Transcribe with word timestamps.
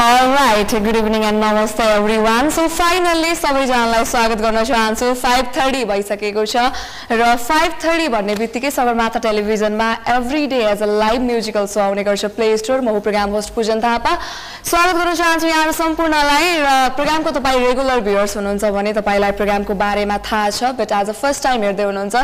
Right 0.00 0.72
good 0.82 0.96
evening 0.96 1.22
and 1.24 1.42
नमस्ते 1.44 1.84
every 1.92 2.16
one 2.18 2.48
so 2.50 2.66
finally 2.68 3.34
सबैजनालाई 3.34 4.04
स्वागत 4.04 4.40
गर्न 4.40 4.62
चाहन्छु। 4.64 5.12
फाइभ 5.22 5.46
थर्टी 5.56 5.84
भइसकेको 5.84 6.44
छ 6.46 6.56
र 7.12 7.34
फाइभ 7.36 7.72
थर्टी 7.84 8.06
भन्ने 8.08 8.34
बित्तिकै 8.34 8.70
सगरमाथा 8.70 9.18
टेलिभिजनमा 9.18 9.88
every 10.16 10.46
day 10.46 10.60
as 10.66 10.82
a 10.82 10.86
live 10.86 11.22
musical 11.22 11.66
show 11.66 11.80
आउने 11.80 12.04
गर्छ। 12.04 12.24
प्ले 12.36 12.56
स्टोर 12.58 12.80
म 12.80 13.00
प्रोग्राम 13.00 13.30
होस्ट 13.30 13.54
पूजन 13.54 13.80
थापा। 13.80 14.12
स्वागत 14.70 14.94
गर्न 14.94 15.14
चाहन्छु 15.14 15.46
यहाँ 15.46 15.72
सम्पूर्णलाई 15.72 16.46
र 16.62 16.94
प्रोग्रामको 16.94 17.30
तपाईँ 17.34 17.58
रेगुलर 17.66 18.00
भ्युवर्स 18.06 18.36
हुनुहुन्छ 18.36 18.64
भने 18.78 18.92
तपाईँलाई 18.92 19.32
प्रोग्रामको 19.34 19.74
बारेमा 19.74 20.18
थाहा 20.30 20.50
छ 20.50 20.70
बट 20.78 20.92
आज 20.92 21.10
फर्स्ट 21.10 21.42
टाइम 21.42 21.62
हेर्दै 21.62 21.84
हुनुहुन्छ। 21.90 22.14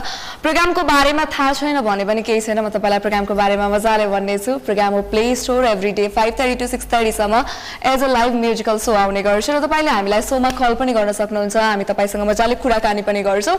प्रोग्रामको 0.47 0.83
बारेमा 0.93 1.25
थाहा 1.35 1.53
छैन 1.59 1.81
भने 1.83 2.05
पनि 2.05 2.23
केही 2.23 2.41
छैन 2.41 2.59
म 2.61 2.71
तपाईँलाई 2.71 3.03
प्रोग्रामको 3.03 3.35
बारेमा 3.35 3.69
मजाले 3.75 4.07
भन्नेछु। 4.15 4.59
प्रोग्राम 4.63 4.93
हो 4.95 5.03
play 5.11 5.27
store 5.43 5.65
every 5.75 5.93
day 5.99 6.09
five 6.15 6.35
thirty 6.41 6.55
to 6.55 6.67
six 6.69 6.93
थर्टीसम्म 6.95 7.45
as 7.83 8.03
a 8.03 8.09
live 8.09 8.35
musical 8.35 8.79
show 8.79 8.93
आउने 8.95 9.23
गर्छ 9.23 9.51
र 9.51 9.61
तपाईँले 9.61 9.91
हामीलाई 9.91 10.23
सोमा 10.23 10.51
कल 10.61 10.75
पनि 10.75 10.93
गर्न 10.93 11.13
सक्नुहुन्छ। 11.13 11.57
हामी 11.57 11.85
तपाईँसँग 11.85 12.23
मजाले 12.29 12.55
कुराकानी 12.63 13.03
पनि 13.03 13.23
गर्छौँ। 13.23 13.59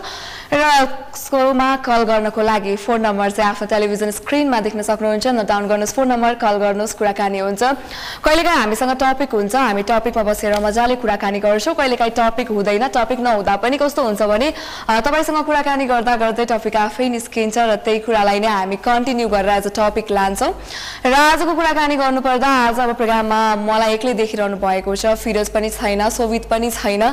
र 0.53 0.63
सोमा 1.15 1.69
कल 1.85 2.03
गर्नको 2.03 2.41
लागि 2.41 2.75
फोन 2.75 3.01
नम्बर 3.01 3.31
चाहिँ 3.31 3.49
आफ्नो 3.49 3.67
टेलिभिजन 3.67 4.11
स्क्रिनमा 4.11 4.59
देख्न 4.61 4.81
सक्नुहुन्छ। 4.81 5.27
नोट 5.27 5.47
डाउन 5.47 5.67
गर्नुहोस् 5.67 5.95
फोन 5.95 6.07
नम्बर 6.11 6.33
कल 6.41 6.55
गर्नुहोस् 6.63 6.97
कुराकानी 6.97 7.39
हुन्छ। 7.39 7.63
कहिलेकाहीँ 8.23 8.59
हामीसँग 8.59 8.93
टपिक 9.01 9.31
हुन्छ 9.35 9.55
हामी 9.55 9.83
टपिकमा 9.83 10.23
बसेर 10.23 10.59
मजाले 10.59 10.95
कुराकानी 11.01 11.39
गर्छौँ। 11.39 11.75
कहिलेकाहीँ 11.75 12.13
टपिक 12.15 12.47
हुँदैन 12.51 12.87
टपिक 12.95 13.19
नहुँदा 13.19 13.55
पनि 13.63 13.77
कस्तो 13.77 14.01
हुन्छ 14.03 14.21
भने 14.21 14.51
तपाईँसँग 14.87 15.43
कुराकानी 15.45 15.85
गर्दा 15.85 16.15
गर्दै 16.15 16.45
टपिक 16.45 16.75
आफै 16.75 17.09
निस्किन्छ 17.09 17.57
र 17.57 17.75
त्यही 17.85 17.99
कुरालाई 18.05 18.39
नै 18.39 18.47
हामी 18.47 18.77
कन्टिन्यू 18.85 19.27
गरेर 19.29 19.49
एज 19.57 19.67
अ 19.67 19.71
टपिक 19.75 20.11
लान्छौँ। 20.11 20.51
र 21.05 21.13
आजको 21.13 21.53
कुराकानी 21.55 21.95
गर्नुपर्दा 21.95 22.49
आज 22.65 22.79
अब 22.79 22.93
प्रोग्राममा 22.95 23.39
मलाई 23.65 23.94
एक्लै 23.95 24.13
देखिरहनु 24.13 24.57
भएको 24.59 24.95
छ। 24.95 25.15
फिरोज 25.15 25.49
पनि 25.49 25.69
छैन 25.71 26.09
सोभित 26.11 26.45
पनि 26.51 26.69
छैन 26.71 27.03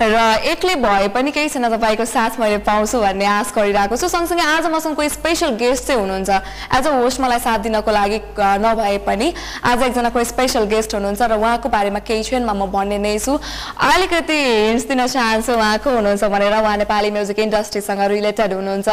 र 0.00 0.16
एक्लै 0.50 0.74
भए 0.80 1.08
पनि 1.14 1.30
केही 1.30 1.48
छैन 1.48 1.68
तपाईँको 1.68 2.04
साथ 2.06 2.40
मैले 2.40 2.58
पाउँछु 2.64 3.00
भन्ने 3.00 3.26
आश 3.28 3.52
गरिरहेको 3.52 3.96
छु। 3.96 4.08
सँगसँगै 4.08 4.42
आज 4.42 4.66
मसँग 4.72 4.96
कोही 4.96 5.08
स्पेसल 5.08 5.56
गेस्ट 5.56 5.86
चाहिँ 5.86 6.00
हुनुहुन्छ। 6.00 6.30
एज 6.76 6.86
अ 6.86 6.92
होस्ट 6.96 7.20
मलाई 7.20 7.38
साथ 7.38 7.58
दिनको 7.68 7.90
लागि 7.90 8.18
नभए 8.38 8.98
पनि 9.06 9.32
आज 9.64 9.82
एकजना 9.82 10.08
कोही 10.10 10.24
स्पेसल 10.24 10.64
गेस्ट 10.66 10.94
हुनुहुन्छ 10.94 11.22
र 11.22 11.36
उहाँको 11.36 11.68
बारेमा 11.68 12.00
केही 12.00 12.22
क्षणमा 12.22 12.52
म 12.52 12.66
भन्ने 12.70 12.98
नै 12.98 13.18
छु। 13.18 13.36
अलिकति 13.36 14.34
हिन्ट्स 14.34 14.84
दिन 14.88 15.06
चाहन्छु 15.06 15.52
उहाँको 15.52 15.90
हुनुहुन्छ 15.90 16.24
भनेर। 16.24 16.54
उहाँ 16.60 16.76
नेपाली 16.80 17.10
म्युजिक 17.10 17.38
इन्डस्ट्रीसँग 17.38 18.00
रिलेटेड 18.10 18.52
हुनुहुन्छ 18.52 18.88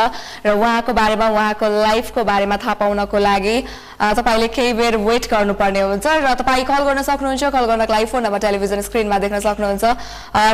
र 0.45 0.49
उहाँको 0.51 0.91
बारेमा 0.93 1.27
उहाँको 1.29 1.65
लाइफको 1.67 2.23
बारेमा 2.23 2.57
थाहा 2.57 2.73
पाउनको 2.81 3.17
लागि 3.17 3.57
तपाईँले 3.97 4.47
केही 4.53 4.73
बेर 4.73 4.95
वेट 5.01 5.25
गर्नुपर्ने 5.31 5.81
हुन्छ 5.81 6.05
र 6.05 6.33
तपाईँ 6.37 6.65
कल 6.65 6.81
गर्न 6.85 7.01
सक्नुहुन्छ। 7.01 7.36
कल 7.43 7.65
गर्नको 7.65 7.93
लागि 7.93 8.05
फोन 8.05 8.23
नम्बर 8.23 8.39
टेलिभिजन 8.39 8.81
स्क्रिनमा 8.81 9.17
देख्न 9.19 9.39
सक्नुहुन्छ। 9.39 9.83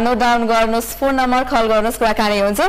नोट 0.03 0.17
डाउन 0.17 0.41
गर्नुहोस् 0.47 0.89
फोन 0.99 1.15
नम्बर 1.15 1.43
कल 1.47 1.65
गर्नुहोस् 1.67 1.99
कुराकानी 1.99 2.39
हुन्छ। 2.39 2.61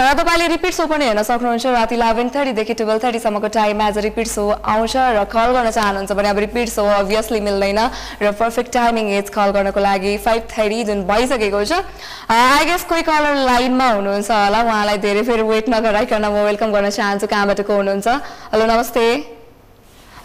र 0.00 0.12
तपाईँले 0.18 0.46
रिपिट 0.48 0.72
सो 0.74 0.86
पनि 0.86 1.04
हेर्न 1.04 1.22
सक्नुहुन्छ 1.22 1.66
राति 1.66 1.94
इलेभेन 1.94 2.28
थर्टीदेखि 2.28 2.74
टुवेल्भ 2.74 3.02
थर्टीसम्मको 3.04 3.48
टाइममा 3.48 3.86
अ 3.88 4.00
रिपिट 4.08 4.26
सो 4.28 4.44
आउँछ 4.50 4.94
र 4.96 5.24
कल 5.28 5.48
गर्न 5.52 5.70
चाहनुहुन्छ 5.70 6.12
भने 6.12 6.28
अब 6.28 6.38
रिपिट 6.38 6.68
सो 6.68 6.84
अभियसली 6.84 7.40
मिल्दैन। 7.40 7.80
र 8.22 8.32
पर्फेक्ट 8.32 8.72
टाइमिङ 8.72 9.04
एज 9.18 9.28
कल 9.30 9.50
गर्नको 9.56 9.80
लागि 9.80 10.16
फाइभ 10.24 10.42
थर्टी 10.48 10.84
जुन 10.84 11.04
भइसकेको 11.06 11.64
छ। 11.64 11.72
आई 12.28 12.64
गेस 12.64 12.84
कोही 12.88 13.02
कलर 13.02 13.34
लाइनमा 13.46 13.88
हुनुहुन्छ 13.90 14.30
होला 14.30 14.60
उहाँलाई 14.62 14.98
धेरै 14.98 15.22
फेरि 15.22 15.42
वेट 15.42 15.68
नगराइकन 15.68 16.24
म 16.24 16.44
वेलकम 16.44 16.72
गर्न 16.72 16.90
चाहन्छु 16.90 17.26
कहाँबाट 17.26 17.60
को 17.66 17.72
हुनुहुन्छ? 17.72 18.08
हेलो 18.52 18.64
नमस्ते। 18.66 19.04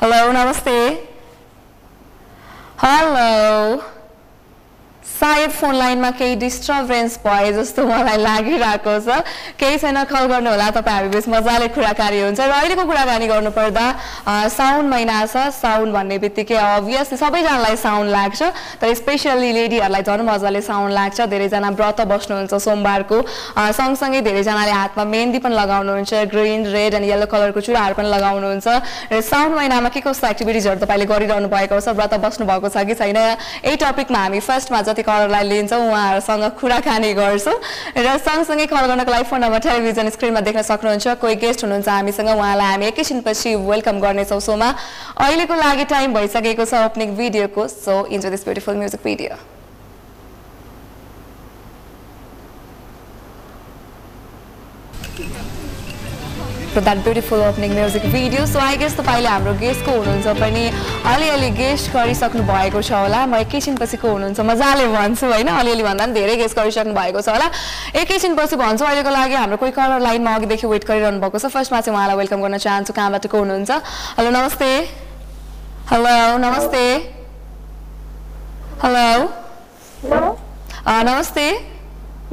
हेलो 0.02 0.32
नमस्ते। 0.32 1.13
हेलो 2.84 3.93
सायद 5.24 5.52
फोन 5.56 5.76
लाइनमा 5.76 6.10
केही 6.20 6.36
डिस्टर्बेन्स 6.36 7.18
भए 7.24 7.52
जस्तो 7.56 7.86
मलाई 7.88 8.18
लागिरहेको 8.20 8.94
छ। 9.00 9.24
केही 9.56 9.78
छैन 9.80 10.04
कल 10.12 10.26
गर्नु 10.28 10.50
होला 10.52 10.70
तपाईँ 10.76 11.08
बिच 11.16 11.28
मजाले 11.32 11.68
कुराकानी 11.72 12.20
हुन्छ 12.22 12.40
र 12.44 12.52
अहिलेको 12.52 12.84
कुराकानी 12.84 13.28
गर्नुपर्दा 13.32 13.86
साउन 14.52 14.84
महिना 14.92 15.16
छ। 15.26 15.48
साउन 15.56 15.94
भन्ने 15.96 16.18
बित्तिकै 16.20 16.60
अभियसली 16.60 17.18
सबैजनालाई 17.24 17.76
साउन 17.80 18.08
लाग्छ 18.12 18.42
तर 18.84 18.94
स्पेसल्ली 19.00 19.52
लेडीहरूलाई 19.56 20.04
झन् 20.04 20.28
मजाले 20.28 20.62
साउन 20.62 20.92
लाग्छ। 20.92 21.22
धेरैजना 21.32 21.70
व्रत 21.72 22.02
बस्नुहुन्छ 22.04 22.54
सोमबारको। 22.60 23.18
सँगसँगै 23.80 24.22
धेरैजनाले 24.28 24.76
हातमा 24.76 25.04
मेहन्दी 25.08 25.40
पनि 25.40 25.56
लगाउनुहुन्छ 25.56 26.14
ग्रिन 26.36 26.68
रेड 26.76 26.94
एन्ड 27.00 27.08
येल्लो 27.08 27.28
कलरको 27.32 27.62
चुराहरू 27.64 27.96
पनि 27.96 28.12
लगाउनुहुन्छ। 28.12 28.68
र 29.08 29.22
साउन 29.24 29.56
महिनामा 29.56 29.88
के 29.88 30.04
कस्तो 30.04 30.28
एक्टिभिटिजहरू 30.36 30.84
तपाईँले 30.84 31.08
गरिरहनु 31.08 31.48
भएको 31.48 31.80
छ? 31.80 31.96
व्रत 31.96 32.20
बस्नु 32.20 32.44
भएको 32.44 32.68
छ 32.68 32.84
कि 32.84 32.96
छैन? 33.00 33.18
यही 33.64 33.76
टपिकमा 33.80 34.20
हामी 34.20 34.40
फर्स्टमा 34.44 34.82
जति 34.84 35.04
कलरलाई 35.14 35.44
लिन्छौँ 35.46 35.82
उहाँहरूसँग 35.86 36.44
कुराकानी 36.58 37.14
गर्छौँ। 37.14 37.58
र 37.98 38.18
सँगसँगै 38.18 38.66
कल 38.66 38.86
गर्नको 38.90 39.12
लागि 39.12 39.26
फोन 39.30 39.40
नम्बर 39.46 39.60
टेलिभिजन 39.62 40.10
स्क्रिनमा 40.10 40.42
देख्न 40.42 40.62
सक्नुहुन्छ। 40.66 41.08
कोही 41.22 41.36
गेस्ट 41.38 41.64
हुनुहुन्छ 41.64 41.88
हामीसँग 41.88 42.30
उहाँलाई 42.34 42.70
हामी 42.72 42.86
एकैछिनपछि 42.88 43.56
वेलकम 43.70 44.00
गर्नेछौँ। 44.02 44.40
सोमा 44.42 44.70
अहिलेको 45.22 45.56
लागि 45.56 45.86
टाइम 45.86 46.14
भइसकेको 46.14 46.66
छ 46.66 46.74
opening 46.90 47.16
भिडियोको 47.16 47.68
so 47.70 48.06
enjoy 48.10 48.32
this 48.32 48.44
beautiful 48.44 48.76
music 48.76 49.02
video 49.04 49.53
for 56.74 56.82
that 56.82 57.04
beautiful 57.04 57.40
opening 57.44 57.74
music 57.76 58.02
video. 58.04 58.46
So 58.46 58.60
I 58.60 58.76
guess 58.82 58.94
तपाईँले 58.98 59.30
हाम्रो 59.30 59.54
गेस्टको 59.62 59.92
हुनुहुन्छ 59.94 60.28
पनि 60.42 60.64
अलिअलि 61.06 61.50
गेस्ट 61.54 61.92
गरिसक्नु 61.94 62.44
भएको 62.50 62.82
छ 62.82 62.92
होला। 62.98 63.26
म 63.30 63.36
एकैछिनपछिको 63.46 64.08
हुनुहुन्छ? 64.10 64.40
मजाले 64.42 64.86
भन्छु 64.90 65.26
होइन? 65.30 65.48
अलिअलि 65.54 65.84
भन्दा 65.84 66.06
पनि 66.06 66.14
धेरै 66.18 66.36
गेस्ट 66.42 66.56
गरिसक्नु 66.58 66.94
भएको 66.98 67.22
छ 67.22 67.30
होला। 67.30 67.48
एकैछिनपछि 67.94 68.56
भन्छु 68.58 68.86
अहिलेको 68.86 69.10
लागि 69.14 69.36
हाम्रो 69.38 69.58
कोही 69.62 69.72
कलर 69.78 70.00
लाइनमा 70.02 70.34
अघिदेखि 70.34 70.66
वेट 70.74 70.84
गरिरहनु 70.90 71.22
भएको 71.22 71.38
छ। 71.38 71.46
फर्स्टमा 71.54 71.80
चाहिँ 71.86 71.94
उहाँलाई 71.94 72.18
वेलकम 72.18 72.42
गर्न 72.42 72.58
चाहन्छु। 72.58 72.94
कहाँबाट 72.98 73.28
को 73.30 73.38
हुनुहुन्छ? 73.38 73.72
हेलो 74.18 74.30
नमस्ते। 74.34 74.70
हेलो 75.94 76.16
नमस्ते। 76.42 76.84
हेलो 78.82 79.06
नमस्ते। 81.06 81.46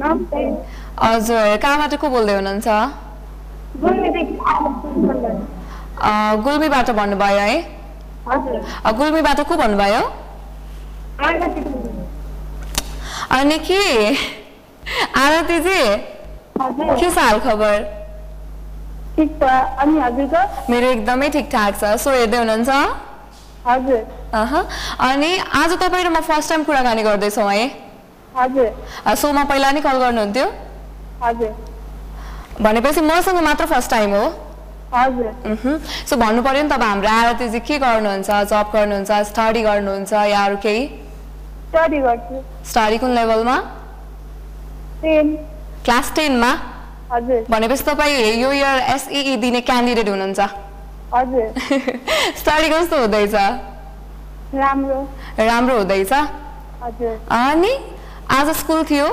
हजुर 0.01 1.57
कहाँबाट 1.61 1.93
को 2.01 2.09
बोल्दै 2.09 2.33
हुनुहुन्छ? 2.41 3.10
गुल्मीबाट 6.43 6.89
भन्नुभयो 6.91 7.39
है? 7.39 7.57
गुल्मीबाट 8.97 9.39
को 9.47 9.55
भन्नुभयो? 9.57 10.01
अनि 13.37 13.57
के 13.67 13.83
आरती 15.17 15.57
चाहिँ 15.63 15.97
के 16.99 17.09
छ 17.09 17.17
हाल 17.17 17.39
खबर? 17.39 17.77
मेरो 20.69 20.87
एकदमै 20.87 21.29
ठिकठाक 21.29 21.71
छ। 21.79 21.83
सो 22.03 22.09
हेर्दै 22.11 22.37
हुनुहुन्छ? 22.37 22.69
अनि 25.09 25.31
आज 25.61 25.71
तपाईँ 25.81 26.03
र 26.05 26.09
म 26.09 26.21
फर्स्ट 26.21 26.49
टाइम 26.49 26.63
कुराकानी 26.63 27.03
गर्दैछौँ 27.03 27.51
है? 27.51 27.65
सोमा 29.15 29.43
पहिला 29.43 29.71
नै 29.71 29.81
कल 29.81 29.97
गर्नुहुन्थ्यो? 29.99 30.47
भनेपछि 32.61 33.01
मसँग 33.01 33.37
मात्र 33.43 33.65
फर्स्ट 33.65 33.89
टाइम 33.91 34.11
हो। 34.15 34.25
सो 36.09 36.15
भन्नु 36.17 36.41
पर्यो 36.43 36.63
नि 36.63 36.69
त 36.69 36.73
अब 36.73 36.83
हाम्रो 36.83 37.09
आरती 37.09 37.45
चाहिँ 37.47 37.61
के 37.67 37.77
गर्नुहुन्छ? 37.79 38.29
जब 38.51 38.71
गर्नुहुन्छ? 38.73 39.11
स्टडी 39.29 39.61
गर्नुहुन्छ 39.63 40.13
या 40.13 40.43
अरू 40.45 40.57
केही? 40.65 40.83
स्टडी 42.71 42.97
कुन 42.97 43.11
लेभलमा 43.15 43.55
क्लास 45.85 46.11
टेनमा 46.15 46.51
भनेपछि 47.49 47.83
तपाईँ 47.83 48.35
यो 48.41 48.51
इयर 48.51 48.77
एसई 48.95 49.35
दिने 49.41 49.61
क्यान्डिडेट 49.69 50.09
हुनुहुन्छ। 50.09 50.39
स्टडी 52.41 52.67
कस्तो 52.73 52.97
हुँदैछ? 53.01 53.33
राम्रो। 55.39 55.75
हुँदैछ? 55.77 56.13
अनि 57.39 57.73
आज 58.37 58.49
स्कुल 58.59 58.83
थियो। 58.91 59.07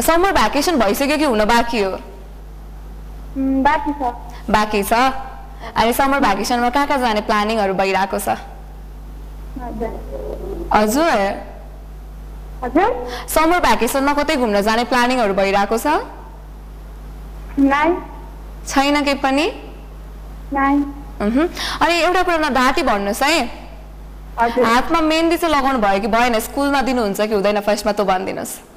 समर 0.00 0.32
भ्याकेसन 0.32 0.78
भइसक्यो 0.78 1.16
कि 1.16 1.24
हुन 1.24 1.44
बाँकी 1.44 1.82
हो? 1.82 1.98
बाँकी 4.50 4.82
छ। 4.82 4.92
अनि 5.76 5.92
समर 5.92 6.20
भ्याकेसनमा 6.20 6.70
कहाँ 6.70 6.86
कहाँ 6.86 6.98
जाने 6.98 7.20
प्लानिङहरू 7.20 7.74
भइरहेको 7.74 8.18
छ? 8.18 8.28
हजुर। 10.72 11.20
समर 13.28 13.60
भ्याकेसनमा 13.60 14.12
कतै 14.14 14.36
घुम्न 14.36 14.60
जाने 14.62 14.84
प्लानिङहरू 14.84 15.34
भइरहेको 15.34 15.78
छ? 15.78 15.86
छैन 18.68 19.02
केही 19.04 19.18
पनि? 19.20 19.46
अनि 21.80 21.94
एउटा 22.00 22.22
कुरा 22.22 22.48
धाती 22.48 22.82
भन्नुहोस् 22.82 23.22
है। 23.22 23.44
हातमा 24.40 25.00
मेहन्दी 25.00 25.36
चाहिँ 25.36 25.54
लगाउनु 25.54 25.78
भयो 25.78 26.00
कि 26.00 26.08
भएन? 26.08 26.38
स्कुलमा 26.40 26.80
दिनुहुन्छ 26.82 27.20
कि 27.20 27.34
हुँदैन? 27.34 27.60
फर्स्टमा 27.60 27.92
त 27.92 28.00
भनिदिनुहोस्। 28.00 28.69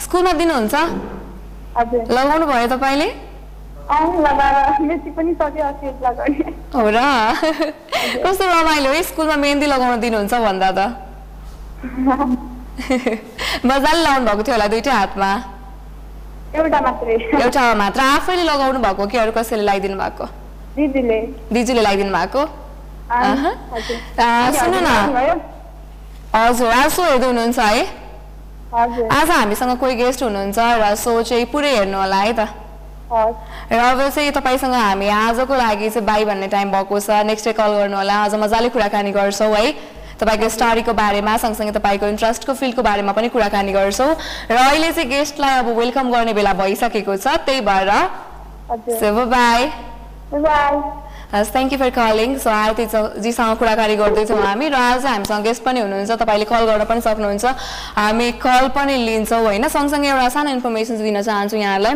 स्कुलमा 0.00 0.32
दिनुहुन्छ? 0.40 0.74
लगाउनु 2.10 2.46
भयो 2.46 2.66
तपाईँले? 2.74 3.08
हो 6.74 6.88
र? 6.92 6.98
कस्तो 8.24 8.44
रमाइलो 8.44 8.90
है 8.92 9.02
स्कुलमा 9.02 9.36
मेहन्दी 9.36 9.66
लगाउन 9.66 10.00
दिनुहुन्छ 10.00 10.34
भन्दा 10.34 10.70
त। 10.76 10.80
मजाले 13.64 14.00
लगाउनु 14.02 14.24
भएको 14.28 14.42
थियो 14.42 14.54
होला 14.54 14.66
दुइटै 14.68 14.90
हातमा? 14.90 15.30
एउटा 16.54 16.78
मात्रै। 17.74 18.04
आफैले 18.04 18.44
लगाउनु 18.44 18.78
भएको 18.80 19.02
कि 19.06 19.16
अरू 19.18 19.32
कसैले 19.32 19.62
लगाइदिनु 19.62 19.96
भएको? 19.98 20.24
दिदीले। 20.76 21.82
लगाइदिनु 21.82 22.12
भएको? 22.12 22.42
सुन 24.58 24.74
न? 24.74 24.90
हजुर 26.34 26.70
आज 26.70 26.90
सो 26.92 27.02
हेर्दै 27.02 27.26
हुनुहुन्छ 27.26 27.58
है। 27.58 28.07
आज 28.68 29.30
हामीसँग 29.30 29.78
कोही 29.80 29.94
गेस्ट 29.96 30.22
हुनुहुन्छ 30.22 30.58
र 30.60 30.94
सो 30.94 31.22
चाहिँ 31.24 31.44
पुरै 31.48 31.70
हेर्नु 31.72 31.98
होला 31.98 32.16
है 32.20 32.32
त। 32.36 32.40
र 33.72 33.80
अब 33.80 34.00
चाहिँ 34.12 34.30
तपाईँसँग 34.36 34.74
हामी 34.74 35.08
आजको 35.08 35.54
लागि 35.56 35.88
चाहिँ 35.88 36.04
बाई 36.04 36.24
भन्ने 36.28 36.48
टाइम 36.52 36.70
भएको 36.76 37.00
छ। 37.00 37.10
नेक्स्ट 37.24 37.48
डे 37.48 37.52
कल 37.56 37.72
गर्नु 37.72 37.96
होला 37.96 38.14
आज 38.28 38.34
मजाले 38.36 38.68
कुराकानी 38.68 39.12
गर्छौँ 39.16 39.56
है। 39.56 39.72
तपाईँको 40.20 40.48
स्टडीको 40.52 40.92
बारेमा 40.92 41.36
सँगसँगै 41.40 41.72
तपाईँको 41.80 42.06
इन्ट्रेस्टको 42.12 42.52
फिल्डको 42.52 42.82
बारेमा 42.84 43.12
पनि 43.16 43.28
कुराकानी 43.32 43.72
गर्छौँ। 43.72 44.12
र 44.52 44.56
अहिले 44.68 44.92
चाहिँ 44.92 45.08
गेस्टलाई 45.16 45.64
अब 45.64 45.72
वेलकम 45.72 46.12
गर्ने 46.12 46.32
बेला 46.36 46.52
भइसकेको 46.52 47.16
छ। 47.16 47.40
त्यही 47.48 47.64
भएर 47.64 47.88
बाई 49.32 49.64
हस् 51.28 51.50
thank 51.52 51.72
you 51.72 51.78
for 51.78 51.90
calling 51.92 52.36
so 52.38 52.50
Aarti 52.50 52.84
जीसँग 53.20 53.56
कुराकानी 53.58 53.96
गर्दैछौँ 53.96 54.38
हामी 54.38 54.68
र 54.68 54.74
आज 54.74 55.06
हामीसँग 55.06 55.42
गेस्ट 55.44 55.62
पनि 55.62 55.80
हुनुहुन्छ 55.80 56.12
तपाईँले 56.14 56.44
कल 56.46 56.64
गर्न 56.66 56.84
पनि 56.84 57.00
सक्नुहुन्छ 57.00 57.44
हामी 57.96 58.30
कल 58.40 58.68
पनि 58.72 58.96
लिन्छौँ 59.04 59.40
होइन 59.42 59.68
सँगसँगै 59.68 60.08
एउटा 60.08 60.28
सानो 60.30 60.50
इन्फर्मेसन 60.50 60.96
दिन 60.98 61.20
चाहन्छु 61.22 61.56
यहाँलाई 61.58 61.94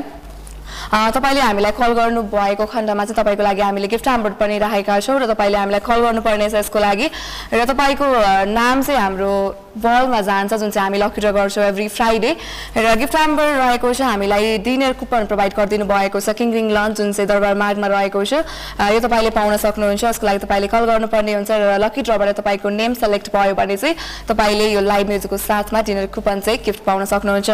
तपाईँले 0.91 1.41
हामीलाई 1.41 1.73
कल 1.73 1.93
गर्नु 1.95 2.23
भएको 2.29 2.67
खण्डमा 2.67 3.05
चाहिँ 3.05 3.17
तपाईँको 3.17 3.43
लागि 3.43 3.61
हामीले 3.63 3.89
गिफ्ट 3.89 4.09
हाम्बोर्ड 4.09 4.35
पनि 4.35 4.59
राखेका 4.59 5.01
छौँ 5.01 5.19
र 5.21 5.27
तपाईँले 5.33 5.59
हामीलाई 5.59 5.81
कल 5.81 6.01
गर्नुपर्ने 6.03 6.49
छ 6.51 6.55
यसको 6.61 6.79
लागि। 6.79 7.07
र 7.55 7.65
तपाईँको 7.65 8.07
नाम 8.51 8.83
चाहिँ 8.83 9.01
हाम्रो 9.01 9.33
बलमा 9.73 10.21
जान्छ 10.21 10.53
जुन 10.53 10.71
चाहिँ 10.71 10.85
हामी 10.85 10.99
लकी 10.99 11.21
ड्र 11.21 11.31
गर्छौँ 11.33 11.65
एभ्री 11.65 11.89
फ्राइडे 11.89 12.31
र 12.77 12.95
गिफ्ट 13.01 13.17
हाम्बर 13.17 13.47
रहेको 13.57 13.93
छ 13.93 14.01
हामीलाई 14.03 14.59
डिनर 14.61 14.93
कुपन 15.01 15.25
प्रोभाइड 15.27 15.53
गरिदिनु 15.57 15.85
भएको 15.89 16.21
छ 16.21 16.37
किङ 16.37 16.53
लन्च 16.71 16.97
जुन 16.97 17.13
चाहिँ 17.13 17.29
दरबार 17.29 17.55
मार्गमा 17.57 17.87
रहेको 17.89 18.25
छ। 18.25 18.45
यो 18.93 19.01
तपाईँले 19.01 19.31
पाउन 19.33 19.57
सक्नुहुन्छ 19.57 20.05
यसको 20.05 20.27
लागि 20.27 20.39
तपाईँले 20.45 20.69
कल 20.69 20.85
गर्नुपर्ने 20.85 21.33
हुन्छ 21.35 21.51
र 21.51 21.79
लकी 21.81 22.03
ड्रबाट 22.05 22.37
तपाईँको 22.37 22.69
नेम 22.69 22.95
सेलेक्ट 23.01 23.33
भयो 23.33 23.55
भने 23.55 23.77
चाहिँ 23.77 23.97
तपाईँले 24.29 24.67
यो 24.73 24.81
लाइभ 24.83 25.07
म्युजिकको 25.09 25.37
साथमा 25.41 25.81
डिनर 25.83 26.07
कुपन 26.13 26.41
चाहिँ 26.45 26.59
गिफ्ट 26.65 26.85
पाउन 26.85 27.05
सक्नुहुन्छ। 27.09 27.51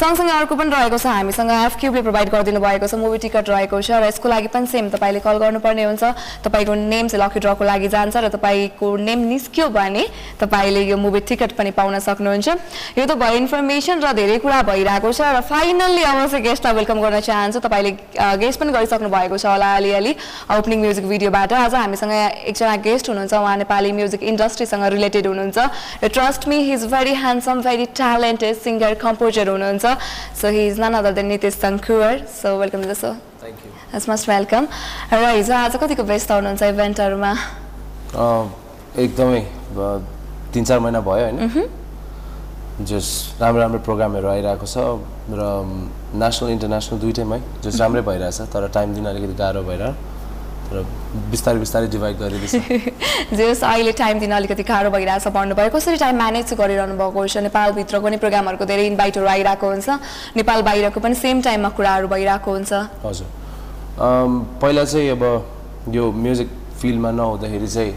सँगसँगै 0.00 0.32
अर्को 0.32 0.54
पनि 0.56 0.70
रहेको 0.72 0.98
छ 0.98 1.06
हामीसँग 1.06 1.50
एफ 1.52 1.76
क्युबले 1.80 2.02
प्रोभाइड 2.02 2.28
गरिदिनु 2.32 2.60
भएको 2.68 2.86
छ 2.86 2.94
मुभी 3.00 3.18
टिकट 3.18 3.48
रहेको 3.48 3.80
छ 3.80 3.90
र 3.96 4.04
यसको 4.12 4.28
लागि 4.28 4.48
पनि 4.52 4.66
सेम 4.68 4.88
तपाईँले 4.92 5.20
कल 5.24 5.36
गर्नुपर्ने 5.40 5.84
हुन्छ। 5.84 6.04
तपाईँको 6.44 6.74
नेम 6.74 7.08
चाहिँ 7.08 7.24
लकी 7.24 7.40
ड्रको 7.40 7.64
लागि 7.64 7.88
जान्छ 7.88 8.16
र 8.16 8.28
तपाईँको 8.28 8.86
नेम 9.08 9.18
निस्क्यो 9.28 9.68
भने 9.72 10.04
तपाईँले 10.40 10.82
यो 10.84 10.96
मुभी 10.96 11.20
टिकट 11.24 11.52
पनि 11.56 11.70
पाउन 11.72 11.98
सक्नुहुन्छ। 11.98 12.48
यो 12.98 13.04
त 13.06 13.16
भयो 13.16 13.36
इन्फर्मेसन 13.40 14.04
र 14.04 14.12
धेरै 14.12 14.38
कुरा 14.38 14.62
भइरहेको 14.68 15.12
छ 15.12 15.20
र 15.34 15.40
फाइनल्ली 15.48 16.02
अब 16.02 16.18
चाहिँ 16.28 16.44
गेस्टलाई 16.44 16.74
वेलकम 16.74 17.00
गर्न 17.00 17.20
चाहन्छु। 17.20 17.58
तपाईँले 17.60 17.90
गेस्ट 18.42 18.60
पनि 18.60 18.72
गरिसक्नु 18.72 19.08
भएको 19.08 19.36
छ 19.38 19.46
होला 19.48 19.68
अलिअलि 19.76 20.12
ओपनिङ 20.58 20.78
म्युजिक 20.80 21.04
भिडियोबाट 21.08 21.52
आज 21.52 21.74
हामीसँग 21.74 22.12
एकजना 22.52 22.76
गेस्ट 22.84 23.08
हुनुहुन्छ 23.08 23.34
उहाँ 23.34 23.56
नेपाली 23.58 23.92
म्युजिक 23.92 24.22
इन्डस्ट्रीसँग 24.22 24.84
रिलेटेड 24.94 25.26
हुनुहुन्छ 25.26 25.58
र 26.04 26.08
trust 26.08 26.48
me 26.48 26.58
he 26.62 26.72
is 26.74 26.84
very 26.92 27.14
handsome 27.14 27.60
very 27.62 27.86
talented 27.94 28.56
singer 28.56 28.94
composer 28.98 29.48
हुनुहुन्छ। 29.48 29.86
So 30.40 30.48
he 30.48 30.66
is 30.66 30.80
none 30.80 30.94
other 31.00 31.12
than 31.12 31.26
Nitesh 31.26 31.54
Sankuwar 31.54 32.26
so 32.28 32.57
welcome 32.58 32.82
to 32.82 32.88
the 32.88 32.94
show 32.94 33.10
you 33.46 33.70
हस् 33.94 34.08
मस्ट 34.10 34.28
वेलकम 34.28 34.62
र 35.12 35.24
हिजो 35.30 35.54
आज 35.54 35.76
कतिको 35.82 36.02
व्यस्त 36.10 36.30
हुनुहुन्छ 36.32 36.62
इभेन्टहरूमा 36.74 37.32
एकदमै 39.04 39.40
तिन 40.54 40.64
चार 40.64 40.78
महिना 40.80 41.00
भयो 41.08 41.24
होइन? 41.24 41.38
जस 42.88 43.06
राम्रो 43.40 43.60
राम्रो 43.60 43.78
प्रोग्रामहरू 43.86 44.28
आइरहेको 44.28 44.66
छ 44.66 44.76
र 45.38 45.40
नेसनल 46.22 46.48
इन्टरनेसनल 46.50 46.98
दुइटैमै 47.00 47.40
जस 47.64 47.80
राम्रै 47.80 48.02
भइरहेछ 48.08 48.38
तर 48.54 48.68
टाइम 48.76 48.94
दिन 48.94 49.04
अलिकति 49.12 49.34
गाह्रो 49.40 49.62
भएर। 49.68 49.84
तर 50.68 50.84
बिस्तारै 51.32 51.58
बिस्तारै 51.58 51.86
डिभाइड 51.88 52.16
गरिँदैछ 52.18 52.54
जस 53.32 53.62
अहिले 53.64 53.92
टाइम 53.96 54.18
दिन 54.20 54.32
अलिकति 54.36 54.62
गाह्रो 54.62 54.90
भइरहेछ 54.90 55.28
भन्नुभयो। 55.32 55.70
कसरी 55.72 55.96
टाइम 55.96 56.16
म्यानेज 56.16 56.52
गरिरहनु 56.60 56.94
भएको 57.00 57.26
छ 57.26 57.36
नेपालभित्रको 57.48 58.08
नि 58.08 58.16
प्रोग्रामहरूको 58.20 58.64
धेरै 58.68 58.86
इन्भाइटहरू 58.86 59.26
आइरहेको 59.26 59.66
हुन्छ। 59.66 59.88
नेपाल 60.36 60.62
बाहिरको 60.68 61.00
पनि 61.00 61.14
सेम 61.16 61.40
टाइममा 61.42 61.68
कुराहरू 61.72 62.08
भइरहेको 62.08 62.50
हुन्छ। 62.52 62.72
हजुर। 63.04 63.26
पहिला 64.60 64.84
चाहिँ 64.84 65.08
अब 65.10 65.24
यो 65.88 66.04
म्युजिक 66.12 66.48
फिल्डमा 66.80 67.10
नहुँदाखेरि 67.16 67.68
चाहिँ 67.68 67.92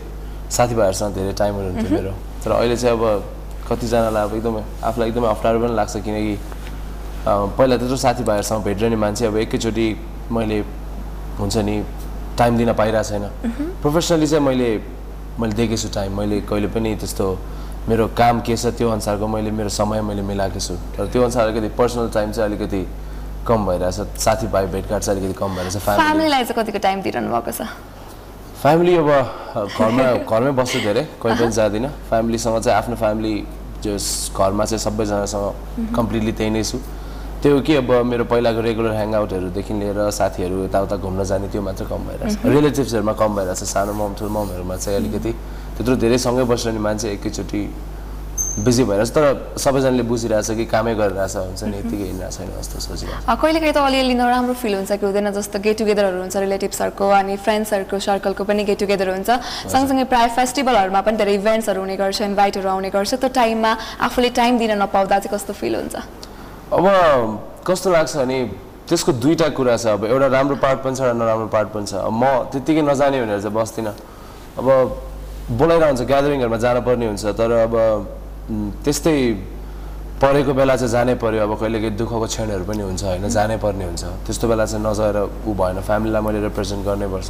साथीभाइहरूसँग 0.50 1.14
धेरै 1.16 1.34
टाइमहरू 1.44 1.68
हुन्थ्यो 1.76 1.92
मेरो। 1.92 2.14
तर 2.44 2.52
अहिले 2.52 2.78
चाहिँ 2.78 2.96
अब 2.98 3.04
कतिजनालाई 3.70 4.24
अब 4.24 4.34
एकदमै 4.36 4.64
आफूलाई 4.84 5.08
एकदमै 5.10 5.28
अप्ठ्यारो 5.28 5.60
पनि 5.60 5.76
लाग्छ 5.76 5.96
किनकि 6.08 6.34
पहिला 7.28 7.76
त्यत्रो 7.78 7.98
साथीभाइहरूसँग 8.00 8.64
भेटिरहने 8.64 8.96
मान्छे। 8.96 9.26
अब 9.28 9.38
एकैचोटि 9.38 9.88
मैले 10.32 10.60
हुन्छ 11.40 11.58
नि 11.68 11.76
टाइम 12.42 12.58
दिन 12.58 12.74
पाइरहेको 12.74 13.10
छैन। 13.10 13.26
प्रोफेसनली 13.82 14.28
चाहिँ 14.28 14.46
मैले 14.46 14.70
मैले 15.40 15.54
दिएकै 15.56 15.78
छु 15.78 15.90
टाइम 15.94 16.18
मैले 16.18 16.42
कहिले 16.50 16.68
पनि 16.74 16.96
त्यस्तो 17.02 17.28
मेरो 17.90 18.08
काम 18.18 18.42
के 18.46 18.56
छ 18.58 18.74
त्यो 18.78 18.90
अनुसारको 18.90 19.28
मैले 19.28 19.52
मेरो 19.52 19.70
समय 19.70 20.02
मैले 20.02 20.22
मिलाएको 20.22 20.60
छु। 20.60 20.76
तर 20.98 21.08
त्यो 21.14 21.22
अनुसार 21.22 21.48
अलिकति 21.48 21.70
पर्सनल 21.78 22.10
टाइम 22.14 22.32
चाहिँ 22.32 22.50
अलिकति 22.50 22.82
कम 23.48 23.66
भइरहेछ। 23.66 24.22
साथीभाइ 24.22 24.66
भेटघाट 24.74 25.02
चाहिँ 25.02 25.20
अलिकति 25.20 25.40
कम 25.40 25.56
भइरहेछ। 25.56 25.78
फ्यामिली 25.78 26.04
फ्यामिलीलाई 26.04 26.44
चाहिँ 26.46 26.64
कतिको 26.64 26.80
टाइम 26.80 27.02
दिइरहनु 27.02 27.30
भएको 27.34 27.52
छ? 27.52 27.62
फ्यामिली 28.62 28.96
अब 29.02 29.10
घरमा 29.66 30.06
घरमै 30.30 30.52
बस्छु 30.62 30.80
धेरै। 30.86 31.04
कहीँ 31.22 31.36
पनि 31.42 31.52
जाँदिनँ। 31.58 31.90
फ्यामिलीसँग 32.10 32.60
चाहिँ 32.62 32.78
आफ्नो 32.78 32.96
फ्यामिली 33.02 33.34
जस 33.82 34.06
घरमा 34.38 34.66
चाहिँ 34.66 34.82
सबैजनासँग 34.86 35.94
कम्प्लिटली 35.96 36.32
त्यही 36.38 36.50
नै 36.54 36.64
छु। 36.64 36.78
त्यो 37.42 37.60
कि 37.66 37.76
अब 37.76 37.90
मेरो 38.06 38.24
पहिलाको 38.30 38.62
रेगुलर 38.62 38.94
ह्याङआउटहरूदेखि 38.94 39.74
लिएर 39.74 40.00
साथीहरू 40.14 40.64
यताउता 40.66 40.96
घुम्न 41.02 41.24
जाने 41.26 41.48
त्यो 41.50 41.62
मात्र 41.62 41.86
कम 41.90 42.02
भइरहेछ। 42.08 42.46
रिलेटिभ्सहरूमा 42.46 43.14
कम 43.18 43.32
भइरहेछ। 43.36 43.64
सानो 43.66 43.94
मम 43.98 44.14
ठुलो 44.14 44.30
ममहरूमा 44.30 44.76
चाहिँ 44.78 44.98
अलिकति 45.02 45.32
त्यत्रो 45.78 45.96
धेरै 46.06 46.18
सँगै 46.22 46.44
बस्ने 46.46 46.78
मान्छे 46.78 47.08
एकैचोटि 47.18 47.62
बिजी 48.62 48.84
भइरहेछ। 48.86 49.10
तर 49.10 49.26
सबैजनाले 49.58 50.04
बुझिरहेछ 50.06 50.50
कि 50.54 50.66
कामै 50.70 50.94
गरिरहेछ 51.02 51.36
हुन्छ 51.36 51.64
नि 51.66 51.78
यत्तिकै 51.82 52.06
हिँडिरहेको 52.14 52.38
छैन 52.38 52.50
जस्तो 52.62 52.78
सोचिरहेको 52.78 53.26
अ, 53.26 53.34
कहिलेकाहीँ 53.42 53.74
त 53.74 53.78
अलिअलि 53.90 54.14
नराम्रो 54.22 54.54
फिल 54.62 54.74
हुन्छ 54.76 54.92
कि 55.02 55.06
हुँदैन 55.06 55.32
जस्तो 55.34 55.58
गेट 55.66 55.78
टुगेदरहरू 55.82 56.20
हुन्छ 56.22 56.36
रिलेटिभ्सहरूको 56.46 57.06
अनि 57.10 57.36
फ्रेन्ड्सहरूको 57.42 58.00
सर्कलको 58.06 58.44
पनि 58.46 58.64
गेट 58.70 58.80
टुगेदर 58.86 59.10
हुन्छ 59.18 59.30
सँगसँगै 59.66 60.06
प्रायः 60.14 60.36
फेस्टिभलहरूमा 60.38 61.02
पनि 61.10 61.18
धेरै 61.18 61.34
इभेन्ट्सहरू 61.42 61.80
हुने 61.82 61.96
गर्छ 61.98 62.22
इन्भाइटहरू 62.22 62.70
आउने 62.70 62.90
गर्छ। 62.94 63.14
त्यो 63.18 63.30
टाइममा 63.34 63.72
आफूले 64.06 64.30
टाइम 64.30 64.54
दिन 64.62 64.72
नपाउँदा 64.78 65.20
चाहिँ 65.26 65.34
कस्तो 65.34 65.54
फिल 65.58 65.76
हुन्छ? 65.82 65.96
अब 66.72 66.86
कस्तो 67.68 67.92
लाग्छ 67.92 68.16
भने 68.18 68.38
त्यसको 68.88 69.12
दुईवटा 69.12 69.48
कुरा 69.56 69.76
छ। 69.78 69.86
अब 69.96 70.06
एउटा 70.06 70.28
राम्रो 70.28 70.56
पार्ट 70.56 70.80
पनि 70.84 70.96
छ 70.96 71.02
एउटा 71.02 71.14
नराम्रो 71.20 71.48
पार्ट 71.48 71.68
पनि 71.76 71.86
छ। 71.86 71.94
अब 72.00 72.14
म 72.14 72.24
त्यत्तिकै 72.52 72.82
नजाने 72.82 73.18
भनेर 73.24 73.40
चाहिँ 73.40 73.56
बस्दिनँ। 73.56 73.94
अब 74.60 74.68
बोलाइरहन्छ 75.52 76.02
ग्यादरिङहरूमा 76.08 76.58
जानुपर्ने 76.58 77.06
हुन्छ 77.08 77.26
तर 77.40 77.52
अब 77.68 77.74
त्यस्तै 78.84 79.16
परेको 80.22 80.54
बेला 80.54 80.76
चाहिँ 80.76 80.92
जानै 80.92 81.16
पर्यो। 81.18 81.42
अब 81.44 81.52
कहिलेकाहीँ 81.60 81.96
दुःखको 81.98 82.28
क्षणहरू 82.30 82.64
पनि 82.64 82.82
हुन्छ 82.84 83.04
होइन? 83.04 83.28
जानै 83.28 83.58
पर्ने 83.58 83.86
हुन्छ। 83.86 84.04
त्यस्तो 84.26 84.46
बेला 84.48 84.66
चाहिँ 84.66 84.84
नजाएर 84.86 85.18
ऊ 85.48 85.52
भएन। 85.52 85.82
फ्यामिलीलाई 85.82 86.22
मैले 86.22 86.40
रिप्रेजेन्ट 86.48 86.86
गर्नैपर्छ 86.86 87.30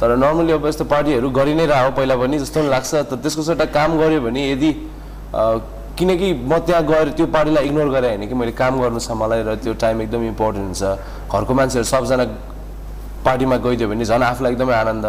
तर 0.00 0.16
नर्मली 0.16 0.52
अब 0.52 0.66
यस्तो 0.66 0.84
पार्टीहरू 0.86 1.28
गरि 1.30 1.54
नै 1.54 1.66
रह 1.66 1.90
पहिला 1.98 2.14
पनि 2.16 2.38
जस्तो 2.38 2.62
लाग्छ। 2.68 2.92
तर 3.10 3.16
त्यसको 3.22 3.42
चाहिँ 3.42 3.58
एउटा 3.58 3.66
काम 3.74 3.90
गऱ्यो 3.98 4.20
भने 4.22 4.40
यदि 4.50 4.70
किनकि 5.98 6.28
म 6.32 6.58
त्यहाँ 6.66 6.82
गएर 6.86 7.08
त्यो 7.16 7.26
पार्टीलाई 7.26 7.64
इग्नोर 7.68 7.88
गरेँ 7.90 8.08
होइन 8.08 8.28
कि 8.28 8.34
मैले 8.34 8.52
काम 8.52 8.80
गर्नु 8.80 9.00
छ 9.00 9.10
मलाई 9.12 9.42
र 9.44 9.54
त्यो 9.60 9.72
टाइम 9.76 10.00
एकदम 10.02 10.22
इम्पोर्टेन्ट 10.32 10.66
हुन्छ। 10.66 10.82
घरको 11.28 11.52
मान्छेहरू 11.54 11.84
सबजना 11.84 12.24
पार्टीमा 13.24 13.56
गइदियो 13.56 13.88
भने 13.88 14.04
झन् 14.04 14.22
आफूलाई 14.22 14.52
एकदमै 14.52 14.74
आनन्द। 14.74 15.06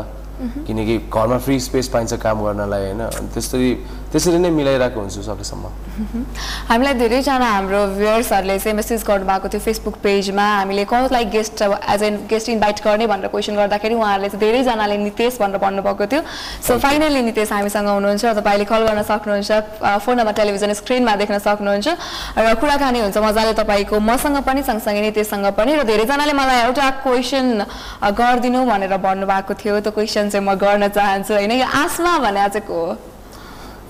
किनकि 0.67 0.95
घरमा 1.07 1.37
फ्री 1.39 1.59
स्पेस 1.59 1.87
पाइन्छ 1.87 2.13
काम 2.19 2.37
गर्नलाई 2.43 2.83
होइन। 2.83 3.01
अनि 3.01 3.27
त्यसरी 3.33 3.69
त्यसरी 4.13 4.37
नै 4.39 4.49
मिलाइरहेको 4.53 4.99
हुन्छु 5.01 5.21
सकेसम्म 5.25 5.63
हामीलाई 6.69 6.93
धेरैजना 7.01 7.47
हाम्रो 7.53 7.79
भ्युवर्सहरूले 7.97 8.57
चाहिँ 8.59 8.75
मेसेज 8.77 9.03
गर्नुभएको 9.09 9.47
थियो 9.53 9.61
फेसबुक 9.67 9.95
पेजमा 10.03 10.45
हामीले 10.57 10.83
कसलाई 10.91 11.25
guest 11.35 11.61
as 11.93 12.03
an 12.07 12.15
guest 12.29 12.49
invite 12.49 12.77
गर्ने 12.85 13.07
भनेर 13.09 13.27
क्वेसन 13.33 13.55
गर्दाखेरि 13.57 13.95
उहाँहरूले 13.95 14.29
चाहिँ 14.29 14.41
धेरैजनाले 14.45 14.97
नितेश 14.97 15.37
भनेर 15.41 15.57
भन्नुभएको 15.65 16.05
थियो। 16.13 16.21
सो 16.67 16.77
फाइनली 16.85 17.21
नितेश 17.29 17.51
हामीसँग 17.51 17.87
हुनुहुन्छ 17.89 18.25
र 18.25 18.33
तपाईँले 18.39 18.65
कल 18.71 18.81
गर्न 18.87 19.01
सक्नुहुन्छ 19.11 19.51
अ, 19.81 19.97
फोन 20.05 20.15
नम्बर 20.19 20.33
टेलिभिजन 20.39 20.73
स्क्रिनमा 20.81 21.15
देख्न 21.21 21.37
सक्नुहुन्छ। 21.47 21.87
र 22.37 22.53
कुराकानी 22.61 22.99
हुन्छ 23.05 23.17
मजाले 23.17 23.53
तपाईँको 23.61 23.99
मसँग 23.99 24.37
पनि 24.45 24.61
सँगसँगै 24.69 25.01
नितेशसँग 25.09 25.45
पनि 25.57 25.71
र 25.75 25.83
धेरैजनाले 25.89 26.33
मलाई 26.33 26.59
एउटा 26.69 26.89
क्वेसन 27.01 27.65
गरिदिनु 28.13 28.59
भनेर 28.71 28.93
भन्नुभएको 29.07 29.53
थियो। 29.61 29.79
त्यो 29.81 29.91
क्वेसन 29.97 30.29
चाहिँ 30.29 30.45
म 30.45 30.53
गर्न 30.53 30.87
चाहन्छु 30.93 31.33
होइन? 31.33 31.51
यो 31.61 31.65
आसमा 31.65 32.13
भने 32.25 32.47
चाहिँ 32.53 32.67
को 32.67 32.77
हो 32.85 32.93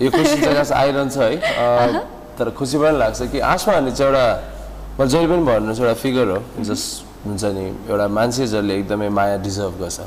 यो 0.02 0.12
क्वेसन 0.12 0.42
चाहिँ 0.42 0.56
खास 0.56 0.72
आइरहन्छ 0.72 1.18
है। 1.18 1.36
अ, 1.38 2.04
तर 2.40 2.50
खुसी 2.50 2.78
पनि 2.78 2.98
लाग्छ 2.98 3.22
कि 3.22 3.40
आशमा 3.40 3.76
भन्ने 3.76 3.92
चाहिँ 3.92 4.14
एउटा 4.14 4.54
मैले 5.00 5.10
जहिले 5.10 5.28
पनि 5.28 5.44
भन्नु 5.44 5.74
एउटा 5.74 5.94
फिगर 5.94 6.28
हो। 6.28 6.64
जस 6.64 7.04
हुन्छ 7.26 7.44
नि 7.44 7.92
एउटा 7.92 8.08
मान्छे 8.08 8.48
जसले 8.48 8.80
एकदमै 8.80 9.10
माया 9.10 9.38
डिजर्भ 9.38 9.80
गर्छ। 9.80 10.00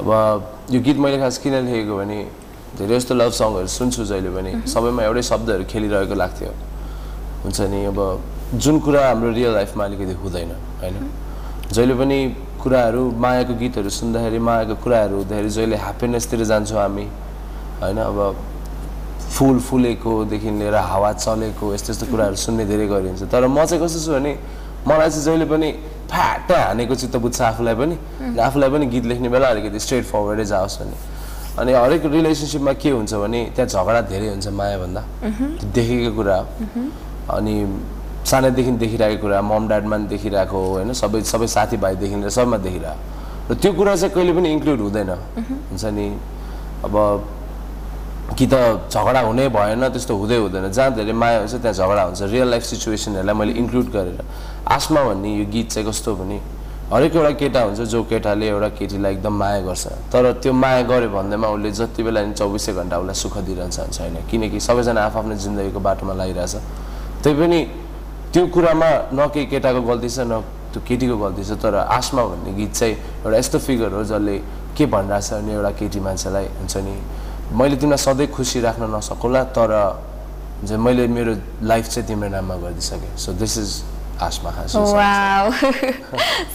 अब 0.00 0.08
यो 0.70 0.80
गीत 0.80 0.96
मैले 0.96 1.18
खास 1.18 1.38
किन 1.38 1.54
लेखेको 1.54 1.96
भने 1.96 2.28
धेरै 2.78 2.98
जस्तो 2.98 3.14
लभ 3.14 3.30
सङहरू 3.30 3.66
सुन्छु 3.66 4.04
जहिले 4.04 4.30
पनि। 4.30 4.68
सबैमा 4.68 5.02
एउटै 5.02 5.22
शब्दहरू 5.22 5.64
खेलिरहेको 5.64 6.14
लाग्थ्यो। 6.14 6.52
हुन्छ 7.44 7.60
नि 7.60 7.84
अब 7.84 8.20
जुन 8.54 8.78
कुरा 8.80 9.08
हाम्रो 9.08 9.32
रियल 9.32 9.52
लाइफमा 9.52 9.84
अलिकति 9.84 10.12
हुँदैन 10.12 10.50
होइन? 10.80 11.10
जहिले 11.72 11.94
पनि 11.94 12.36
कुराहरू 12.62 13.10
मायाको 13.10 13.54
गीतहरू 13.54 13.88
सुन्दाखेरि 13.88 14.38
मायाको 14.38 14.74
कुराहरू 14.74 15.16
हुँदाखेरि 15.16 15.50
जहिले 15.50 15.76
ह्याप्पिनेसतिर 15.76 16.44
जान्छौँ 16.44 16.80
हामी 16.80 17.06
होइन? 17.80 17.98
अब 17.98 18.36
फुल 19.28 19.58
फुलेकोदेखि 19.60 20.50
लिएर 20.50 20.74
हावा 20.74 21.12
चलेको 21.12 21.74
यस्तो 21.74 21.92
यस्तो 21.92 22.06
कुराहरू 22.10 22.36
सुन्ने 22.36 22.64
धेरै 22.64 22.86
गरिन्छ। 22.86 23.22
तर 23.28 23.46
म 23.46 23.64
चाहिँ 23.64 23.82
कस्तो 23.84 23.98
छु 24.00 24.12
भने 24.12 24.32
मलाई 24.88 25.10
चाहिँ 25.10 25.24
जहिले 25.24 25.46
पनि 25.46 25.68
फ्याट्ट 26.08 26.50
हानेको 26.52 26.94
चित्त 26.94 27.16
बुझ्छ 27.16 27.40
आफूलाई 27.42 27.74
पनि 27.74 27.96
आफूलाई 28.40 28.70
पनि 28.70 28.86
गीत 28.88 29.04
लेख्ने 29.04 29.28
बेला 29.28 29.48
अलिकति 29.48 29.78
स्ट्रेट 29.78 30.04
फरवर्डै 30.08 30.44
जाओस् 30.44 30.78
भने। 30.80 30.96
अनि 31.60 31.72
हरेक 31.72 32.04
रिलेसनसिपमा 32.06 32.72
के 32.72 32.90
हुन्छ 32.90 33.14
भने 33.14 33.40
त्यहाँ 33.54 33.68
झगडा 33.68 34.00
धेरै 34.08 34.28
हुन्छ 34.28 34.48
मायाभन्दा। 34.48 35.02
देखेको 35.76 36.10
कुरा। 36.16 36.38
अनि 37.36 37.54
सानैदेखि 38.24 38.70
देखिरहेको 38.80 39.22
कुरा 39.22 39.40
मम 39.42 39.68
ड्याडमा 39.68 39.96
पनि 39.96 40.06
देखिरहेको 40.08 40.56
हो 40.56 40.68
होइन? 40.72 40.92
सबै 40.92 41.22
सबै 41.22 41.46
साथीभाइदेखि 41.46 42.16
लिएर 42.16 42.30
सबैमा 42.30 42.56
देखिरहेको। 42.64 43.52
र 43.52 43.54
त्यो 43.60 43.72
कुरा 43.72 43.96
चाहिँ 43.96 44.14
कहिले 44.14 44.32
पनि 44.32 44.48
इन्क्लुड 44.52 44.80
हुँदैन। 44.80 45.10
हुन्छ 45.68 45.84
नि? 45.84 46.06
अब 46.84 46.94
कि 48.36 48.46
त 48.46 48.54
झगडा 48.92 49.20
हुनै 49.20 49.48
भएन 49.48 49.88
त्यस्तो 49.88 50.16
हुँदै 50.16 50.36
हुँदैन 50.36 50.70
जहाँ 50.70 50.90
धेरै 50.94 51.12
माया 51.12 51.38
हुन्छ 51.38 51.54
त्यहाँ 51.54 51.72
झगडा 51.72 52.02
हुन्छ 52.02 52.22
रियल 52.28 52.48
लाइफ 52.50 52.64
सिचुएसनहरूलाई 52.64 53.34
मैले 53.34 53.52
इन्क्लुड 53.56 53.86
गरेर 53.88 54.20
आसमा 54.68 55.02
भन्ने 55.04 55.28
यो 55.34 55.44
गीत 55.48 55.66
चाहिँ 55.72 55.88
कस्तो 55.88 56.14
भने 56.14 56.38
हरेक 56.92 57.16
एउटा 57.16 57.30
केटा 57.40 57.60
हुन्छ 57.62 57.80
जो 57.88 58.02
केटाले 58.04 58.46
एउटा 58.48 58.68
केटीलाई 58.76 59.12
एकदम 59.12 59.32
माया 59.32 59.60
गर्छ 59.60 59.86
तर 60.12 60.32
त्यो 60.40 60.52
माया 60.52 60.82
गर्यो 60.88 61.08
भन्दैमा 61.08 61.48
उसले 61.48 61.70
जति 61.72 62.02
बेला 62.02 62.20
नि 62.24 62.32
चौबिसै 62.32 62.72
घन्टा 62.72 62.96
उसलाई 62.98 63.16
सुख 63.16 63.36
दिइरहन्छ 63.44 63.78
हुन्छ 63.78 64.00
होइन 64.00 64.16
किनकि 64.30 64.60
सबैजना 64.60 65.00
आफ्नो 65.08 65.34
जिन्दगीको 65.36 65.80
बाटोमा 65.80 66.14
लागिरहेछ 66.20 66.54
त्यही 67.22 67.34
पनि 67.40 67.60
त्यो 68.32 68.46
कुरामा 68.54 68.88
न 69.12 69.28
केही 69.32 69.46
केटाको 69.52 69.80
गल्ती 69.84 70.08
छ 70.08 70.24
न 70.28 70.40
त्यो 70.72 70.80
केटीको 70.88 71.16
गल्ती 71.16 71.44
छ 71.44 71.60
तर 71.60 71.74
आसमा 71.88 72.22
भन्ने 72.24 72.52
गीत 72.56 72.72
चाहिँ 72.72 72.94
एउटा 73.24 73.36
यस्तो 73.36 73.58
फिगर 73.68 73.92
हो 73.92 74.04
जसले 74.04 74.36
के 74.76 74.86
भनिरहेछ 74.86 75.32
भने 75.32 75.52
एउटा 75.52 75.70
केटी 75.80 76.00
मान्छेलाई 76.00 76.46
हुन्छ 76.56 76.76
नि 76.88 76.96
मैले 77.52 77.76
तिमीलाई 77.76 78.00
सधैँ 78.04 78.28
खुसी 78.28 78.60
राख्न 78.60 78.82
नसकौँला 78.94 79.42
तर 79.56 79.72
मैले 80.68 81.06
मेरो 81.08 81.32
लाइफ 81.64 81.88
चाहिँ 81.88 82.06
तिम्रो 82.08 82.28
नाममा 82.28 82.54
गरिदिइसकेँ। 82.56 83.16
So 83.16 83.32
this 83.32 83.58
is 83.58 83.70
so 84.18 84.82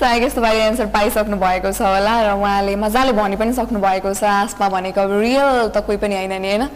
I 0.03 0.19
guess 0.19 0.35
तपाईँले 0.35 0.63
एन्सर 0.63 0.85
पाइसक्नु 0.91 1.37
भएको 1.39 1.71
छ 1.71 1.81
होला 1.81 2.13
र 2.27 2.35
उहाँले 2.35 2.75
मजाले 2.75 3.11
भनि 3.15 3.35
पनि 3.39 3.53
सक्नु 3.55 3.79
भएको 3.79 4.13
छ 4.13 4.23
आसमा 4.27 4.67
भनेको 4.69 4.99
अब 4.99 5.11
रियल 5.23 5.71
त 5.71 5.79
कोही 5.87 5.97
पनि 5.97 6.15
होइन 6.15 6.43
नि 6.43 6.47
होइन? 6.59 6.67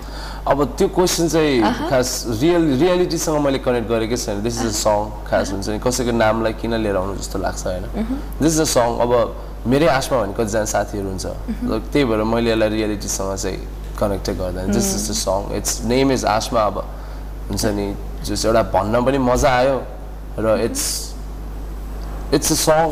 अब 0.47 0.79
त्यो 0.79 0.88
क्वेसन 0.95 1.27
चाहिँ 1.27 1.59
खास 1.91 2.39
रियल 2.39 2.79
रियालिटीसँग 2.79 3.36
मैले 3.43 3.59
कनेक्ट 3.59 3.88
गरेकै 3.91 4.15
छैन। 4.15 4.39
दिस 4.47 4.63
इज 4.63 4.71
अ 4.71 4.79
सङ 4.88 5.27
खास 5.27 5.51
हुन्छ 5.51 5.67
नि। 5.75 5.79
कसैको 5.83 6.12
नामलाई 6.15 6.53
किन 6.55 6.79
लिएर 6.79 6.95
आउनु 6.95 7.19
जस्तो 7.19 7.38
लाग्छ 7.43 7.67
होइन? 7.67 7.83
दिस 8.39 8.53
इज 8.55 8.62
अ 8.63 8.71
सङ 8.71 8.88
अब 9.03 9.12
मेरै 9.67 9.88
आसमा 9.91 10.24
भने 10.24 10.33
कतिजना 10.39 10.65
साथीहरू 10.71 11.07
हुन्छ। 11.12 11.25
र 11.67 11.83
त्यही 11.91 12.05
भएर 12.07 12.24
मैले 12.24 12.55
यसलाई 12.55 12.69
रियालिटीसँग 12.79 13.36
चाहिँ 13.36 13.59
कनेक्टै 14.00 14.34
गर्दैन 14.36 14.72
this 14.72 14.88
is 14.96 15.10
a 15.10 15.13
song 15.22 15.56
it's 15.58 15.82
name 15.92 16.12
is 16.12 16.25
Aasma 16.36 16.62
अब 16.72 16.77
हुन्छ 17.50 17.66
नि 17.80 17.88
जस 18.25 18.46
एउटा 18.46 18.63
भन्न 18.75 19.04
पनि 19.06 19.18
मजा 19.30 19.51
आयो। 19.58 19.77
र 20.39 20.60
it's 20.66 20.86
it's 22.34 22.51
a 22.51 22.56
song 22.56 22.86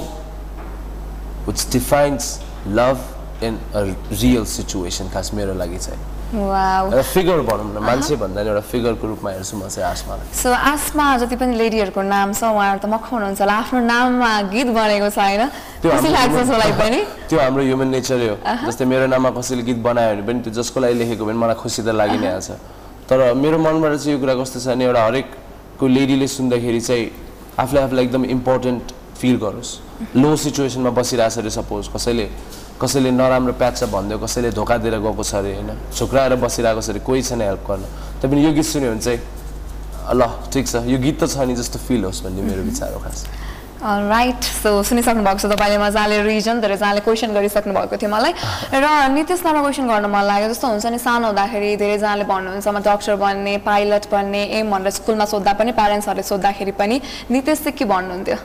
which 1.48 1.68
defines 1.72 2.40
love 2.80 2.98
in 3.44 3.60
a 3.76 3.82
real 4.22 4.46
situation 4.58 5.10
खास 5.14 5.34
मेरो 5.34 5.54
लागि 5.54 5.78
चाहिँ। 5.78 6.15
एउटा 6.34 7.02
फिगर 7.14 7.40
भनौँ 7.48 7.74
न 7.74 7.78
मान्छे 7.86 8.16
भन्दा 8.18 8.42
नि 8.42 8.50
एउटा 8.50 8.62
फिगरको 8.72 9.08
रूपमा 9.08 9.30
हेर्छु 9.32 9.58
म 9.58 9.68
चाहिँ 9.70 9.90
आसमालाई 9.90 10.34
सो 10.34 10.50
आसमा 10.50 11.06
जति 11.22 11.36
पनि 11.38 11.54
लेडीहरूको 11.56 12.02
नाम 12.02 12.34
छ 12.34 12.44
उहाँहरू 12.50 12.80
त 12.82 12.86
मख 12.90 13.04
हुनुहुन्छ 13.14 13.42
होला। 13.42 13.54
आफ्नो 13.54 13.80
नाममा 13.86 14.32
गीत 14.50 14.68
बनेको 14.74 15.10
छ 15.10 15.20
होइन 15.22 15.44
त्यो 17.30 17.38
हाम्रो 17.40 17.64
ह्युमन 17.64 17.88
नेचरै 17.94 18.28
हो 18.30 18.36
जस्तै 18.66 18.86
मेरो 18.86 19.06
नाममा 19.14 19.30
कसैले 19.38 19.64
गीत 19.70 19.80
बनायो 19.86 20.16
भने 20.16 20.26
पनि 20.26 20.40
त्यो 20.44 20.54
जसको 20.60 20.80
लागि 20.80 20.96
लेखेको 21.00 21.26
भने 21.26 21.38
मलाई 21.46 21.56
खुसी 21.62 21.82
त 21.86 21.94
लागि 21.94 22.18
नै 22.18 22.30
हाल्छ 22.34 22.50
तर 23.10 23.34
मेरो 23.38 23.58
मनबाट 23.62 23.94
चाहिँ 24.02 24.18
यो 24.18 24.20
कुरा 24.20 24.34
कस्तो 24.42 24.60
छ 24.60 24.68
भने 24.74 24.86
एउटा 24.90 25.02
हरेकको 25.06 25.86
लेडीले 25.88 26.28
सुन्दाखेरि 26.28 26.82
चाहिँ 26.90 27.06
आफूले 27.62 27.80
आफूलाई 27.86 28.04
एकदम 28.06 28.26
इम्पोर्टेन्ट 28.26 28.84
फिल 29.16 29.36
गरोस्। 29.40 29.72
लो 30.20 30.36
सिचुएसनमा 30.36 30.90
बसिरहेछ 30.92 31.38
अरे 31.40 31.50
सपोज 31.50 31.88
कसैले 31.96 32.28
कसैले 32.82 33.12
नराम्रो 33.12 33.54
प्याच 33.56 33.84
भनिदियो 33.88 34.18
कसैले 34.20 34.52
धोका 34.52 34.78
दिएर 34.84 35.00
गएको 35.00 35.24
छ 35.24 35.36
अरे 35.36 35.54
होइन? 35.56 35.72
छुक्राएर 35.96 36.36
बसिरहेको 36.36 36.82
छ 36.82 36.90
अरे 36.90 37.00
कोही 37.00 37.22
छैन 37.24 37.42
हेल्प 37.42 37.64
गर्न। 37.64 37.84
पनि 38.28 38.44
यो 38.46 38.52
गीत 38.52 38.66
सुन्यो 38.66 38.92
भने 38.92 39.02
चाहिँ 39.02 39.20
ल 40.12 40.22
ठिक 40.52 40.66
छ। 40.68 40.76
यो 40.84 40.98
गीत 41.00 41.24
त 41.24 41.32
छ 41.32 41.48
नि 41.48 41.56
जस्तो 41.56 41.80
फिल 41.80 42.04
होस् 42.04 42.24
भन्ने 42.28 42.42
मेरो 42.44 42.62
विचार 42.68 42.94
हो 42.94 43.00
खास। 43.00 43.26
राइट 43.86 44.44
सो 44.44 44.84
सुनिसक्नु 44.84 45.24
भएको 45.24 45.40
छ 45.40 45.46
तपाईँले 45.56 45.78
मजाले 45.78 46.22
रिजन 46.28 46.60
धेरैजनाले 46.62 47.00
क्वेसन 47.06 47.32
गरिसक्नु 47.32 47.74
भएको 47.74 47.96
थियो 47.96 48.10
मलाई। 48.12 48.34
र 48.76 48.86
नितेशलाई 49.14 49.62
क्वेसन 49.62 49.86
गर्न 49.88 50.06
मन 50.12 50.24
लाग्यो। 50.26 50.48
जस्तो 50.52 50.68
हुन्छ 50.68 50.86
नि 50.92 51.00
सानो 51.00 51.32
हुँदाखेरि 51.32 51.70
धेरैजनाले 51.80 52.24
भन्नुहुन्छ 52.28 52.68
म 52.68 52.78
डक्टर 52.84 53.16
बन्ने 53.16 53.58
पाइलट 53.64 54.04
बन्ने 54.12 54.42
एम 54.60 54.72
भनेर 54.74 54.90
स्कुलमा 55.00 55.26
सोद्धा 55.32 55.54
पनि 55.54 55.72
प्यारेन्ट्सहरूले 55.80 56.24
सोद्धाखेरि 56.28 56.72
पनि 56.76 56.96
नितेश 57.32 57.60
चाहिँ 57.64 57.78
के 57.78 57.86
भन्नुहुन्थ्यो? 57.86 58.38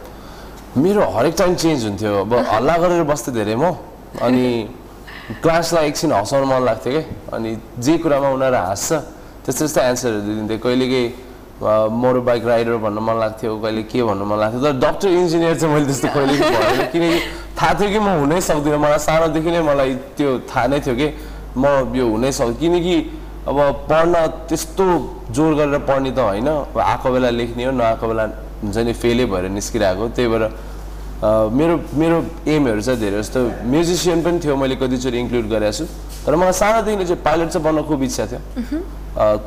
मेरो 0.77 1.03
हरेक 1.19 1.35
टाइम 1.35 1.55
चेन्ज 1.57 1.85
हुन्थ्यो। 1.85 2.13
अब 2.21 2.33
हल्ला 2.47 2.77
गरेर 2.79 3.03
बस्थेँ 3.11 3.35
धेरै 3.35 3.57
म। 3.59 3.90
अनि 4.19 4.47
क्लासलाई 5.43 5.87
एकछिन 5.89 6.13
हँसाउनु 6.13 6.47
मन 6.47 6.65
लाग्थ्यो 6.67 6.93
क्या 6.93 7.37
अनि 7.37 7.51
जे 7.79 7.95
कुरामा 8.03 8.29
उनीहरू 8.35 8.57
हाँस्छ 8.57 8.93
त्यस्तो 9.45 9.63
त्यस्तो 9.65 9.81
एन्सरहरू 9.81 10.21
दिइदिन्थेँ 10.27 10.59
कहिले 10.59 10.87
केही 10.93 11.07
मोटर 11.61 12.21
बाइक 12.27 12.45
राइडर 12.47 12.77
भन्नु 12.85 13.01
मन 13.01 13.17
लाग्थ्यो 13.21 13.51
कहिले 13.63 13.83
के 13.87 14.03
भन्नु 14.03 14.25
मन 14.25 14.39
लाग्थ्यो। 14.41 14.61
तर 14.65 14.73
डक्टर 14.81 15.09
इन्जिनियर 15.09 15.55
चाहिँ 15.61 15.75
मैले 15.75 15.87
त्यस्तो 15.87 16.09
कहिले 16.17 16.35
किनकि 16.93 17.21
थाहा 17.55 17.73
थियो 17.79 17.89
कि 17.91 17.99
म 18.01 18.09
हुनै 18.21 18.41
सक्दिनँ। 18.41 18.79
मलाई 18.81 18.99
सानोदेखि 19.07 19.51
नै 19.51 19.61
मलाई 19.63 19.95
त्यो 20.17 20.31
थाहा 20.51 20.67
नै 20.67 20.81
थियो 20.81 20.95
कि? 20.97 21.09
म 21.57 21.95
यो 21.95 22.05
हुनै 22.11 22.33
सक् 22.33 22.59
किनकि 22.61 22.97
अब 23.49 23.59
पढ्न 23.91 24.15
त्यस्तो 24.49 24.87
जोर 25.31 25.55
गरेर 25.55 25.79
पढ्ने 25.89 26.11
त 26.11 26.19
होइन। 26.19 26.49
अब 26.49 26.79
आएको 26.79 27.09
बेला 27.13 27.31
लेख्ने 27.31 27.65
हो 27.65 27.73
नआएको 27.77 28.07
बेला 28.09 28.25
हुन्छ 28.65 28.77
नि 28.77 28.93
फेलै 28.93 29.25
भएर 29.33 29.45
निस्किरहेको 29.53 30.09
त्यही 30.17 30.29
भएर 30.33 30.45
मेरो 31.21 31.75
मेरो 32.01 32.17
एमहरू 32.49 32.81
चाहिँ 32.81 33.01
धेरै 33.01 33.19
जस्तो 33.21 33.41
म्युजिसियन 33.69 34.23
पनि 34.25 34.39
थियो 34.41 34.57
मैले 34.57 34.77
कतिचोटि 34.81 35.19
इन्क्लुड 35.21 35.47
गरेको 35.53 35.73
छु। 35.79 35.85
तर 36.25 36.33
मलाई 36.37 36.53
सानोदेखि 36.57 37.05
चाहिँ 37.05 37.23
पाइलट 37.23 37.49
चाहिँ 37.53 37.65
बन्न 37.65 37.83
खुब 37.85 38.03
इच्छा 38.03 38.25
थियो। 38.31 38.41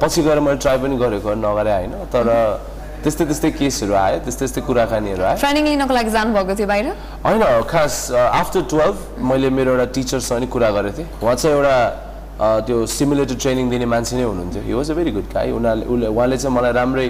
पछि 0.01 0.21
गएर 0.21 0.39
मैले 0.45 0.57
ट्राई 0.61 0.77
पनि 0.77 0.95
गरेको 1.01 1.33
नगरे 1.33 1.73
होइन। 1.73 1.93
तर 2.13 2.25
त्यस्तै 3.03 3.25
त्यस्तै 3.25 3.51
केसहरू 3.57 3.93
आयो 3.93 4.17
त्यस्तै 4.21 4.45
त्यस्तै 4.45 4.61
कुराकानीहरू 4.69 5.23
आयो। 5.23 5.37
ट्रेनिङ 5.41 5.63
लिनको 5.73 5.93
लागि 5.97 6.11
जानुभएको 6.13 6.53
थियो 6.55 6.67
बाहिर? 6.67 6.87
होइन 7.25 7.41
खास 7.65 7.93
आफ्टर 8.13 8.61
टुवेल्भ 8.69 8.97
मैले 9.29 9.49
मेरो 9.49 9.71
एउटा 9.73 9.85
टिचरसँग 9.97 10.39
नि 10.39 10.47
कुरा 10.53 10.69
गरेको 10.77 10.97
थिएँ। 10.97 11.07
उहाँ 11.23 11.35
चाहिँ 11.41 11.55
एउटा 11.57 11.75
त्यो 12.69 12.85
सिमुलेटर 12.85 13.35
ट्रेनिङ 13.43 13.65
दिने 13.73 13.85
मान्छे 13.89 14.13
नै 14.17 14.23
हुनुहुन्थ्यो। 14.23 14.61
He 14.61 14.73
was 14.77 14.91
a 14.91 14.93
very 14.93 15.11
good 15.17 15.27
guy 15.33 15.51
उनीहरूले 15.57 15.85
उसले 15.89 16.07
उहाँले 16.07 16.37
चाहिँ 16.37 16.55
मलाई 16.55 16.71
राम्रै 16.79 17.07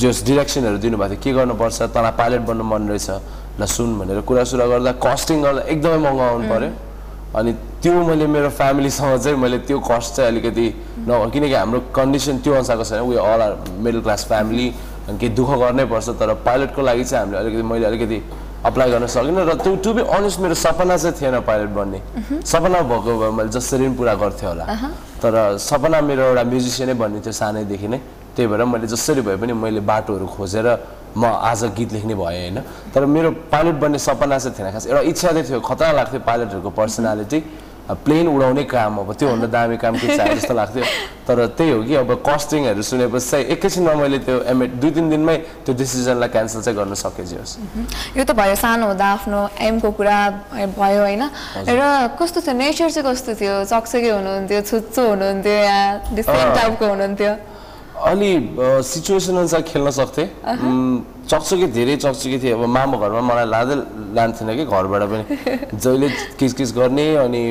जस 0.00 0.24
डिरेक्सनहरू 0.26 0.78
दिनुभएको 0.78 1.14
थियो। 1.14 1.22
के 1.22 1.32
गर्नुपर्छ? 1.32 1.78
तँलाई 1.94 2.12
पाइलट 2.18 2.42
बन्नु 2.48 2.64
मन 2.64 2.82
रहेछ। 2.88 3.10
ल 3.60 3.62
सुन 3.66 3.98
भनेर 3.98 4.20
कुरा 4.26 4.42
सुरा 4.50 4.66
गर्दा 4.66 4.92
कस्टिङ 4.98 5.42
गर्दा 5.42 5.62
एकदमै 5.70 5.98
महँगो 6.02 6.22
आउनु 6.22 6.48
पऱ्यो 6.50 6.70
अनि 7.38 7.50
त्यो 7.82 7.92
मैले 8.02 8.26
मेरो 8.26 8.50
फ्यामिलीसँग 8.50 9.18
चाहिँ 9.22 9.38
मैले 9.38 9.58
त्यो 9.66 9.78
कस्ट 9.78 10.14
चाहिँ 10.16 10.30
अलिकति 10.30 10.66
न 11.06 11.30
किनकि 11.30 11.54
हाम्रो 11.54 11.80
कन्डिसन 11.94 12.38
त्यो 12.42 12.52
अनुसारको 12.54 12.84
छैन। 12.84 13.02
We 13.06 13.16
all 13.16 13.40
are 13.42 13.52
middle 13.78 14.00
class 14.02 14.24
family 14.26 14.66
अनि 15.08 15.18
केही 15.18 15.32
दुःख 15.38 15.50
गर्नै 15.62 15.84
पर्छ। 15.86 16.08
तर 16.18 16.34
पाइलटको 16.42 16.82
लागि 16.82 17.04
चाहिँ 17.04 17.22
हामीले 17.22 17.38
अलिकति 17.38 17.62
मैले 17.62 17.86
अलिकति 17.86 18.18
अप्लाई 18.64 18.90
गर्न 18.90 19.06
सकिनँ। 19.06 19.44
र 19.46 19.54
त्यो 19.62 19.74
टु 19.84 19.92
बी 19.94 20.02
अनेस्ट 20.02 20.40
मेरो 20.40 20.54
सपना 20.54 20.96
चाहिँ 20.96 21.14
थिएन 21.14 21.40
पाइलट 21.46 21.70
बन्ने। 21.78 21.98
सपना 22.42 22.80
भएको 22.90 23.12
भए 23.18 23.30
मैले 23.38 23.50
जसरी 23.54 23.86
पनि 23.86 23.94
पुरा 23.94 24.14
गर्थेँ 24.14 24.48
होला। 24.48 24.64
तर 25.22 25.58
सपना 25.58 26.00
मेरो 26.00 26.22
एउटा 26.34 26.42
म्युजिसियनै 26.42 26.94
बन्ने 26.94 27.20
थियो 27.22 27.32
सानैदेखि 27.32 27.88
नै। 27.88 28.00
त्यही 28.34 28.46
भएर 28.50 28.64
मैले 28.64 28.86
जसरी 28.86 29.20
भए 29.22 29.36
पनि 29.38 29.52
मैले 29.54 29.80
बाटोहरू 29.80 30.26
खोजेर 30.26 30.66
म 31.16 31.24
आज 31.24 31.64
गीत 31.78 31.92
लेख्ने 31.92 32.14
भएँ 32.14 32.50
होइन। 32.50 32.58
तर 32.94 33.06
मेरो 33.06 33.30
पाइलट 33.50 33.74
बन्ने 33.78 33.98
सपना 33.98 34.38
चाहिँ 34.38 34.58
थिएन 34.58 34.70
खास। 34.74 34.86
एउटा 34.86 35.00
इच्छा 35.10 35.28
चाहिँ 35.30 35.46
थियो 35.48 35.60
खतरा 35.62 35.92
लाग्थ्यो 35.92 36.20
पाइलटहरूको 36.26 36.70
पर्सनालिटी 36.70 37.38
प्लेन 37.84 38.28
उडाउने 38.28 38.64
काम 38.64 38.96
अब 38.98 39.12
त्योभन्दा 39.12 39.46
दामी 39.46 39.76
काम 39.76 39.94
के 40.00 40.16
चाहियो 40.16 40.34
जस्तो 40.40 40.54
लाग्थ्यो। 40.56 40.84
तर 41.28 41.36
त्यही 41.52 41.70
हो 41.70 41.82
कि 41.84 41.94
अब 41.94 42.10
कस्टिङहरू 42.24 42.82
सुनेपछि 42.82 43.28
चाहिँ 43.30 43.44
एकैछिनमा 43.54 43.94
मैले 43.94 44.18
त्यो 44.24 44.40
एमए 44.48 44.66
दुई 44.80 44.90
तिन 44.90 45.10
दिनमै 45.12 45.36
त्यो 45.68 45.74
डिसिजनलाई 45.76 46.28
क्यान्सल 46.32 46.60
चाहिँ 46.64 46.76
गर्न 46.80 46.94
सकेँ 46.96 47.26
जे 47.28 47.36
होस् 47.36 47.54
यो 48.16 48.24
त 48.24 48.32
भयो 48.32 48.56
सानो 48.56 48.88
हुँदा 48.88 49.06
आफ्नो 49.20 49.38
एमको 49.68 49.90
कुरा 50.00 50.18
भयो 50.80 51.00
होइन। 51.04 51.22
र 51.68 51.82
कस्तो 52.16 52.40
थियो? 52.40 52.54
नेचर 52.56 52.88
चाहिँ 52.88 53.04
कस्तो 53.04 53.32
थियो? 53.36 53.54
चकचके 53.68 54.10
हुनुहुन्थ्यो 54.10 54.60
छुच्चो 54.64 55.02
हुनुहुन्थ्यो 55.04 55.52
या 55.52 55.78
डिफ्रेन्ट। 56.16 56.50
टाइपको 56.56 56.84
हुनुहुन्थ्यो? 56.88 57.32
अलि 57.94 58.30
सिचुएसन 58.82 59.36
अनुसार 59.38 59.62
खेल्न 59.62 59.90
सक्थेँ। 59.90 60.26
चकचके 61.30 61.66
धेरै 61.72 61.96
चकचके 61.96 62.38
थिएँ। 62.42 62.52
अब 62.52 62.66
मामा 62.66 62.96
घरमा 62.98 63.20
मलाई 63.22 63.46
लाँदै 63.54 63.76
लान्थेन 64.18 64.48
कि 64.56 64.64
घरबाट 64.66 65.02
पनि। 65.10 65.24
जहिले 65.82 66.08
किचकिच 66.38 66.70
गर्ने 66.74 67.06
अनि 67.24 67.42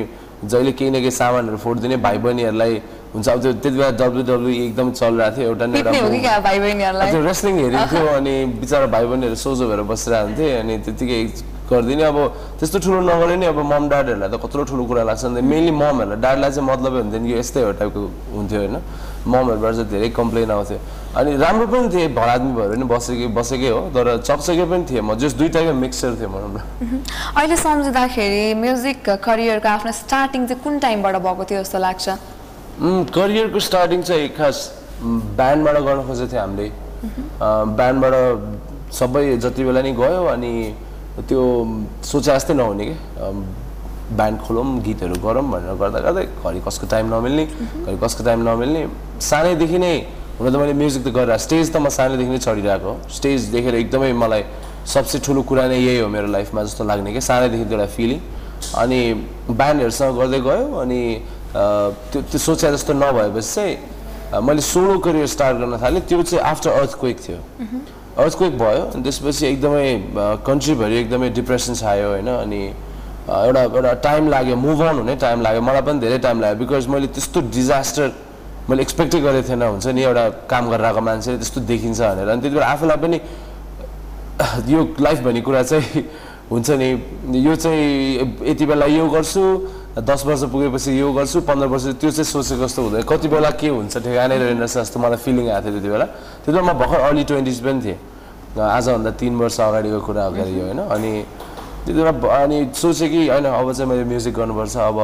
जहिले 0.43 0.71
केही 0.75 0.91
न 0.91 1.00
केही 1.00 1.12
सामानहरू 1.12 1.57
फोडिदिने 1.57 1.97
भाइ 2.03 2.17
बहिनीहरूलाई 2.19 2.73
हुन्छ। 3.15 3.27
अब 3.29 3.39
त्यो 3.41 3.51
त्यति 3.63 3.77
बेला 3.77 3.89
डब्लु 3.95 4.21
डब्लु 4.27 4.50
एकदम 4.67 4.91
चलिरहेको 4.91 5.35
थियो। 5.38 5.47
एउटा 5.47 5.65
त्यो 7.12 7.21
रेस्लिङ 7.23 7.53
हेरिन्थ्यो 7.63 8.05
अनि 8.19 8.33
बिचरा 8.59 8.88
भाइ 8.93 9.05
बहिनीहरू 9.09 9.35
सोझो 9.39 9.63
भएर 9.69 9.81
बसिरहेको 9.88 10.27
हुन्थे 10.27 10.45
अनि 10.59 10.73
त्यतिकै 10.85 11.19
गरिदिने। 11.71 12.03
अब 12.03 12.17
त्यस्तो 12.59 12.77
ठुलो 12.83 13.00
नगरे 13.07 13.35
नि। 13.39 13.45
अब 13.47 13.59
मम 13.63 13.83
ड्याडहरूलाई 13.89 14.29
त 14.29 14.35
कत्रो 14.43 14.63
ठुलो 14.69 14.83
कुरा 14.91 15.03
लाग्छ। 15.07 15.23
नि 15.33 15.41
मेनली 15.41 15.71
ममहरूलाई। 15.71 16.19
ड्याडलाई 16.19 16.51
चाहिँ 16.51 16.67
मतलबै 16.67 17.00
हुन्थेन 17.01 17.23
कि 17.27 17.33
यस्तै 17.39 17.62
हो 17.63 17.71
टाइपको 17.79 18.01
हुन्थ्यो 18.38 18.59
होइन। 18.59 18.75
ममहरूबाट 19.27 19.74
चाहिँ 19.74 19.89
धेरै 19.89 20.10
कम्प्लेन 20.20 20.51
आउँथ्यो। 20.51 20.80
अनि 21.15 21.36
राम्रो 21.38 21.65
पनि 21.68 21.88
थिएँ 21.94 22.08
भर 22.13 22.30
आदमी 22.30 22.51
भएर 22.58 22.70
पनि 22.74 22.86
बसेकै 22.89 23.27
बसेकै 23.38 23.70
हो 23.70 23.82
तर 23.96 24.08
चकचके 24.27 24.65
पनि 24.72 24.84
थिएँ 24.89 25.01
म 25.01 25.15
जस 25.15 25.34
दुइटाकै 25.39 25.74
मिक्सचर 25.84 26.15
थियो 26.20 26.30
भनौँ 26.30 26.51
न 26.53 26.58
अहिले 27.38 27.58
सम्झिँदाखेरि 27.58 28.53
म्युजिक 28.63 29.10
करियरको 29.24 29.70
आफ्नो 29.70 29.92
स्टार्टिङ 30.01 30.48
चाहिँ 30.48 30.63
कुन 30.63 30.80
टाइमबाट 30.80 31.15
भएको 31.24 31.44
थियो 31.50 31.60
जस्तो 31.63 31.80
लाग्छ? 31.80 32.08
करियरको 33.13 33.60
स्टार्टिङ 33.60 34.01
चाहिँ 34.01 34.30
खास 34.38 34.58
ब्यान्डबाट 35.39 35.77
गर्न 35.88 36.08
खोजेको 36.08 36.32
थियो 36.32 36.42
हामीले। 36.42 36.68
ब्यान्डबाट 37.80 38.13
सबै 39.00 39.25
जति 39.38 39.63
बेला 39.63 39.82
नि 39.82 39.92
गयो 40.01 40.24
अनि 40.34 40.53
त्यो 41.30 41.42
सोचे 42.03 42.32
जस्तै 42.32 42.53
नहुने 42.53 42.86
कि? 42.86 42.96
ब्यान्ड 44.17 44.39
खोलौँ 44.46 44.65
गीतहरू 44.86 45.15
गरौँ 45.25 45.43
भनेर 45.51 45.75
गर्दा 45.82 46.00
गर्दै 46.05 46.25
घरि 46.43 46.60
कसको 46.67 46.86
टाइम 46.93 47.05
नमिल्ने 47.13 47.46
घरि 47.86 47.98
कसको 48.03 48.24
टाइम 48.24 48.39
नमिल्ने। 48.50 48.82
सानैदेखि 49.22 49.77
नै 49.77 49.93
हुन 50.39 50.50
त 50.50 50.55
मैले 50.58 50.74
म्युजिक 50.74 51.03
त 51.03 51.10
गरेर 51.15 51.38
स्टेज 51.38 51.65
त 51.72 51.75
म 51.77 51.89
सानैदेखि 51.89 52.32
नै 52.32 52.39
चढिरहेको 52.46 52.91
स्टेज 53.17 53.39
देखेर 53.53 53.75
एकदमै 53.75 54.12
मलाई 54.24 54.43
सबसे 54.93 55.20
ठुलो 55.25 55.41
कुरा 55.50 55.67
नै 55.67 55.77
यही 55.77 56.00
हो 56.00 56.08
मेरो 56.10 56.27
लाइफमा 56.27 56.63
जस्तो 56.63 56.84
लाग्ने 56.84 57.13
कि 57.13 57.22
सानैदेखि 57.22 57.65
एउटा 57.72 57.88
फिलिङ 57.96 58.20
अनि 58.82 59.00
ब्यान्डहरूसँग 59.50 60.17
गर्दै 60.20 60.39
गयो 60.48 60.65
अनि 60.84 61.01
त्यो 61.53 62.22
त्यो 62.32 62.39
सोचे 62.39 62.72
जस्तो 62.74 62.93
नभएपछि 62.93 63.50
चाहिँ 63.53 64.41
मैले 64.41 64.62
सोलो 64.65 64.98
करियर 65.05 65.27
स्टार्ट 65.29 65.58
गर्न 65.62 65.77
थालेँ। 65.82 66.01
त्यो 66.10 66.22
चाहिँ 66.24 66.43
आफ्टर 66.43 66.70
अर्थक्वेक 66.72 67.17
थियो। 67.25 67.38
अर्थक्वेक 68.17 68.58
भयो 68.58 68.84
अनि 68.93 69.01
त्यसपछि 69.03 69.46
एकदमै 69.48 69.86
कन्ट्रीभरि 70.48 70.96
एकदमै 70.98 71.29
डिप्रेसन 71.38 71.74
छायो 71.82 72.08
होइन 72.10 72.29
अनि 72.34 72.62
एउटा 73.24 73.62
एउटा 73.63 73.94
टाइम 74.03 74.30
लाग्यो 74.30 74.56
मुभ 74.56 74.82
अन 74.84 74.96
हुने 75.00 75.15
टाइम 75.15 75.42
लाग्यो 75.42 75.62
मलाई 75.62 75.82
पनि 75.82 76.00
धेरै 76.00 76.18
टाइम 76.27 76.42
लाग्यो 76.42 76.58
बिकज 76.60 76.88
मैले 76.92 77.08
त्यस्तो 77.15 77.39
डिजास्टर 77.56 78.12
मैले 78.70 78.82
एक्सपेक्टै 78.82 79.20
गरेको 79.20 79.48
थिएन 79.48 79.62
हुन्छ 79.63 79.88
नि 79.88 80.01
एउटा 80.03 80.24
काम 80.51 80.63
गरेर 80.72 80.86
आएको 80.86 81.01
मान्छेले 81.01 81.38
त्यस्तो 81.39 81.60
देखिन्छ 81.72 82.00
भनेर। 82.00 82.27
अनि 82.30 82.42
त्यति 82.42 82.56
बेला 82.56 82.68
आफूलाई 82.68 82.98
पनि 83.03 83.18
यो 84.68 84.80
लाइफ 85.00 85.20
भन्ने 85.24 85.42
कुरा 85.42 85.63
चाहिँ 85.63 86.03
हुन्छ 86.51 86.70
नि 86.80 86.88
यो 87.48 87.56
चाहिँ 87.56 88.44
यति 88.44 88.65
बेला 88.65 88.86
यो 88.92 89.08
गर्छु 89.08 89.44
दस 89.94 90.25
वर्ष 90.25 90.44
पुगेपछि 90.51 91.00
यो 91.00 91.12
गर्छु 91.13 91.42
पन्ध्र 91.48 91.68
वर्ष 91.72 91.86
त्यो 92.01 92.12
चाहिँ 92.12 92.27
सोचेको 92.27 92.65
जस्तो 92.68 92.82
हुँदैन। 92.84 93.03
कति 93.08 93.27
बेला 93.27 93.50
के 93.56 93.68
हुन्छ 93.72 93.94
ठेगानै 94.03 94.38
रहेन 94.38 94.60
रहेछ 94.60 94.77
जस्तो 94.77 95.00
मलाई 95.00 95.20
फिलिङ 95.24 95.48
आएको 95.48 95.63
थियो 95.63 95.80
त्यति 95.80 95.89
बेला। 95.89 96.06
त्यति 96.44 96.51
बेला 96.51 96.63
म 96.63 96.75
भर्खर 96.75 97.00
अर्ली 97.08 97.24
ट्वेन्टिज 97.24 97.60
पनि 97.63 97.80
थिएँ। 97.84 98.00
आजभन्दा 98.58 99.12
तिन 99.18 99.34
वर्ष 99.38 99.60
अगाडिको 99.62 100.00
कुरा 100.01 100.30
क्या 100.30 100.46
यो 100.46 100.63
होइन? 100.65 100.80
अनि 100.92 101.12
त्यति 101.83 101.99
बेला 101.99 102.11
अनि 102.43 102.57
सोचेँ 102.71 103.09
कि 103.09 103.27
होइन 103.27 103.45
अब 103.45 103.71
चाहिँ 103.73 103.89
मैले 103.89 104.03
म्युजिक 104.07 104.33
गर्नुपर्छ 104.33 104.75
अब 104.77 104.97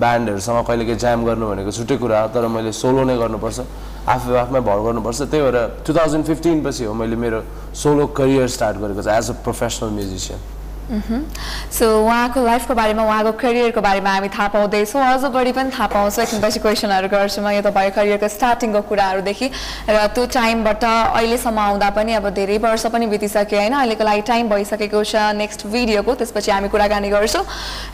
ब्यान्डहरूसँग 0.00 0.64
कहिले 0.68 0.84
काहीँ 0.84 0.98
जाम 1.00 1.24
गर्नु 1.24 1.46
भनेको 1.48 1.70
छुट्टै 1.72 1.96
कुरा 1.96 2.20
हो 2.20 2.28
तर 2.28 2.46
मैले 2.52 2.72
सोलो 2.72 3.04
नै 3.08 3.16
गर्नुपर्छ 3.16 3.58
आफू 4.04 4.34
आफूमै 4.44 4.60
भर 4.60 4.78
गर्नुपर्छ। 4.86 5.20
त्यही 5.32 5.42
भएर 5.42 5.56
टु 5.86 5.90
थाउजन्ड 5.96 6.24
फिफ्टिन 6.26 6.60
पछि 6.64 6.84
हो 6.84 6.92
मैले 6.92 7.16
मेरो 7.16 7.40
सोलो 7.72 8.06
करियर 8.12 8.48
स्टार्ट 8.52 8.76
गरेको 8.84 9.02
चाहिँ 9.02 9.18
as 9.18 9.30
a 9.30 9.34
professional 9.44 9.90
musician 9.96 10.40
so 10.86 11.86
उहाँको 12.04 12.44
लाइफको 12.46 12.74
बारेमा 12.74 13.02
उहाँको 13.02 13.32
करियरको 13.42 13.80
बारेमा 13.80 14.10
हामी 14.10 14.28
थाहा 14.28 14.48
पाउँदैछौँ 14.54 15.02
अझ 15.02 15.24
बढी 15.34 15.52
पनि 15.52 15.70
थाहा 15.74 15.86
पाउँछौँ। 15.90 16.22
एकछिनपछि 16.24 16.58
क्वेसनहरू 16.62 17.08
गर्छु 17.10 17.42
म। 17.42 17.50
यो 17.50 17.62
तपाईँको 17.66 17.94
करियरको 17.96 18.28
स्टार्टिङको 18.28 18.80
कुराहरूदेखि। 18.86 19.48
र 19.90 20.06
त्यो 20.14 20.26
टाइमबाट 20.30 20.84
अहिलेसम्म 20.84 21.58
आउँदा 21.58 21.90
पनि 21.90 22.12
अब 22.22 22.28
धेरै 22.30 22.58
वर्ष 22.62 22.86
पनि 22.94 23.06
बितिसक्यो 23.10 23.58
होइन? 23.58 23.74
अहिलेको 23.74 24.04
लागि 24.04 24.22
टाइम 24.30 24.48
भइसकेको 24.48 25.02
छ। 25.02 25.34
नेक्स्ट 25.34 25.66
भिडियोको 25.66 26.14
त्यसपछि 26.14 26.50
हामी 26.50 26.68
कुराकानी 26.70 27.08
गर्छौँ। 27.10 27.44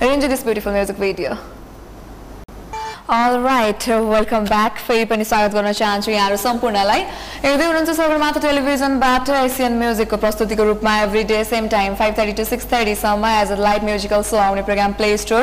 Range 0.02 0.24
this 0.28 0.44
beautiful 0.44 0.72
music 0.72 1.00
video 1.00 1.61
right 3.12 3.88
welcome 3.88 4.44
back 4.44 4.76
फेरि 4.78 5.04
पनि 5.04 5.24
स्वागत 5.24 5.54
गर्न 5.54 5.72
चाहन्छु 5.72 6.10
यहाँहरू 6.10 6.36
सम्पूर्णलाई 6.38 7.00
हेर्दै 7.42 7.64
हुनुहुन्छ 7.64 7.90
सगरमाथा 7.90 8.40
टेलिभिजनबाट 8.40 9.28
एसियन 9.30 9.72
म्युजिकको 9.78 10.16
प्रस्तुतिको 10.16 10.64
रूपमा 10.64 10.96
every 10.98 11.22
day 11.24 11.42
same 11.44 11.68
time 11.68 11.94
five 11.94 12.14
thirty 12.18 12.32
to 12.32 12.44
six 12.44 12.72
थर्टीसम्म 12.72 13.26
as 13.30 13.52
a 13.52 13.56
live 13.58 13.84
musical 13.84 14.22
show 14.24 14.36
आउने 14.38 14.62
प्रोग्राम 14.62 14.92
प्ले 14.94 15.16
स्टोर 15.18 15.42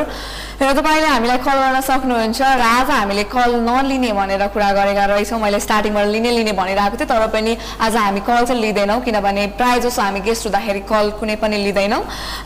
र 0.62 0.71
तपाईँले 0.71 1.08
हामीलाई 1.08 1.38
कल 1.39 1.60
गर्न 1.60 1.82
सक्नुहुन्छ 1.82 2.41
र 2.41 2.62
आज 2.62 2.89
हामीले 2.91 3.23
कल 3.29 3.53
नलिने 3.62 4.12
भनेर 4.13 4.47
कुरा 4.49 4.71
गरेका 4.73 5.05
रहेछौँ 5.05 5.39
मैले 5.39 5.60
स्टार्टिङबाट 5.60 6.08
लिने 6.08 6.32
लिने 6.32 6.51
भनिरहेको 6.53 6.97
थिएँ 6.97 7.08
तर 7.08 7.27
पनि 7.29 7.55
आज 7.82 7.95
हामी 7.97 8.21
कल 8.21 8.45
चाहिँ 8.45 8.62
लिँदैनौँ 8.62 8.99
किनभने 9.03 9.45
प्रायः 9.55 9.79
जसो 9.82 10.01
हामी 10.01 10.19
गेस्ट 10.21 10.45
हुँदाखेरि 10.45 10.82
कल 10.89 11.12
कुनै 11.19 11.36
पनि 11.38 11.58
लिँदैनौँ 11.60 12.01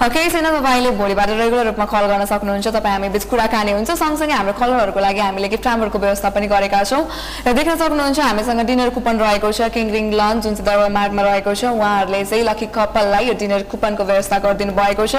केही 0.10 0.30
छैन 0.30 0.52
तपाईँले 0.52 0.92
भोलिबाट 1.00 1.30
रेगुलर 1.32 1.66
रूपमा 1.68 1.86
कल 1.88 2.06
गर्न 2.08 2.26
सक्नुहुन्छ 2.28 2.68
तपाईँ 2.70 2.94
हामी 2.94 3.10
बिच 3.10 3.26
कुराकानी 3.26 3.72
हुन्छ 3.74 3.92
सँगसँगै 3.94 4.34
हाम्रो 4.34 4.54
कलरहरूको 4.56 5.00
लागि 5.00 5.13
हामीले 5.20 5.48
गिफ्ट 5.50 5.68
हाम्बरको 5.68 6.00
व्यवस्था 6.00 6.30
पनि 6.30 6.48
गरेका 6.48 6.84
छौँ। 6.84 7.04
र 7.48 7.54
देख्न 7.54 7.76
सक्नुहुन्छ 7.76 8.20
हामीसँग 8.20 8.62
डिनर 8.66 8.90
कुपन 8.90 9.16
रहेको 9.20 9.52
छ 9.52 9.70
किङ 9.70 9.92
रिङ 9.92 10.06
लन्च 10.14 10.44
जुन 10.44 10.54
चाहिँ 10.56 10.66
दरबार 10.66 10.92
मार्गमा 10.92 11.22
रहेको 11.22 11.54
छ। 11.54 11.64
उहाँहरूले 11.74 12.24
चाहिँ 12.24 12.44
लकी 12.44 12.68
कपाललाई 12.74 13.24
यो 13.28 13.34
डिनर 13.34 13.62
कुपनको 13.70 14.04
व्यवस्था 14.04 14.38
गरिदिनु 14.40 14.74
भएको 14.74 15.06
छ। 15.08 15.16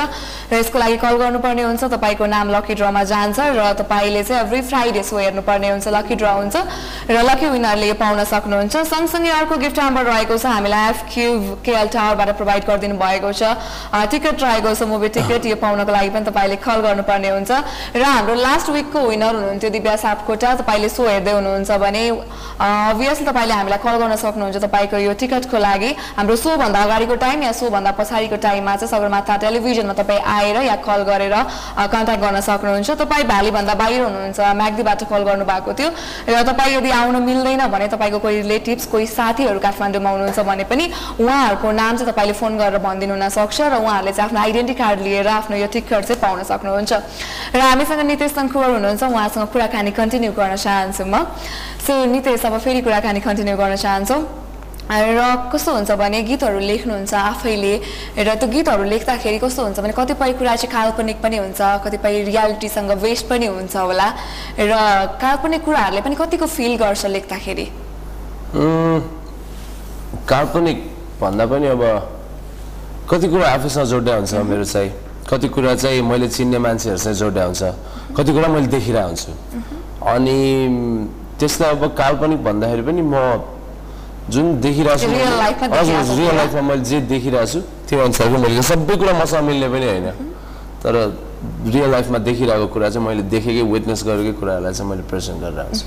र 0.51 0.55
यसको 0.59 0.79
लागि 0.79 0.97
कल 0.97 1.15
गर्नुपर्ने 1.17 1.63
हुन्छ 1.63 1.85
तपाईँको 1.95 2.25
नाम 2.27 2.47
लकी 2.55 2.75
ड्रमा 2.75 3.03
जान्छ 3.05 3.39
र 3.55 3.61
तपाईँले 3.79 4.23
चाहिँ 4.25 4.43
एभ्री 4.45 4.61
फ्राइडे 4.63 5.03
सो 5.03 5.17
हेर्नुपर्ने 5.19 5.69
हुन्छ 5.71 5.89
लकी 5.89 6.15
ड्र 6.15 6.29
हुन्छ। 6.41 6.57
र 7.11 7.17
लकी 7.25 7.47
विनरले 7.49 7.87
यो 7.89 7.95
पाउन 7.95 8.25
सक्नुहुन्छ। 8.25 8.75
सँगसँगै 8.85 9.31
अर्को 9.31 9.57
गिफ्ट 9.57 9.79
हाम्बर 9.79 10.05
रहेको 10.05 10.37
छ 10.39 10.47
हामीलाई 10.47 10.89
एफ 10.91 10.99
क्युब 11.13 11.43
केएल 11.65 11.89
टावरबाट 11.95 12.31
प्रोभाइड 12.37 12.63
गरिदिनु 12.65 12.97
भएको 12.97 13.31
छ। 13.33 13.43
टिकट 14.11 14.43
रहेको 14.43 14.75
छ 14.75 14.83
मुभी 14.89 15.09
टिकट 15.09 15.47
यो 15.47 15.57
पाउनको 15.57 15.93
लागि 15.93 16.11
पनि 16.11 16.25
तपाईँले 16.25 16.57
कल 16.63 16.79
गर्नुपर्ने 16.81 17.29
हुन्छ। 17.29 17.51
र 17.97 18.03
हाम्रो 18.03 18.35
लास्ट 18.35 18.69
विकको 18.71 19.01
विनर 19.09 19.35
हुनुहुन्थ्यो 19.35 19.71
दिव्या 19.75 19.97
सापकोटा 19.97 20.55
तपाईँले 20.63 20.89
सो 20.89 21.03
हेर्दै 21.09 21.33
हुनुहुन्छ 21.33 21.71
भने 21.83 22.03
अभियसली 22.63 23.27
तपाईँले 23.27 23.55
हामीलाई 23.55 23.79
कल 23.83 23.97
गर्न 23.99 24.17
सक्नुहुन्छ 24.17 24.57
तपाईँको 24.65 24.97
यो 25.03 25.13
टिकटको 25.19 25.59
लागि। 25.59 25.91
हाम्रो 26.17 26.37
सोभन्दा 26.37 26.83
अगाडिको 26.85 27.15
टाइम 27.19 27.43
या 27.43 27.53
सोभन्दा 27.53 27.91
पछाडिको 27.99 28.37
टाइममा 28.39 28.77
चाहिँ 28.77 28.91
सगरमाथा 28.95 29.37
टेलिभिजनमा 29.45 29.93
तपाईँ 29.99 30.23
आएर 30.23 30.57
या 30.63 30.77
कल 30.87 31.03
गरेर 31.11 31.35
कन्ट्याक्ट 31.91 32.23
गर्न 32.23 32.41
सक्नुहुन्छ। 32.41 32.91
तपाईँ 33.03 33.25
भ्यालीभन्दा 33.27 33.75
बाहिर 33.75 34.01
हुनुहुन्छ 34.03 34.41
म्याग्दीबाट 34.55 35.03
कल 35.11 35.23
गर्नुभएको 35.29 35.73
थियो। 35.75 35.91
र 36.31 36.43
तपाईँ 36.47 36.77
यदि 36.77 36.91
आउनु 36.91 37.19
मिल्दैन 37.21 37.67
भने 37.75 37.87
तपाईँको 37.91 38.19
कोही 38.19 38.37
रिलेटिभ्स 38.43 38.87
कोही 38.87 39.07
साथीहरू 39.07 39.59
काठमाडौँमा 39.59 40.11
हुनुहुन्छ 40.11 40.41
भने 40.47 40.65
पनि 40.71 40.85
उहाँहरूको 41.21 41.71
नाम 41.73 41.97
चाहिँ 41.97 42.13
तपाईँले 42.13 42.35
फोन 42.39 42.53
गरेर 42.59 42.79
भनिदिनु 42.79 43.15
हुन 43.15 43.29
सक्छ 43.29 43.61
र 43.61 43.75
उहाँहरूले 43.83 44.13
चाहिँ 44.13 44.29
आफ्नो 44.31 44.41
आइडेन्टिटी 44.41 44.79
कार्ड 44.79 45.01
लिएर 45.03 45.29
आफ्नो 45.29 45.57
यो 45.57 45.67
टिकट 45.75 46.05
चाहिँ 46.05 46.21
पाउन 46.23 46.43
सक्नुहुन्छ। 46.45 46.93
र 47.55 47.61
हामीसँग 47.61 48.01
नितेश 48.07 48.33
सङ्कुवर 48.35 48.71
हुनुहुन्छ 48.71 49.03
उहाँसँग 49.03 49.47
कुराकानी 49.65 49.91
कन्टिन्यू 49.97 50.33
गर्न 50.37 50.57
चाहन्छु 50.61 51.05
म। 51.09 51.25
सो 51.81 52.05
नितेश 52.13 52.45
अब 52.45 52.59
फेरि 52.61 52.81
कुराकानी 52.85 53.21
कन्टिन्यू 53.25 53.57
गर्न 53.57 53.77
चाहन्छौँ। 53.81 54.21
र 54.85 55.49
कस्तो 55.49 55.73
हुन्छ 55.73 55.91
भने 55.97 56.21
गीतहरू 56.29 56.61
लेख्नुहुन्छ 56.61 57.15
आफैले 57.17 57.75
र 58.21 58.29
त्यो 58.37 58.49
गीतहरू 58.53 58.85
लेख्दाखेरि 58.85 59.39
कस्तो 59.41 59.61
हुन्छ 59.65 59.81
भने 59.81 59.97
कतिपय 59.97 60.33
कुरा 60.37 60.55
चाहिँ 60.61 60.69
काल्पनिक 60.69 61.17
पनि 61.25 61.37
हुन्छ 61.41 61.61
कतिपय 61.81 62.15
रियालिटीसँग 62.29 62.91
वेस्ट 63.01 63.25
पनि 63.25 63.47
हुन्छ 63.49 63.77
होला। 63.77 64.09
र 64.61 64.73
काल्पनिक 65.17 65.65
कुराहरूले 65.65 66.01
पनि 66.05 66.15
कतिको 66.21 66.47
फिल 66.47 66.77
गर्छ 66.77 67.07
लेख्दाखेरि? 67.17 67.67
काल्पनिक 70.29 70.79
भन्दा 71.21 71.45
पनि 71.49 71.67
अब 71.73 71.83
कति 73.09 73.27
कुरा 73.33 73.49
आफूसँग 73.57 73.89
जोड्दा 73.89 74.13
हुन्छ 74.21 74.33
मेरो 74.45 74.65
चाहिँ। 74.69 74.93
कति 75.31 75.49
कुरा 75.49 75.75
चाहिँ 75.75 76.03
मैले 76.03 76.29
चिन्ने 76.29 76.59
मान्छेहरूसँग 76.59 77.15
जोड्दा 77.15 77.45
हुन्छ। 77.45 77.63
कति 78.17 78.31
कुरा 78.33 78.49
मैले 78.49 78.67
देखिरहेको 78.67 79.09
हुन्छु। 79.09 79.33
अनि 80.05 80.37
त्यसलाई 81.41 81.71
अब 81.71 81.83
काल्पनिक 81.99 82.41
भन्दाखेरि 82.45 82.83
पनि 82.83 83.03
म 83.03 83.15
जुन 84.31 84.61
देखिरहेको 84.61 84.99
छु 85.01 85.09
रियल 86.17 86.37
लाइफमा 86.37 86.61
मैले 86.61 86.85
जे 86.85 87.01
देखिरहेको 87.13 87.47
छु 87.53 87.61
त्यो 87.89 88.01
अनुसारको 88.05 88.37
मैले 88.39 88.63
सबै 88.63 88.97
कुरा 88.97 89.13
मसँग 89.21 89.45
मिल्ने 89.45 89.69
पनि 89.69 89.87
होइन। 89.87 90.09
तर 90.85 90.95
रियल 91.73 91.91
लाइफमा 91.91 92.19
देखिरहेको 92.29 92.67
कुरा 92.73 92.89
चाहिँ 92.91 93.07
मैले 93.07 93.23
देखेकै 93.29 93.63
विटनेस 93.73 94.01
गरेकै 94.05 94.33
कुराहरूलाई 94.41 94.73
चाहिँ 94.73 94.91
मैले 94.91 95.03
प्रेजेन्ट 95.09 95.39
गरिरहेको 95.41 95.77
छु। 95.77 95.85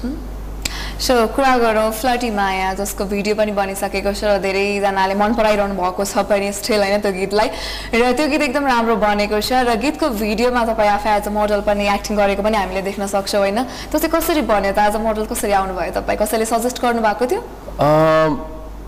सो 0.98 1.14
कुरा 1.30 1.58
गरौँ 1.58 1.92
फ्लटी 1.94 2.30
माया 2.34 2.74
जसको 2.74 3.06
भिडियो 3.06 3.36
पनि 3.38 3.52
बनिसकेको 3.54 4.14
छ 4.18 4.24
र 4.24 4.38
धेरैजनाले 4.42 5.14
मन 5.14 5.34
पराइरहनु 5.38 5.76
भएको 5.78 6.04
छ 6.04 6.26
पनि 6.26 6.50
स्टिल 6.50 6.82
होइन 6.82 7.02
त्यो 7.06 7.12
गीतलाई। 7.14 7.50
र 7.94 8.12
त्यो 8.18 8.26
गीत 8.28 8.42
एकदम 8.42 8.66
राम्रो 8.66 8.96
बनेको 8.98 9.38
छ 9.38 9.62
र 9.62 9.76
गीतको 9.78 10.10
भिडियोमा 10.18 10.64
तपाईँ 10.66 10.90
आफै 10.90 11.10
एज 11.18 11.28
अ 11.30 11.32
मोडल 11.38 11.62
पनि 11.70 11.86
एक्टिङ 11.94 12.18
गरेको 12.18 12.42
पनि 12.42 12.58
हामीले 12.58 12.82
देख्न 12.82 13.06
सक्छौँ 13.14 13.42
होइन? 13.46 13.62
त्यो 13.94 14.00
चाहिँ 14.02 14.10
कसरी 14.10 14.42
बन्यो 14.42 14.72
त? 14.74 14.80
एज 14.90 14.96
अ 14.98 15.02
मोडल 15.06 15.26
कसरी 15.30 15.52
आउनुभयो 15.54 15.92
तपाईँ? 16.02 16.18
कसैले 16.18 16.46
सजेस्ट 16.50 16.82
गर्नुभएको 16.82 17.26
थियो? 17.30 17.42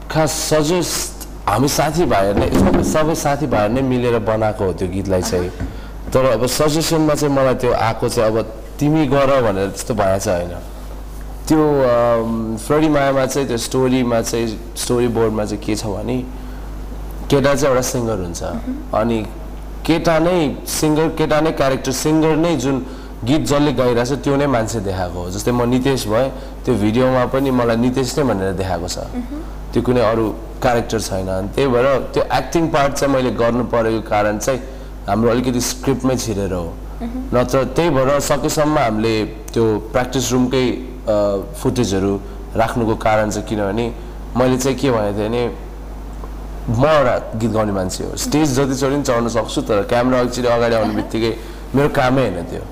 खास 0.10 0.32
सजेस्ट 0.50 1.30
हामी 1.46 1.70
साथीभाइहरूले 1.78 2.84
सबै 2.90 3.16
साथीभाइहरू 3.22 3.74
नै 3.78 3.82
मिलेर 3.86 4.18
बनाएको 4.26 4.64
हो 4.66 4.74
त्यो 4.82 4.88
गीतलाई 4.98 5.22
चाहिँ। 5.30 5.52
तर 6.10 6.26
अब 6.34 6.46
सजेसनमा 6.58 7.14
चाहिँ 7.22 7.34
मलाई 7.38 7.56
त्यो 7.62 7.72
आएको 7.86 8.10
चाहिँ 8.10 8.34
अब 8.34 8.42
तिमी 8.82 9.06
गर 9.14 9.30
भनेर 9.46 9.70
त्यस्तो 9.78 9.94
भएछ 9.94 10.28
होइन? 10.28 10.58
त्यो 11.50 11.66
फ्रेडी 12.62 12.90
मायामा 12.94 13.26
चाहिँ 13.26 13.48
त्यो 13.48 13.58
स्टोरीमा 13.58 14.22
चाहिँ 14.22 14.48
स्टोरी 14.78 15.08
बोर्डमा 15.18 15.46
चाहिँ 15.50 15.64
के 15.66 15.76
छ 15.76 15.86
भने 15.90 16.18
केटा 17.26 17.54
चाहिँ 17.56 17.74
एउटा 17.74 17.82
सिङ्गर 17.90 18.18
हुन्छ। 18.22 18.42
अनि 18.94 19.18
केटा 19.86 20.18
नै 20.20 20.38
सिङ्गर 20.70 21.08
केटा 21.18 21.40
नै 21.42 21.52
क्यारेक्टर 21.58 21.92
सिङ्गर 22.06 22.36
नै 22.38 22.56
जुन 22.62 22.78
गीत 23.26 23.42
जसले 23.50 23.72
गाइरहेछ 23.74 24.12
त्यो 24.24 24.36
नै 24.38 24.48
मान्छे 24.48 24.80
देखाएको 24.86 25.20
हो। 25.20 25.30
जस्तै 25.34 25.52
म 25.52 25.66
नितेश 25.74 26.06
भएँ 26.08 26.30
त्यो 26.66 26.74
भिडियोमा 26.84 27.26
पनि 27.34 27.52
मलाई 27.52 27.78
नितेश 27.86 28.18
नै 28.18 28.24
भनेर 28.30 28.54
देखाएको 28.62 28.88
छ। 28.88 28.98
त्यो 29.74 29.82
कुनै 29.82 30.02
अरू 30.02 30.26
क्यारेक्टर 30.62 31.00
छैन। 31.02 31.28
अनि 31.28 31.48
त्यही 31.56 31.68
भएर 31.74 31.88
त्यो 32.14 32.24
एक्टिङ 32.40 32.64
पार्ट 32.70 32.94
चाहिँ 32.94 33.14
मैले 33.14 33.32
गर्नु 33.42 33.64
परेको 33.74 34.02
कारण 34.06 34.38
चाहिँ 34.38 34.60
हाम्रो 35.10 35.30
अलिकति 35.30 35.62
स्क्रिप्टमै 35.62 36.16
छिरेर 36.16 36.54
हो। 36.54 36.70
नत्र 37.34 37.64
त्यही 37.76 37.90
भएर 37.98 38.20
सकेसम्म 38.30 38.78
हामीले 38.78 39.14
त्यो 39.54 39.66
प्र्याक्टिस 39.92 40.32
रुमकै 40.32 40.66
फुटेजहरू 41.60 42.14
राख्नुको 42.56 42.96
कारण 42.96 43.30
चाहिँ 43.30 43.48
किनभने 43.48 43.86
मैले 44.38 44.58
चाहिँ 44.58 44.78
के 44.78 44.92
भनेको 44.92 45.18
थिएँ 45.20 45.30
भने 45.30 45.44
म 46.70 46.86
एउटा 46.86 47.16
गीत 47.40 47.52
गाउने 47.52 47.72
मान्छे 47.74 48.04
हो। 48.04 48.16
स्टेज 48.16 48.48
जतिचोटि 48.58 49.02
चढ्न 49.02 49.28
सक्छु 49.28 49.62
तर 49.66 49.84
क्यामेरा 49.90 50.22
एकचोटि 50.22 50.48
अगाडि 50.48 50.76
आउने 50.76 50.94
बित्तिकै 50.96 51.32
मेरो 51.76 51.90
कामै 51.90 52.22
होइन 52.22 52.46
त्यो। 52.50 52.64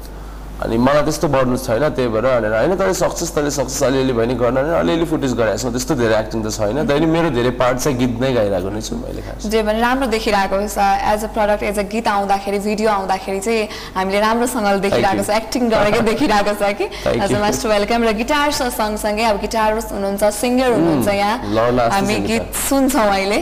अनि 0.58 0.78
मलाई 0.78 1.04
त्यस्तो 1.06 1.28
बढ्नु 1.30 1.58
छैन 1.62 1.84
त्यही 1.93 2.10
भएर 2.10 2.26
भनेर 2.26 2.54
होइन 2.58 2.74
तैँले 2.82 2.93
सक्छस् 2.98 3.32
तैँले 3.36 3.52
सक्छस् 3.54 3.84
अलिअलि 3.88 4.13
भयो 4.17 4.26
नि 4.26 4.36
गर्न 4.41 4.58
अलिअलि 4.82 5.06
फुटेज 5.06 5.34
गराएको 5.38 5.62
छु 5.62 5.70
त्यस्तो 5.70 5.93
धेरै 6.02 6.15
एक्टिङ 6.17 6.39
त 6.41 6.50
छैन। 6.50 6.78
तैँले 6.89 7.06
मेरो 7.06 7.30
धेरै 7.38 7.52
पार्ट 7.62 7.78
चाहिँ 7.78 7.98
गीत 7.98 8.13
नै 8.17 8.34
गाइरहेको 8.34 8.70
नै 8.74 8.82
छु 8.82 8.96
मैले 8.98 9.22
खास। 9.22 9.46
जे 9.54 9.62
भने 9.62 9.80
राम्रो 9.86 10.08
देखिरहेको 10.17 10.58
छ 10.65 10.78
as 11.13 11.22
a 11.24 11.30
product 11.38 11.63
as 11.70 11.78
a 11.78 11.86
गीत 11.93 12.08
आउँदाखेरि 12.10 12.60
भिडियो 12.65 12.89
आउँदाखेरि 12.89 13.39
चाहिँ 13.46 13.67
हामीले 14.02 14.20
राम्रोसँगले 14.26 14.80
देखिरहेको 14.88 15.24
छ 15.24 15.30
एक्टिङ 15.38 15.63
गरेकै 15.70 16.02
देखिरहेको 16.12 16.54
छ 16.58 16.74
कि। 16.74 16.86
As 17.06 17.22
a 17.22 17.38
you. 17.38 17.41
Most 17.46 17.65
welcome 17.70 18.02
र 18.10 18.17
गिटार 18.17 18.50
छ 18.58 18.74
सँगसँगै 18.82 19.26
अब 19.30 19.38
गिटार 19.46 19.70
हुनुहुन्छ 19.78 20.24
सिङ्गर 20.41 20.70
हुनुहुन्छ 20.74 21.08
यहाँ। 21.22 21.89
हामी 21.93 22.17
गीत। 22.26 22.43
सुन्छौँ 22.65 23.08
अहिले। 23.13 23.39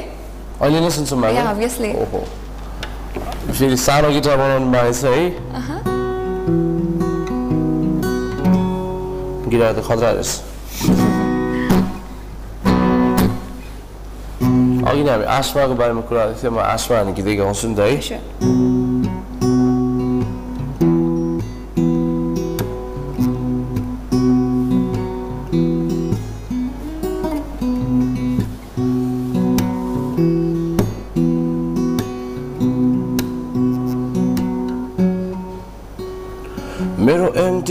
अहिले 0.59 0.79
नै 0.83 0.89
सुन्छु 0.99 1.15
फेरि 3.55 3.77
सानो 3.79 4.09
गिटार 4.11 4.37
बनाउनु 4.37 4.71
भएको 4.71 4.93
छ 4.99 5.03
है 5.15 5.94
गिटार 9.51 9.71
त 9.73 9.79
खतरा 9.87 10.09
रहेछ 10.11 10.31
अघि 14.85 15.03
नै 15.03 15.11
हामी 15.11 15.25
आसमाको 15.37 15.75
बारेमा 15.81 16.01
कुरा 16.09 16.23
गरेको 16.25 16.39
थियो 16.41 16.51
म 16.51 16.57
आसमा 16.73 16.97
हामी 16.97 17.11
गीतै 17.17 17.35
गाउँछु 17.41 17.65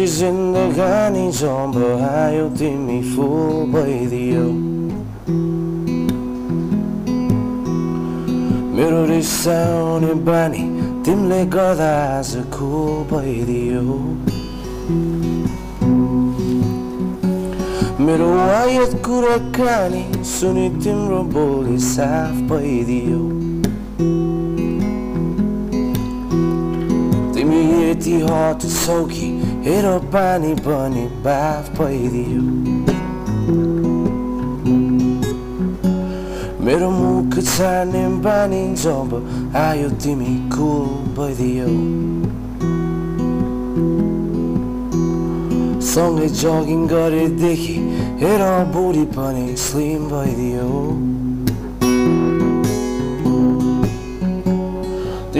एम्टी 0.04 0.12
जिन्दगानी 0.12 1.26
आयो 2.04 2.48
तिमी 2.60 3.00
फुल 3.14 3.72
भइदियो 3.72 4.44
मेरो 8.76 9.04
रिसाउने 9.08 10.12
बानी 10.28 10.64
तिमीले 11.04 11.40
गर्दा 11.56 11.88
आज 12.18 12.32
खुल 12.52 12.92
भइदियो 13.12 13.96
मेरो 18.04 18.28
वायत 18.36 19.00
कुराकानी 19.06 20.04
सुनि 20.34 20.68
तिम्रो 20.84 21.22
बोली 21.32 21.78
साफ 21.88 22.44
भइदियो 22.52 23.22
यति 28.04 28.20
हट 28.22 28.62
सौकी 28.68 29.28
हेर 29.64 29.86
पानी 30.12 30.54
पनि 30.60 31.04
बाफ 31.24 31.68
भइदियो 31.78 32.42
मेरो 36.64 36.90
मुख 36.90 37.38
छाड्ने 37.40 38.04
बानी 38.20 38.62
जब 38.82 39.16
आयो 39.56 39.88
तिमी 40.04 40.34
कुल 40.52 40.84
भइदियो 41.16 41.68
सँगै 45.88 46.28
जगिङ 46.36 46.86
गरेदेखि 46.86 47.74
हेर 48.20 48.46
बुढी 48.76 49.04
पनि 49.16 49.46
स्लिम 49.64 50.08
भइदियो 50.08 51.13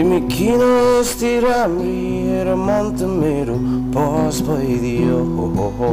तिमी 0.05 0.19
किन 0.29 0.61
यस्तै 0.61 1.29
राम्री 1.41 1.93
हेर 2.25 2.49
मन 2.61 2.89
त 2.97 3.07
मेरो 3.11 3.55
बस 3.93 4.41
भइदियो 4.47 5.21
हो 5.77 5.89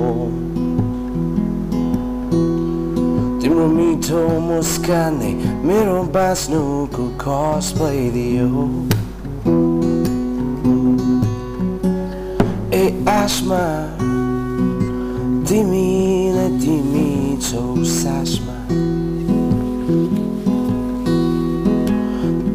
तिम्रो 3.41 3.67
मिठो 3.77 4.21
मुस्कानले 4.49 5.31
मेरो 5.65 5.97
बाँच्नुको 6.17 7.09
खस 7.25 7.73
भइदियो 7.81 8.67
ए 12.75 12.85
आसमा 13.17 13.65
तिमी 15.49 15.89
तिमी 16.61 17.09
छौ 17.49 17.67
सासमा 17.97 18.53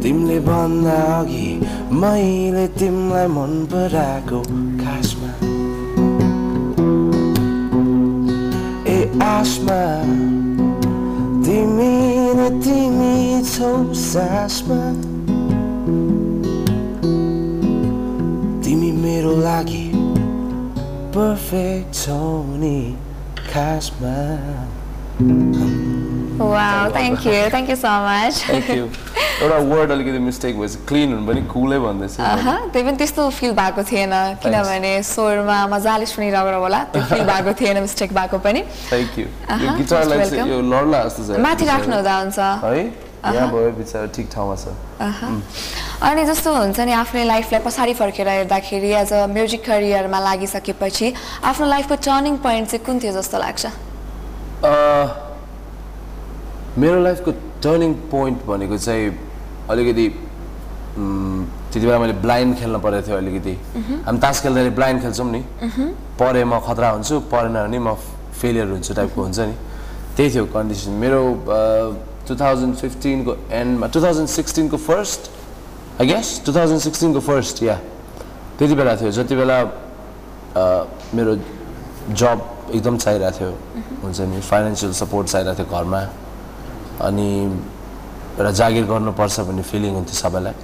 तिमीले 0.01 0.39
भन्दा 0.39 0.97
अघि 1.13 1.46
मैले 2.01 2.65
तिमीलाई 2.77 3.27
मन 3.27 3.53
पराएको 3.71 4.39
खासमा। 4.81 5.29
ए 8.85 8.97
आसमा 9.25 9.79
तिमी 11.45 11.95
न 12.37 12.49
तिमी 12.61 13.41
छौ 13.49 13.71
सासमा। 14.03 14.79
तिमी 18.63 18.91
मेरो 19.01 19.35
लागि 19.41 19.85
पर्फेक्ट 21.17 21.93
छौ 21.95 22.23
नि 22.61 22.77
खासमा। 23.49 24.17
Wow 26.39 26.89
thank 26.95 27.25
you 27.27 27.49
thank 27.49 27.69
you 27.69 27.75
so 27.75 27.93
much 28.07 28.33
thank 28.47 28.69
you 28.69 28.85
एउटा 29.37 29.57
वर्ड 29.69 29.91
अलिकति 29.91 30.19
मिस्टेक 30.19 30.59
भएछ 30.59 30.75
क्लिन 30.89 31.13
हुनु 31.13 31.25
पनि 31.27 31.41
कुलै 31.53 31.79
भन्दैछ 31.79 32.15
त्यही 32.17 32.83
पनि 32.85 32.97
त्यस्तो 32.97 33.29
फिल 33.37 33.51
भएको 33.59 33.83
थिएन। 33.89 34.13
किनभने 34.43 34.93
स्वरमा 35.03 35.57
मजाले 35.73 36.05
सुनिरहेको 36.05 36.59
होला 36.61 36.79
त्यो 36.93 37.01
फिल 37.09 37.23
भएको 37.31 37.53
थिएन 37.61 37.77
मिस्टेक 37.85 38.13
भएको 38.13 38.37
पनि। 38.45 38.61
Thank 38.89 39.19
you 39.19 39.25
yo 39.25 39.73
गिटारलाई. 39.77 40.49
यो 40.49 40.61
लड्ला 40.61 41.03
जस्तो 41.05 41.21
छ। 41.27 41.39
माथि 41.45 41.65
राख्नु 41.65 41.95
हुँदा 41.95 42.15
हुन्छ। 42.17 42.39
है? 42.65 42.83
यहाँ 43.27 43.47
भयो 43.51 43.71
बिचरा 43.77 44.05
ठिक 44.15 44.27
ठाउँमा 44.33 44.55
छ। 44.55 44.73
अहँ। 45.01 45.29
अनि 46.09 46.23
जस्तो 46.25 46.49
हुन्छ 46.53 46.79
नि 46.79 46.93
आफ्नो 46.93 47.23
लाइफलाई 47.33 47.61
पछाडि 47.65 47.93
फर्केर 47.93 48.27
हेर्दाखेरि 48.29 48.91
एज 49.03 49.13
अ 49.13 49.25
म्युजिक 49.37 49.61
करियरमा 49.65 50.19
लागिसकेपछि 50.27 51.13
आफ्नो 51.43 51.65
लाइफको 51.67 51.95
टर्निङ 52.09 52.37
पोइन्ट 52.45 52.69
चाहिँ 52.69 52.85
कुन 52.85 52.99
थियो 53.03 53.13
जस्तो 53.21 53.37
लाग्छ? 53.37 53.65
मेरो 56.77 57.01
लाइफको 57.03 57.31
टर्निङ 57.63 57.93
पोइन्ट 58.13 58.45
भनेको 58.45 58.77
चाहिँ 58.77 59.05
अलिकति 59.69 60.07
त्यति 60.97 61.85
बेला 61.85 61.99
मैले 61.99 62.13
ब्लाइन्ड 62.21 62.57
खेल्न 62.57 62.79
परेको 62.81 63.07
थियो 63.07 63.17
अलिकति। 63.17 63.53
हामी 64.05 64.19
तास 64.19 64.41
खेल्दाखेरि 64.41 64.75
ब्लाइन्ड 64.77 65.01
खेल्छौँ 65.01 65.31
नि। 65.31 65.41
परे 66.19 66.43
म 66.45 66.59
खतरा 66.67 66.89
हुन्छु 66.89 67.19
परेन 67.33 67.53
भने 67.53 67.79
म 67.79 67.93
फेलियर 68.41 68.67
हुन्छु 68.77 68.93
टाइपको 68.93 69.21
हुन्छ 69.21 69.39
नि। 69.39 69.55
त्यही 70.17 70.29
थियो 70.33 70.45
कन्डिसन। 70.53 70.91
मेरो 71.01 71.21
टु 72.27 72.35
थाउजन्ड 72.35 72.75
फिफ्टिनको 72.75 73.31
एन्डमा 73.61 73.87
two 73.93 73.99
thousand 74.05 74.29
सिक्सटिनको 74.29 74.77
first 74.77 75.21
I 76.01 76.05
guess 76.07 76.27
two 76.45 76.53
thousand 76.53 76.81
सिक्सटिनको 76.81 77.19
first 77.25 77.63
या 77.63 77.75
त्यति 78.57 78.75
बेला 78.75 78.95
थियो। 79.01 79.11
जति 79.17 79.35
बेला 79.35 79.57
मेरो 81.17 81.35
जब 82.21 82.37
एकदम 82.75 82.97
चाहिरहेको 82.97 83.37
थियो 83.37 83.51
हुन्छ 84.03 84.19
नि। 84.21 84.41
फाइनेन्सियल 84.41 84.93
सपोर्ट 84.93 85.27
चाहिरहेको 85.27 85.63
थियो 85.63 85.77
घरमा। 85.77 86.01
अनि 87.01 87.27
एउटा 88.37 88.51
जागिर 88.51 88.85
गर्नुपर्छ 88.85 89.39
भन्ने 89.47 89.63
फिलिङ 89.63 89.93
हुन्थ्यो 89.95 90.17
सबैलाई। 90.23 90.55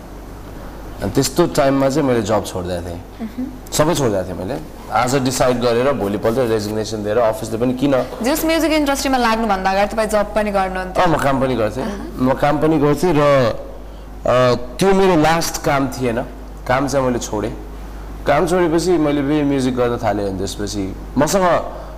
अनि 1.02 1.12
त्यस्तो 1.12 1.42
टाइममा 1.58 1.90
चाहिँ 1.90 2.08
मैले 2.08 2.22
जब 2.22 2.46
छोडिदिएको 2.46 2.90
थिएँ। 2.90 3.46
सबै 3.74 3.94
छोडिदिएको 3.96 4.28
थिएँ 4.28 4.38
मैले। 4.40 4.56
आज 4.94 5.16
डिसाइड 5.26 5.58
गरेर 5.62 5.92
भोलिपल्ट 5.98 6.38
रेजिग्नेसन 6.54 7.04
दिएर 7.04 7.18
अफिसले 7.18 7.58
पनि 7.58 7.74
किन? 7.82 7.94
जस 8.24 8.46
म्युजिक 8.46 8.72
इन्डस्ट्रीमा 8.72 9.18
लाग्नुभन्दा 9.18 9.70
अगाडि 9.72 9.90
तपाईँ 9.94 10.10
जब 10.10 10.28
पनि 10.38 10.52
गर्नुहुन्थ्यो। 10.54 11.08
म 11.08 11.18
काम 11.18 11.36
पनि 11.42 11.56
गर्थेँ। 11.56 11.86
म 12.18 12.34
काम 12.38 12.56
पनि 12.62 12.78
गर्थेँ 12.78 13.14
र 13.18 13.22
त्यो 14.78 14.90
मेरो 14.94 15.16
लास्ट 15.22 15.56
काम 15.66 15.88
थिएन। 15.92 16.20
काम 16.68 16.88
चाहिँ 16.88 17.06
मैले 17.06 17.20
छोडेँ। 17.20 17.54
काम 18.24 18.48
छोडेपछि 18.48 18.92
मैले 18.98 19.22
फेरि 19.28 19.44
म्युजिक 19.44 19.76
गर्न 19.76 19.98
थालेँ। 20.00 20.26
अनि 20.30 20.38
त्यसपछि 20.40 20.84
मसँग 21.18 21.46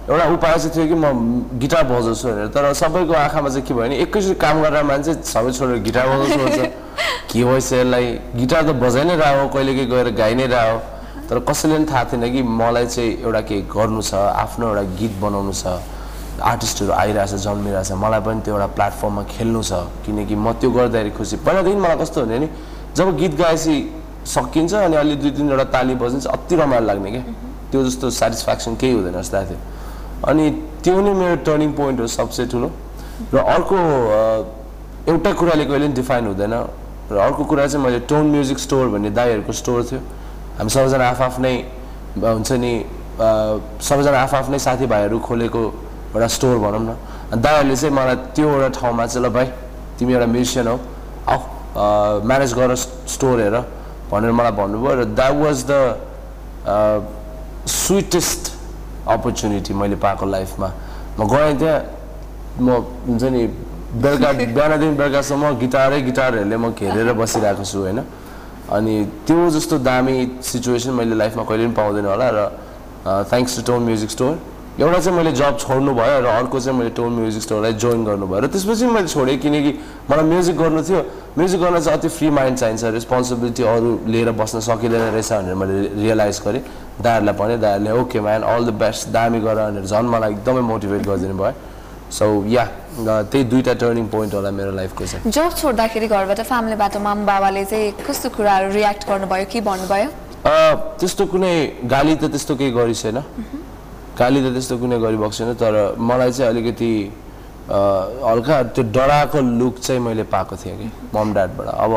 एउटा 0.06 0.26
उपाय 0.38 0.54
चाहिँ 0.54 0.72
थियो 0.76 0.86
कि 0.86 0.96
म 1.02 1.06
गिटार 1.58 1.84
बजाउँछु 1.90 2.28
भनेर। 2.30 2.48
तर 2.54 2.74
सबैको 2.78 3.14
आँखामा 3.14 3.50
चाहिँ 3.50 3.66
के 3.66 3.74
भयो 3.74 3.82
भने 3.82 3.96
एकैचोटि 4.06 4.38
काम 4.38 4.62
गरेर 4.62 4.84
मान्छे 4.86 5.14
सबै 5.26 5.52
छोडेर 5.52 5.82
गिटार 5.82 6.06
बजाउँछु 6.08 6.38
भन्छ। 6.46 6.60
के 7.34 7.44
भएछ 7.44 7.74
यसलाई? 7.74 8.06
गिटार 8.38 8.62
त 8.64 8.72
बजाइ 8.78 9.04
नै 9.04 9.16
रह 9.18 9.42
हो 9.42 9.48
कहिले 9.50 9.74
के 9.76 9.86
गएर 9.90 10.10
गाइ 10.14 10.36
नै 10.36 10.46
रह 10.46 10.62
हो 10.72 10.78
तर 11.26 11.40
कसैले 11.42 11.76
पनि 11.76 11.86
थाहा 11.90 12.04
थिएन 12.06 12.24
कि 12.34 12.42
मलाई 12.46 12.86
चाहिँ 12.86 13.12
एउटा 13.26 13.42
केही 13.50 13.62
गर्नु 13.66 14.02
छ 14.06 14.14
आफ्नो 14.14 14.64
एउटा 14.70 14.84
गीत 14.94 15.14
बनाउनु 15.22 15.54
छ। 15.54 15.66
आर्टिस्टहरू 16.38 16.92
आइरहेछ 16.94 17.34
जन्मिरहेछ 17.42 17.92
मलाई 17.98 18.22
पनि 18.22 18.42
त्यो 18.46 18.54
एउटा 18.54 18.68
प्लेटफर्ममा 18.78 19.24
खेल्नु 19.34 19.62
छ। 19.66 19.74
किनकि 20.06 20.36
म 20.38 20.54
त्यो 20.62 20.70
गर्दाखेरि 20.70 21.12
खुसी। 21.18 21.36
पहिलादेखि 21.42 21.78
मलाई 21.82 21.98
कस्तो 21.98 22.22
हुने 22.22 22.40
नि 22.40 22.48
जब 22.94 23.08
गीत 23.18 23.34
गाएपछि 23.42 23.76
सकिन्छ 24.30 24.74
अनि 24.86 24.96
अलि 25.02 25.16
दुई 25.18 25.32
तिनवटा 25.34 25.66
ताली 25.74 25.96
बजिन्छ 25.98 26.26
अति 26.30 26.56
रमाइलो 26.62 26.86
लाग्ने 26.86 27.10
क्या। 27.12 27.24
त्यो 27.72 27.80
जस्तो 27.90 28.10
सेटिस्फ्याक्सन 28.22 28.76
केही 28.78 28.94
हुँदैन 28.94 29.18
जस्तो 29.18 29.38
लाग्थ्यो। 29.38 29.60
अनि 30.24 30.46
त्यो 30.84 31.00
नै 31.02 31.14
मेरो 31.14 31.36
टर्निङ 31.44 31.72
पोइन्ट 31.74 32.00
हो 32.00 32.08
सबसे 32.08 32.46
ठुलो। 32.48 32.70
र 33.34 33.38
अर्को 33.38 33.78
एउटा 35.08 35.32
कुराले 35.40 35.66
कहिले 35.66 35.88
पनि 35.88 35.96
डिफाइन 35.96 36.26
हुँदैन। 36.28 36.54
र 37.12 37.16
अर्को 37.18 37.44
कुरा 37.46 37.68
चाहिँ 37.68 37.86
मैले 37.86 38.00
टोन 38.10 38.26
म्युजिक 38.34 38.60
स्टोर 38.60 38.88
भन्ने 38.90 39.10
दाईहरूको 39.14 39.52
स्टोर 39.52 39.84
थियो। 39.86 40.00
हामी 40.58 40.70
सबैजना 40.70 41.06
आफआफ्नै 41.10 41.56
हुन्छ 42.18 42.52
नि 42.64 42.74
सबैजना 43.82 44.18
आफआफ्नै 44.26 44.60
साथीभाइहरू 44.60 45.20
खोलेको 45.20 45.62
एउटा 46.16 46.28
स्टोर 46.28 46.58
भनौँ 46.58 46.82
न। 46.82 46.98
दाईहरूले 47.38 47.76
चाहिँ 47.76 47.94
मलाई 47.96 48.16
त्यो 48.34 48.48
एउटा 48.50 48.70
ठाउँमा 48.80 49.06
चाहिँ 49.06 49.26
ल 49.26 49.30
भाइ 49.30 49.48
तिमी 50.00 50.14
एउटा 50.14 50.28
म्युजिसियन 50.34 50.68
हौ 50.68 50.78
आऊ 51.28 51.40
म्यानेज 52.26 52.52
गर 52.56 52.76
स्टोर 53.14 53.40
हेर 53.42 53.58
भनेर 54.10 54.32
मलाई 54.32 54.52
भन्नुभयो। 54.58 54.94
र 54.96 55.04
that 55.14 55.34
was 55.44 55.58
the 55.70 55.74
sweetest 57.68 58.55
opportunity 59.08 59.74
मैले 59.74 59.96
पाएको 59.96 60.26
लाइफमा। 60.26 60.70
म 61.20 61.22
गएँ 61.28 61.54
त्यहाँ 61.60 61.80
म 62.60 62.68
हुन्छ 63.08 63.24
नि 63.24 63.42
बेलुका 64.02 64.32
बिहानदेखि 64.56 64.96
बेलुकासम्म 64.98 65.44
गिटारै 65.60 66.02
गिटारहरूले 66.02 66.58
म 66.58 66.66
घेरेर 66.74 67.14
बसिरहेको 67.14 67.64
छु 67.64 67.80
होइन? 67.80 68.00
अनि 68.66 68.94
त्यो 69.28 69.50
जस्तो 69.56 69.78
दामी 69.86 70.16
सिचुएसन 70.42 70.92
मैले 70.98 71.16
लाइफमा 71.16 71.44
कहिले 71.44 71.66
पनि 71.66 71.76
पाउँदैन 71.76 72.06
होला 72.06 72.28
र 72.34 72.40
thanks 73.30 73.56
to 73.58 73.62
Tone 73.70 73.82
Music 73.86 74.10
Store 74.10 74.34
एउटा 74.76 75.00
चाहिँ 75.00 75.18
मैले 75.18 75.32
जब 75.32 75.58
छोड्नु 75.58 75.92
भयो 75.96 76.20
र 76.20 76.26
अर्को 76.28 76.60
चाहिँ 76.60 76.78
मैले 76.78 76.90
टोन 77.00 77.12
म्युजिक 77.16 77.42
स्टोरलाई 77.42 77.74
जोइन 77.80 78.04
गर्नुभयो 78.06 78.40
र 78.44 78.48
त्यसपछि 78.52 78.86
मैले 78.92 79.08
छोडेँ 79.08 79.38
किनकि 79.40 79.72
मलाई 80.12 80.26
म्युजिक 80.28 80.56
गर्नु 80.58 80.82
थियो। 80.84 81.00
म्युजिक 81.40 81.60
गर्न 81.62 81.80
चाहिँ 81.80 81.98
अति 82.00 82.08
फ्री 82.12 82.30
माइन्ड 82.30 82.58
चाहिन्छ 82.60 82.84
रेस्पोन्सिबिलिटी 82.84 83.64
अरू 83.64 83.90
लिएर 84.12 84.32
बस्न 84.36 84.60
सकिँदैन 84.60 85.16
रहेछ 85.16 85.32
भनेर 85.32 85.56
मैले 85.56 85.76
रियलाइज 85.96 86.42
गरेँ। 86.46 86.62
दाहरूलाई 87.00 87.36
भने 87.40 87.58
दाहरूले 87.64 87.92
okay 88.04 88.20
man 88.20 88.42
all 88.44 88.66
the 88.68 88.74
best 88.76 89.10
दामी 89.16 89.40
गर 89.48 89.56
भनेर 89.56 89.86
झन् 89.88 90.08
मलाई 90.12 90.32
एकदमै 90.32 90.62
मोटिभेट 90.68 91.02
गरिदिनु 91.08 91.38
भयो। 91.40 91.54
सो 92.12 92.26
या 92.52 92.66
त्यही 93.32 93.44
दुईवटा 93.48 93.74
टर्निङ 93.80 94.08
पोइन्ट 94.12 94.34
होला 94.36 94.52
मेरो 94.52 94.72
लाइफको 94.76 95.06
चाहिँ। 95.08 95.32
जब 95.32 95.56
छोड्दाखेरि 95.56 96.08
घरबाट 96.08 96.42
फ्यामिलीबाट 96.52 96.98
माम 97.00 97.26
बाबाले 97.26 97.64
चाहिँ 97.66 97.92
कस्तो 98.04 98.30
कुराहरू 98.36 98.72
रियाक्ट 98.76 99.08
गर्नुभयो 99.08 99.46
के 99.52 99.62
भन्नुभयो? 99.64 100.10
त्यस्तो 101.00 101.26
कुनै 101.32 101.56
गाली 101.88 102.16
त 102.16 102.28
त्यस्तो 102.36 102.56
केही 102.60 102.72
गरी 102.76 102.94
गाली 104.20 104.40
त 104.42 104.54
त्यस्तो 104.54 104.78
कुनै 104.80 104.98
गरिरहेको 105.00 105.36
छैन 105.38 105.54
तर 105.60 105.96
मलाई 106.00 106.32
चाहिँ 106.32 106.50
अलिकति 106.52 106.92
हल्का 107.68 108.56
त्यो 108.76 108.84
डराएको 108.96 109.40
लुक 109.60 109.80
चाहिँ 109.80 110.02
मैले 110.02 110.24
पाएको 110.34 110.56
थिएँ 110.56 110.78
कि 110.78 110.88
मम 111.16 111.34
ड्याडबाट। 111.34 111.68
अब 111.68 111.94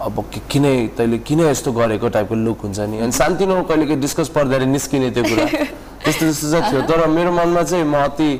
अब 0.00 0.16
किन 0.50 0.64
तैँले 0.96 1.18
किन 1.28 1.40
यस्तो 1.40 1.72
गरेको 1.72 2.08
टाइपको 2.08 2.34
लुक 2.34 2.58
हुन्छ 2.62 2.80
नि? 2.80 2.98
अनि 2.98 3.12
सानोतिनो 3.12 3.62
कहिले 3.70 3.96
डिस्कस 3.96 4.28
पर्दाखेरि 4.34 4.66
निस्किने 4.66 5.10
त्यो 5.14 5.24
कुरा। 5.24 5.46
त्यस्तो 6.04 6.24
त्यस्तो 6.24 6.50
चाहिँ 6.50 6.64
थियो। 6.70 6.80
तर 6.88 7.06
मेरो 7.06 7.32
मनमा 7.32 7.62
चाहिँ 7.62 7.84
म 7.84 7.94
अति 8.02 8.30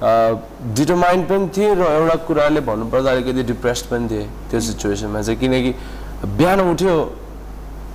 डिटरमाइन्ड 0.00 1.24
पनि 1.28 1.48
थिएँ 1.56 1.74
र 1.74 1.82
एउटा 1.82 2.16
कुराले 2.28 2.60
भन्नुपर्दा 2.60 3.10
अलिकति 3.10 3.42
डिप्रेस्ड 3.52 3.84
पनि 3.90 4.08
थिएँ 4.10 4.26
त्यो 4.50 4.60
सिचुएसनमा 4.60 5.22
चाहिँ। 5.22 5.38
किनकि 5.40 5.70
बिहान 6.36 6.60
उठ्यो 6.60 6.94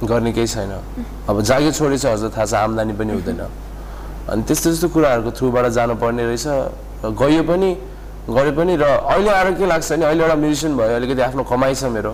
गर्ने 0.04 0.32
केही 0.34 0.48
छैन। 0.48 0.72
अब 1.30 1.42
जागिर 1.42 1.72
छोडेछ 1.72 2.06
हजुर 2.06 2.30
थाहा 2.36 2.46
छ 2.46 2.54
आम्दानी 2.66 2.94
पनि 2.94 3.14
हुँदैन। 3.14 3.42
अनि 4.30 4.42
त्यस्तो 4.48 4.70
त्यस्तो 4.70 4.88
कुराहरूको 4.90 5.32
थ्रुबाट 5.38 5.66
जानुपर्ने 5.78 6.24
रहेछ। 6.26 6.46
गयो 7.22 7.44
पनि 7.46 7.70
गरे 8.26 8.52
पनि 8.58 8.74
र 8.76 8.84
अहिले 8.84 9.30
आएर 9.30 9.50
के 9.54 9.66
लाग्छ 9.66 9.92
नि 10.02 10.06
अहिले 10.06 10.24
एउटा 10.24 10.36
म्युजिसियन 10.36 10.74
भयो 10.78 10.96
अलिकति 10.98 11.22
आफ्नो 11.30 11.44
कमाइ 11.46 11.74
छ 11.76 11.84
मेरो। 11.94 12.14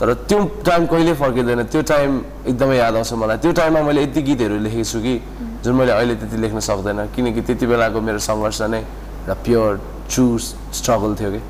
तर 0.00 0.08
त्यो 0.24 0.38
टाइम 0.64 0.86
कहिले 0.88 1.12
फर्किँदैन 1.12 1.60
त्यो 1.68 1.82
टाइम 1.84 2.10
एकदमै 2.48 2.76
याद 2.76 2.94
आउँछ 2.96 3.12
मलाई। 3.20 3.36
त्यो 3.44 3.52
टाइममा 3.52 3.80
मैले 3.84 4.00
यति 4.02 4.20
गीतहरू 4.22 4.56
लेखेको 4.64 4.84
छु 4.88 4.98
कि 5.04 5.14
जुन 5.60 5.74
मैले 5.76 5.92
अहिले 5.92 6.14
त्यति 6.24 6.36
लेख्न 6.40 6.58
सक्दैन। 6.64 7.12
किनकि 7.12 7.40
त्यति 7.44 7.66
बेलाको 7.68 8.00
मेरो 8.00 8.18
सङ्घर्ष 8.18 8.60
नै 8.72 8.80
एउटा 8.80 9.34
प्योर 9.44 9.72
ट्रु 10.10 10.26
स्ट्रगल 10.38 11.14
थियो 11.20 11.30
कि? 11.30 11.40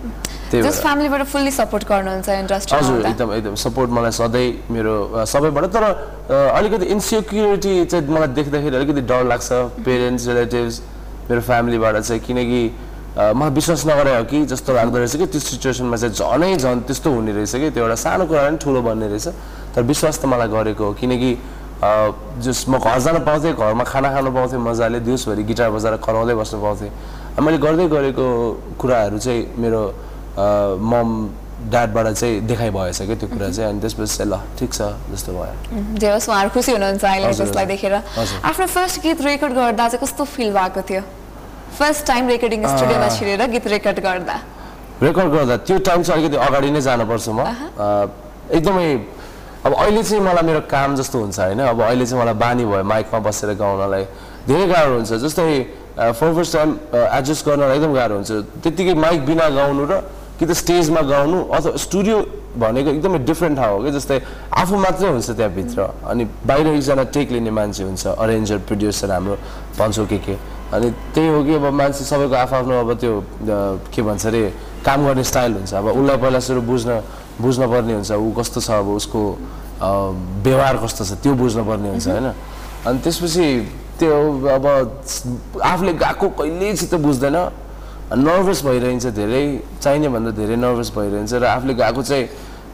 त्यही 0.51 0.63
भएर। 0.63 0.73
फ्यामिलीबाट 0.83 1.23
फुल्ली 1.33 1.51
सपोर्ट 1.51 1.85
गर्नुहुन्छ 1.89 2.29
हजुर 2.29 2.39
इन्डस्ट्रीमा 2.41 3.09
एकदम 3.09 3.33
एकदम 3.33 3.55
सपोर्ट 3.65 3.91
मलाई 3.97 4.13
सधैँ 4.13 4.49
मेरो 4.71 4.95
सबैबाट 5.33 5.65
तर 5.75 5.85
अलिकति 6.59 6.87
इन्सिक्युरिटी 6.95 7.85
चाहिँ 7.85 8.09
मलाई 8.09 8.29
देख्दाखेरि 8.39 8.77
अलिकति 8.77 9.01
डर 9.09 9.25
लाग्छ। 9.33 9.49
पेरेन्ट्स 9.85 10.27
रिलेटिभ्स 10.29 10.81
मेरो 11.31 11.41
फ्यामिलीबाट 11.41 11.97
चाहिँ। 12.03 12.21
किनकि 12.21 12.63
मलाई 13.11 13.51
विश्वास 13.51 13.87
नगरे 13.87 14.17
हो 14.17 14.25
कि 14.25 14.45
जस्तो 14.47 14.71
लाग्दो 14.75 14.99
रहेछ 14.99 15.17
कि 15.17 15.27
त्यो 15.27 15.41
सिचुएसनमा 15.41 15.97
चाहिँ 15.97 16.15
झनै 16.15 16.57
झन् 16.57 16.81
त्यस्तो 16.87 17.11
हुने 17.11 17.33
रहेछ 17.33 17.55
कि। 17.55 17.71
त्यो 17.71 17.83
एउटा 17.83 17.95
सानो 17.95 18.27
कुरा 18.27 18.43
पनि 18.49 18.59
ठुलो 18.63 18.81
बन्ने 18.83 19.09
रहेछ। 19.09 19.27
तर 19.75 19.83
विश्वास 19.83 20.19
त 20.21 20.25
मलाई 20.27 20.49
गरेको 20.49 20.85
हो। 20.85 20.93
किनकि 21.01 21.31
जस 22.45 22.65
म 22.69 22.79
घर 22.79 22.99
जान 23.01 23.19
पाउँथेँ 23.25 23.55
घरमा 23.57 23.85
खाना 23.85 24.09
खानु 24.15 24.31
पाउँथेँ 24.31 24.59
मजाले। 24.61 25.01
दिउँसभरि 25.01 25.43
गिटार 25.43 25.71
बजाएर 25.71 25.97
कराउँदै 26.07 26.35
बस्नु 26.35 26.61
पाउँथेँ। 26.61 26.91
मैले 27.39 27.59
गर्दै 27.59 27.87
गरेको 27.89 28.27
कुराहरू 28.81 29.19
चाहिँ 29.19 29.43
मेरो 29.59 29.83
मम 30.91 31.09
ड्याडबाट 31.71 32.07
चाहिँ 32.17 32.41
देखाइ 32.49 32.71
भएछ 32.73 32.99
क्या 33.03 33.15
त्यो 33.21 33.29
कुरा 33.29 33.49
चाहिँ। 33.53 33.71
अनि 33.71 33.81
त्यसपछि 33.81 34.17
चाहिँ 34.17 34.31
ल 34.33 34.35
ठिक 34.59 34.71
छ 34.73 34.81
जस्तो 35.13 35.33
भयो। 35.33 35.99
जे 36.01 36.09
होस् 36.11 36.29
उहाँहरू 36.29 36.51
खुसी 36.57 36.73
हुनुहुन्छ 36.73 37.05
अहिले 37.05 37.33
त्यसलाई। 37.37 37.67
देखेर। 37.67 37.95
आफ्नो 38.49 38.67
फर्स्ट 38.67 38.97
गीत 39.03 39.21
रेकर्ड 39.21 39.53
गर्दा 39.53 39.89
चाहिँ 39.89 40.01
कस्तो 40.01 40.25
फिल 40.25 40.51
भएको 40.57 40.83
थियो? 40.89 41.03
फर्स्ट 41.79 42.07
टाइम 42.07 42.29
रेकर्डिङ 42.29 42.61
स्टुडियोमा 42.67 43.09
छिरेर 43.17 43.43
गीत 43.53 43.67
रेकर्ड 43.77 43.99
गर्दा। 44.01 44.37
रेकर्ड 45.03 45.29
गर्दा 45.33 45.57
त्यो 45.69 45.79
टाइम 45.79 46.03
चाहिँ 46.03 46.21
अलिकति 46.21 46.37
अगाडि 46.49 46.71
नै 46.71 46.81
जानुपर्छ 46.81 47.29
म। 47.29 47.41
एकदमै 48.57 48.89
अब 49.61 49.73
अहिले 49.77 50.03
चाहिँ 50.03 50.23
मलाई 50.25 50.45
मेरो 50.49 50.61
काम 50.65 50.97
जस्तो 50.97 51.17
हुन्छ 51.21 51.39
होइन? 51.41 51.61
अब 51.61 51.81
अहिले 51.81 52.07
चाहिँ 52.07 52.21
मलाई 52.25 52.35
बानी 52.41 52.65
भयो 52.65 52.85
माइकमा 52.85 53.19
बसेर 53.21 53.55
गाउनलाई। 53.61 54.05
धेरै 54.49 54.67
गाह्रो 54.73 54.95
हुन्छ। 54.97 55.13
जस्तै 55.21 55.45
फर 55.99 56.35
फर्स्ट 56.35 56.53
टाइम 56.57 56.71
एडजस्ट 56.95 57.47
गर्नलाई 57.47 57.77
एकदम 57.77 57.93
गाह्रो 57.95 58.15
हुन्छ। 58.15 58.31
त्यत्तिकै 58.63 58.95
माइक 58.95 59.21
बिना 59.27 59.49
गाउनु 59.49 59.85
र 59.91 59.93
कि 60.39 60.45
त 60.47 60.53
स्टेजमा 60.57 61.01
गाउनु 61.05 61.39
अथवा 61.53 61.77
स्टुडियो 61.77 62.17
भनेको 62.57 62.91
एकदमै 62.91 63.19
डिफ्रेन्ट 63.29 63.57
ठाउँ 63.59 63.77
हो 63.77 63.83
कि 63.85 63.91
जस्तै 63.93 64.19
आफू 64.57 64.75
मात्रै 64.81 65.09
हुन्छ 65.11 65.31
त्यहाँभित्र। 65.37 65.79
अनि 66.09 66.25
बाहिर 66.49 66.67
एकजना 66.67 67.05
टेक 67.15 67.31
लिने 67.31 67.51
मान्छे 67.51 67.83
हुन्छ 67.85 68.07
अरेन्जर 68.17 68.59
प्रड्युसर 68.67 69.11
हाम्रो 69.11 69.35
भन्छौँ 69.79 70.07
के 70.07 70.19
के। 70.19 70.35
अनि 70.75 70.91
त्यही 71.15 71.29
हो 71.29 71.39
कि 71.45 71.55
अब 71.55 71.67
मान्छे 71.75 72.05
सबैको 72.05 72.35
आफ्नो 72.35 72.75
अब 72.81 72.91
त्यो 72.99 73.13
के 73.93 74.01
भन्छ 74.03 74.27
अरे 74.27 74.43
काम 74.87 74.99
गर्ने 75.07 75.25
स्टाइल 75.25 75.53
हुन्छ। 75.61 75.75
अब 75.75 75.87
उसलाई 75.93 76.17
पहिला 76.17 76.41
सुरु 76.41 76.61
बुझ्न 76.63 76.91
बुझ्न 77.41 77.63
पर्ने 77.71 77.93
हुन्छ 78.01 78.11
ऊ 78.13 78.31
कस्तो 78.39 78.61
छ 78.61 78.71
अब 78.81 78.89
उसको 78.97 79.21
व्यवहार 80.45 80.77
कस्तो 80.85 81.05
छ 81.05 81.13
त्यो 81.23 81.33
बुझ्न 81.37 81.61
पर्ने 81.69 81.89
हुन्छ 81.91 82.09
होइन। 82.09 82.27
अनि 82.87 82.99
त्यसपछि 83.05 83.47
त्यो 84.01 84.17
अब 84.57 84.67
आफूले 85.63 85.93
गएको 86.03 86.29
कहिल्यै 86.41 86.75
चित्त 86.81 86.95
बुझ्दैन। 87.05 87.37
नर्भस 88.11 88.65
भइरहन्छ 88.67 89.07
धेरै 89.15 89.45
चाहिने 89.83 90.09
भन्दा 90.09 90.31
धेरै 90.41 90.57
नर्भस 90.57 90.89
भइरहन्छ 90.97 91.33
र 91.33 91.45
आफूले 91.47 91.75
गएको 91.79 92.03
चाहिँ 92.03 92.25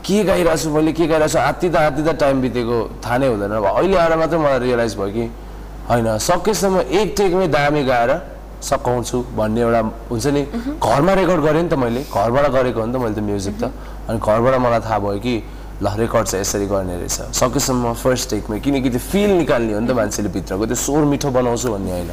के 0.06 0.22
गाइरहेको 0.24 0.56
छु 0.56 0.70
मैले 0.70 0.92
के 0.96 1.06
गाइरहेको 1.06 1.32
छु 1.34 1.38
आत्तिदा 1.38 1.78
आत्तिदा 1.86 2.12
टाइम 2.22 2.40
बितेको 2.40 2.78
थाहा 3.04 3.16
नै 3.18 3.26
हुँदैन। 3.26 3.52
अब 3.58 3.64
अहिले 3.66 3.96
आएर 3.98 4.16
मात्रै 4.16 4.38
मलाई 4.38 4.58
रियलाइज 4.64 4.94
भयो 4.96 5.10
कि 5.12 5.24
होइन 5.90 6.06
सकेसम्म 6.24 6.80
एक 6.94 7.14
टेकमै 7.18 7.46
दामी 7.52 7.82
गाएर 7.84 8.10
सकाउँछु 8.62 9.18
भन्ने 9.36 9.60
एउटा 9.60 9.80
हुन्छ 10.10 10.26
नि। 10.26 10.42
घरमा 10.80 11.12
रेकर्ड 11.20 11.40
गरेँ 11.42 11.62
नि 11.62 11.68
त 11.68 11.74
मैले 11.74 12.00
घरबाट 12.06 12.46
गरेको 12.56 12.80
हो 12.80 12.86
नि 12.86 12.92
त 12.94 12.96
मैले 12.96 13.14
त 13.14 13.20
म्युजिक 13.28 13.54
त। 13.60 13.64
अनि 14.08 14.18
घरबाट 14.18 14.54
मलाई 14.62 14.80
थाहा 14.86 14.98
भयो 15.04 15.18
कि 15.20 15.34
ल 15.76 15.88
रेकर्ड 15.96 16.26
चाहिँ 16.26 16.40
यसरी 16.40 16.66
गर्ने 16.66 16.96
रहेछ 16.96 17.36
सकेसम्म 17.36 17.92
फर्स्ट 17.94 18.30
टेकमै 18.30 18.60
किनकि 18.60 18.90
त्यो 18.90 19.00
फिल 19.02 19.30
निकाल्ने 19.38 19.72
हो 19.74 19.80
नि 19.80 19.88
त 19.88 19.92
मान्छेले 19.92 20.28
भित्रको 20.32 20.66
त्यो 20.66 20.76
स्वर 20.78 21.04
मिठो 21.06 21.30
बनाउँछु 21.30 21.68
भन्ने 21.68 21.90
होइन 21.92 22.10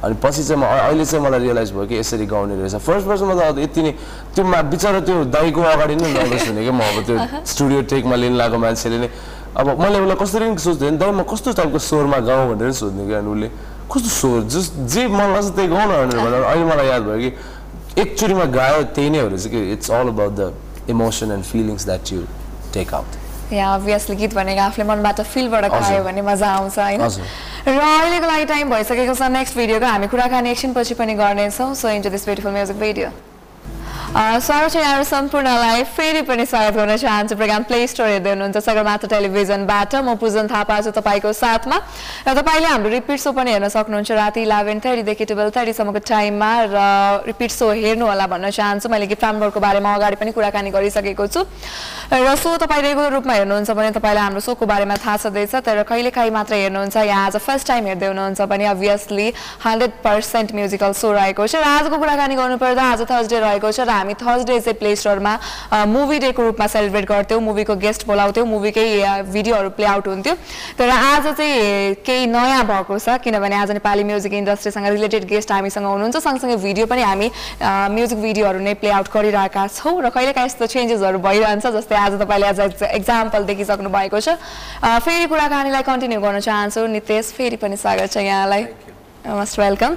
अनि 0.00 0.14
पछि 0.16 0.42
चाहिँ 0.44 0.56
म 0.56 0.64
अहिले 0.64 1.04
चाहिँ 1.04 1.24
मलाई 1.24 1.40
रियलाइज 1.40 1.72
भयो 1.72 1.86
कि 1.86 1.98
यसरी 1.98 2.26
गाउने 2.26 2.54
रहेछ 2.56 2.74
फर्स्ट 2.80 3.06
फर्स्टमा 3.06 3.34
त 3.34 3.40
अब 3.50 3.58
यति 3.60 3.82
नै 3.82 3.92
त्यो 4.32 4.44
मा 4.46 4.62
बिचरा 4.64 5.00
त्यो 5.02 5.24
दाईको 5.26 5.60
अगाडि 5.60 5.94
नै 5.96 6.08
नर्भस 6.08 6.46
हुने 6.48 6.62
कि 6.64 6.70
म 6.70 6.80
अब 6.80 6.98
त्यो 7.04 7.16
स्टुडियो 7.44 7.82
टेकमा 7.90 8.16
लिन 8.16 8.34
लागेको 8.38 8.58
मान्छेले 8.60 8.98
नै 8.98 9.08
अब 9.52 9.66
मैले 9.74 9.98
उसलाई 10.00 10.16
कसरी 10.16 10.46
पनि 10.46 10.62
सोच्थेँ 10.62 10.96
दाइ 10.96 11.10
म 11.10 11.22
कस्तो 11.26 11.52
टाइपको 11.52 11.78
स्वरमा 11.82 12.18
गाउँ 12.22 12.46
भनेर 12.48 12.66
नि 12.66 12.74
सोध्ने 12.78 13.04
कि 13.04 13.14
अनि 13.18 13.28
उसले 13.28 13.48
कस्तो 13.90 14.10
स्वर 14.16 14.40
जस 14.48 14.66
जे 14.86 15.02
मन 15.10 15.28
लाग्छ 15.34 15.48
त्यही 15.50 15.68
गाउँ 15.68 15.84
न 15.84 15.92
भनेर 16.00 16.18
भनेर 16.22 16.42
अहिले 16.46 16.64
मलाई 16.64 16.86
याद 16.86 17.02
भयो 17.04 17.18
कि 17.18 17.30
एकचोटिमा 17.98 18.44
गायो 18.54 18.82
त्यही 18.94 19.10
नै 19.10 19.20
हो 19.20 19.28
रहेछ 19.28 19.46
कि 19.50 19.60
it's 19.74 19.90
all 19.90 20.08
about 20.08 20.32
the 20.32 20.52
emotion 20.88 21.32
and 21.32 21.44
feelings 21.44 21.84
that 21.84 22.12
you 22.12 22.22
take 22.74 22.94
out 22.94 23.52
यहाँ 23.52 23.78
अभियसली 23.80 24.16
गीत 24.16 24.34
भनेको 24.34 24.60
आफूले 24.62 24.84
मनबाट 24.88 25.20
फिलबाट। 25.20 25.64
खायो 25.70 26.02
भने 26.04 26.22
मजा 26.22 26.48
आउँछ 26.50 26.78
होइन। 26.78 27.02
र 27.66 27.78
अहिलेको 27.78 28.26
लागि 28.26 28.44
टाइम 28.46 28.70
भइसकेको 28.70 29.14
छ 29.14 29.22
नेक्स्ट 29.34 29.56
भिडियोको 29.56 29.86
हामी 29.86 30.06
कुराकानी 30.06 30.50
एकछिनपछि 30.50 30.94
पनि 30.94 31.14
गर्नेछौँ 31.18 31.74
so 31.74 31.88
into 31.98 32.10
this 32.10 32.24
beautiful 32.24 32.52
music 32.52 32.78
video 32.78 33.08
स्वागत 34.10 34.72
छ 34.72 34.76
यहाँहरू 34.76 35.04
सम्पूर्णलाई 35.04 35.82
फेरि 35.86 36.22
पनि 36.26 36.44
स्वागत 36.46 36.74
गर्न 36.74 36.96
चाहन्छु। 36.98 37.34
प्रोग्राम 37.38 37.62
प्ले 37.62 37.86
स्टोर 37.86 38.06
हेर्दै 38.10 38.30
हुनुहुन्छ 38.30 38.58
सगरमाथा 38.58 39.06
टेलिभिजनबाट। 39.06 39.94
म 40.02 40.18
पूजन 40.18 40.50
थापा 40.50 40.80
छु 40.82 40.90
तपाईँको 40.90 41.30
साथमा। 41.30 41.76
र 42.26 42.34
तपाईँले 42.34 42.66
हाम्रो 42.66 42.90
रिपिट 42.90 43.20
सो 43.22 43.30
पनि 43.30 43.50
हेर्न 43.54 43.68
सक्नुहुन्छ 43.70 44.10
राति 44.10 44.42
इलेभेन 44.42 44.80
थर्टीदेखि 44.82 45.24
टुवेल्भ 45.30 45.52
थर्टीसम्मको 45.54 45.98
टाइममा। 46.02 46.50
र 46.74 46.78
रिपिट 47.22 47.50
सो 47.54 47.70
हेर्नु 47.70 48.06
होला 48.10 48.26
भन्न 48.26 48.50
चाहन्छु। 48.50 48.88
मैले 48.90 49.06
गिफ्ट 49.06 49.24
रामबरको 49.24 49.60
बारेमा 49.62 49.94
अगाडि 49.94 50.16
पनि 50.18 50.30
कुराकानी 50.34 50.70
गरिसकेको 50.74 51.26
छु। 51.30 51.46
र 52.10 52.34
सो 52.34 52.56
तपाईँ 52.66 52.82
रेगुलर 52.82 53.14
रूपमा 53.14 53.34
हेर्नुहुन्छ 53.46 53.70
भने 53.70 53.90
तपाईँलाई 53.94 54.24
हाम्रो 54.26 54.42
सोको 54.42 54.66
बारेमा 54.66 54.98
थाहा 54.98 55.16
छँदैछ। 55.22 55.62
तर 55.62 55.86
कहिलेकाहीँ 55.86 56.34
मात्र 56.34 56.54
हेर्नुहुन्छ। 56.58 56.96
या 56.98 57.30
आज 57.30 57.36
फर्स्ट 57.38 57.66
टाइम 57.70 57.86
हेर्दै 57.86 58.06
हुनुहुन्छ 58.10 58.42
भने 58.42 58.66
obviously 58.74 59.32
hundred 59.62 59.92
percent 60.02 60.50
musical 60.58 60.92
show 60.98 61.14
रहेको 61.14 61.46
छ। 61.46 61.62
र 61.62 61.64
आजको 61.78 61.94
कुराकानी 61.94 62.34
गर्नुपर्दा 62.34 62.82
आज 62.82 63.00
थर्सडे 63.06 63.38
रहेको 63.38 63.70
छ। 63.70 63.86
हामी 64.00 64.14
थर्सडे 64.16 64.58
चाहिँ 64.60 64.78
प्ले 64.80 64.94
स्टोरमा 64.96 65.32
मुभी 65.86 66.18
डेको 66.18 66.42
रूपमा 66.42 66.66
सेलिब्रेट 66.66 67.04
गर्थ्यौँ 67.08 67.40
मुभीको 67.40 67.74
गेस्ट 67.76 68.06
बोलाउँथ्यौँ 68.06 68.46
मुभीकै 68.48 68.86
भिडियोहरू 69.28 69.70
प्ले 69.76 69.86
आउट 69.86 70.08
हुन्थ्यो। 70.08 70.34
तर 70.78 70.88
आज 70.90 71.26
चाहिँ 71.36 71.94
केही 72.00 72.26
नयाँ 72.26 72.64
भएको 72.66 72.98
छ 72.98 73.18
किनभने 73.20 73.56
आज 73.56 73.70
नेपाली 73.76 74.04
म्युजिक 74.04 74.32
इन्डस्ट्रीसँग 74.34 74.86
रिलेटेड 74.88 75.24
गेस्ट 75.28 75.52
हामीसँग 75.52 75.86
हुनुहुन्छ 75.86 76.16
सँगसँगै 76.16 76.56
भिडियो 76.64 76.86
पनि 76.86 77.02
हामी 77.02 77.30
म्युजिक 77.94 78.18
भिडियोहरू 78.22 78.58
नै 78.60 78.74
प्ले 78.80 78.90
आउट 78.90 79.08
गरिरहेका 79.12 79.66
छौँ। 79.68 80.00
र 80.00 80.08
कहिलेकाहीँ 80.10 80.46
यस्तो 80.46 80.66
चेन्जेसहरू 80.66 81.18
भइरहन्छ 81.20 81.66
जस्तै 81.76 81.96
आज 81.96 82.12
तपाईँले 82.20 82.46
आज 82.46 82.60
एक्जाम्पल 82.82 83.44
देखिसक्नु 83.44 83.88
भएको 83.90 84.20
छ। 84.20 84.40
फेरि 84.80 85.26
कुराकानीलाई 85.28 85.82
कन्टिन्यू 85.82 86.20
गर्न 86.20 86.40
चाहन्छु। 86.40 86.86
नितेश 86.88 87.32
फेरि 87.36 87.56
पनि 87.60 87.76
स्वागत 87.76 88.08
छ 88.12 88.16
यहाँलाई। 88.24 88.64
मोस्ट 89.28 89.58
वेलकम 89.60 89.92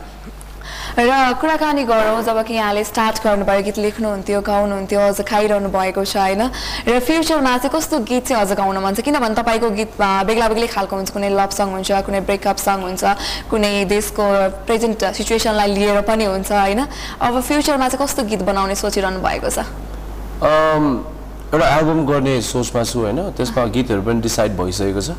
र 0.97 1.33
कुराकानी 1.41 1.83
गरौँ 1.83 2.21
जब 2.23 2.41
कि 2.47 2.53
यहाँले 2.53 2.83
स्टार्ट 2.83 3.23
गर्नुभयो 3.23 3.61
गीत 3.63 3.77
लेख्नुहुन्थ्यो 3.77 4.41
गाउनुहुन्थ्यो 4.41 4.99
अझ 4.99 5.21
खाइरहनु 5.21 5.69
भएको 5.69 6.03
छ 6.05 6.17
होइन? 6.17 6.41
र 6.87 6.99
फ्युचरमा 6.99 7.57
चाहिँ 7.57 7.73
कस्तो 7.75 7.99
गीत 8.05 8.23
चाहिँ 8.27 8.41
अझ 8.45 8.51
गाउन 8.57 8.77
मन 8.77 8.93
छ? 8.93 9.01
किनभने 9.01 9.35
तपाईँको 9.35 9.69
गीतमा 9.69 10.09
बेग्ला 10.23 10.47
बेग्लै 10.47 10.67
खालको 10.67 10.95
हुन्छ 10.95 11.09
कुनै 11.11 11.29
लभ 11.33 11.51
सङ 11.51 11.67
हुन्छ 11.73 11.91
कुनै 12.05 12.19
ब्रेकअप 12.27 12.57
सङ 12.57 12.77
हुन्छ 12.87 13.03
कुनै 13.51 13.85
देशको 13.85 14.23
प्रेजेन्ट 14.67 15.03
सिचुएसनलाई 15.17 15.67
लिएर 15.73 16.01
पनि 16.07 16.25
हुन्छ 16.25 16.51
होइन? 16.51 16.81
अब 17.19 17.33
फ्युचरमा 17.41 17.87
चाहिँ 17.89 18.05
कस्तो 18.05 18.23
गीत 18.23 18.41
बनाउने 18.47 18.75
सोचिरहनु 18.75 19.19
भएको 19.19 19.49
छ? 19.49 19.67
एउटा 21.53 21.67
एल्बम 21.77 22.05
गर्ने 22.05 22.41
सोचमा 22.41 22.83
छु 22.83 22.99
होइन? 22.99 23.19
त्यसमा 23.37 23.65
गीतहरू 23.75 24.01
पनि 24.01 24.21
डिसाइड 24.21 24.51
भइसकेको 24.57 25.01
छ। 25.01 25.11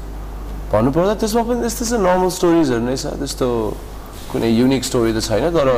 भन्नुपर्दा 0.73 1.15
त्यसमा 1.23 1.43
पनि 1.47 1.61
त्यस्तो 1.63 1.97
नर्मल 2.03 2.29
स्टोरिजहरू 2.35 2.83
नै 2.83 2.97
छ 2.97 3.07
त्यस्तो 3.21 3.47
कुनै 4.35 4.51
युनिक 4.51 4.83
स्टोरी 4.85 5.13
त 5.15 5.23
छैन 5.23 5.55
तर 5.55 5.71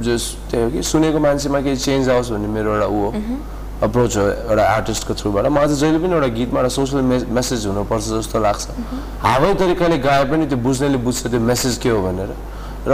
जस 0.00 0.24
त्यही 0.50 0.62
हो 0.64 0.70
कि 0.70 0.82
सुनेको 0.82 1.18
मान्छेमा 1.20 1.60
केही 1.60 1.76
चेन्ज 1.76 2.08
आओस् 2.08 2.30
भन्ने 2.32 2.48
मेरो 2.48 2.74
एउटा 2.74 2.86
ऊ 2.88 2.98
हो। 3.04 3.10
अप्रोच 3.78 4.16
हो 4.16 4.22
एउटा 4.50 4.64
आर्टिस्टको 4.74 5.14
थ्रुबाट 5.14 5.46
मलाई 5.54 5.66
चाहिँ 5.68 5.80
जहिले 5.80 5.98
पनि 6.02 6.14
एउटा 6.14 6.28
गीतमा 6.38 6.58
एउटा 6.60 6.72
सोसल 6.74 6.98
मेसेज 7.30 7.66
हुनुपर्छ 7.66 8.04
जस्तो 8.10 8.38
लाग्छ। 8.40 8.66
हावै 9.22 9.54
तरिकाले 9.54 9.98
गाए 10.02 10.24
पनि 10.30 10.46
त्यो 10.50 10.58
बुझ्नेले 10.66 10.98
बुझ्छ 10.98 11.26
त्यो 11.26 11.40
मेसेज 11.40 11.78
के 11.82 11.88
हो 11.90 12.00
भनेर। 12.02 12.30
र 12.88 12.92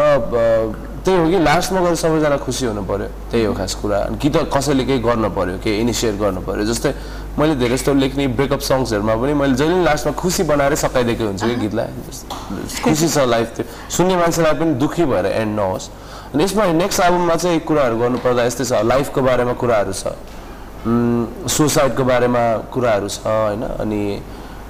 त्यही 1.05 1.19
हो 1.21 1.27
कि 1.31 1.38
लास्टमा 1.45 1.81
गएर 1.85 1.95
सबैजना 1.95 2.37
खुसी 2.40 2.67
हुनु 2.67 2.83
पऱ्यो 2.88 3.09
त्यही 3.31 3.45
हो 3.45 3.53
खास 3.55 3.75
कुरा। 3.77 3.99
अनि 4.09 4.17
कि 4.17 4.29
त 4.31 4.49
कसैले 4.49 4.85
केही 4.88 5.01
गर्न 5.05 5.29
पऱ्यो 5.37 5.59
केही 5.61 5.81
इनिसिएट 5.85 6.17
गर्नु 6.17 6.40
पऱ्यो 6.40 6.64
जस्तै 6.64 6.90
मैले 7.38 7.55
धेरै 7.61 7.77
जस्तो 7.77 7.93
लेख्ने 7.95 8.27
ब्रेकअप 8.38 8.61
सङ्ग्सहरूमा 8.64 9.14
पनि 9.21 9.33
मैले 9.37 9.55
जहिले 9.61 9.85
लास्टमा 9.85 10.12
खुसी 10.17 10.43
बनाएरै 10.49 10.77
सकाइदिएको 10.81 11.25
हुन्छु 11.29 11.47
कि 11.47 11.57
गीतलाई। 11.61 11.88
खुसी 12.85 13.09
छ 13.09 13.19
लाइफ 13.29 13.49
त्यो। 13.57 13.64
सुन्ने 13.90 14.17
मान्छेलाई 14.17 14.55
पनि 14.55 14.73
दुःखी 14.81 15.05
भएर 15.05 15.27
एन्ड 15.45 15.53
नहोस्। 15.61 15.85
अनि 16.35 16.45
यसमा 16.45 16.64
नेक्स्ट 16.73 17.01
एल्बममा 17.01 17.35
चाहिँ 17.37 17.61
कुराहरू 17.69 17.97
गर्नुपर्दा 17.99 18.43
यस्तै 18.49 18.64
छ। 18.64 18.73
लाइफको 18.88 19.21
बारेमा 19.23 19.53
कुराहरू 19.61 19.93
छ। 19.93 20.05
सुसाइडको 21.53 22.05
बारेमा 22.05 22.43
कुराहरू 22.73 23.09
छ 23.09 23.27
होइन? 23.27 23.62
अनि 23.83 24.01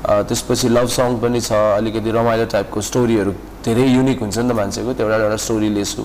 त्यसपछि 0.05 0.69
लभ 0.69 0.89
सङ 0.89 1.17
पनि 1.23 1.41
छ। 1.41 1.53
अलिकति 1.79 2.11
रमाइलो 2.11 2.45
टाइपको 2.53 2.81
स्टोरीहरू 2.81 3.33
धेरै 3.65 3.87
युनिक 3.97 4.19
हुन्छ 4.21 4.39
नि 4.39 4.49
त 4.49 4.53
मान्छेको। 4.53 4.93
त्यो 4.93 5.05
एउटा 5.07 5.25
एउटा 5.25 5.37
स्टोरी 5.37 5.69
लिएछु 5.69 6.03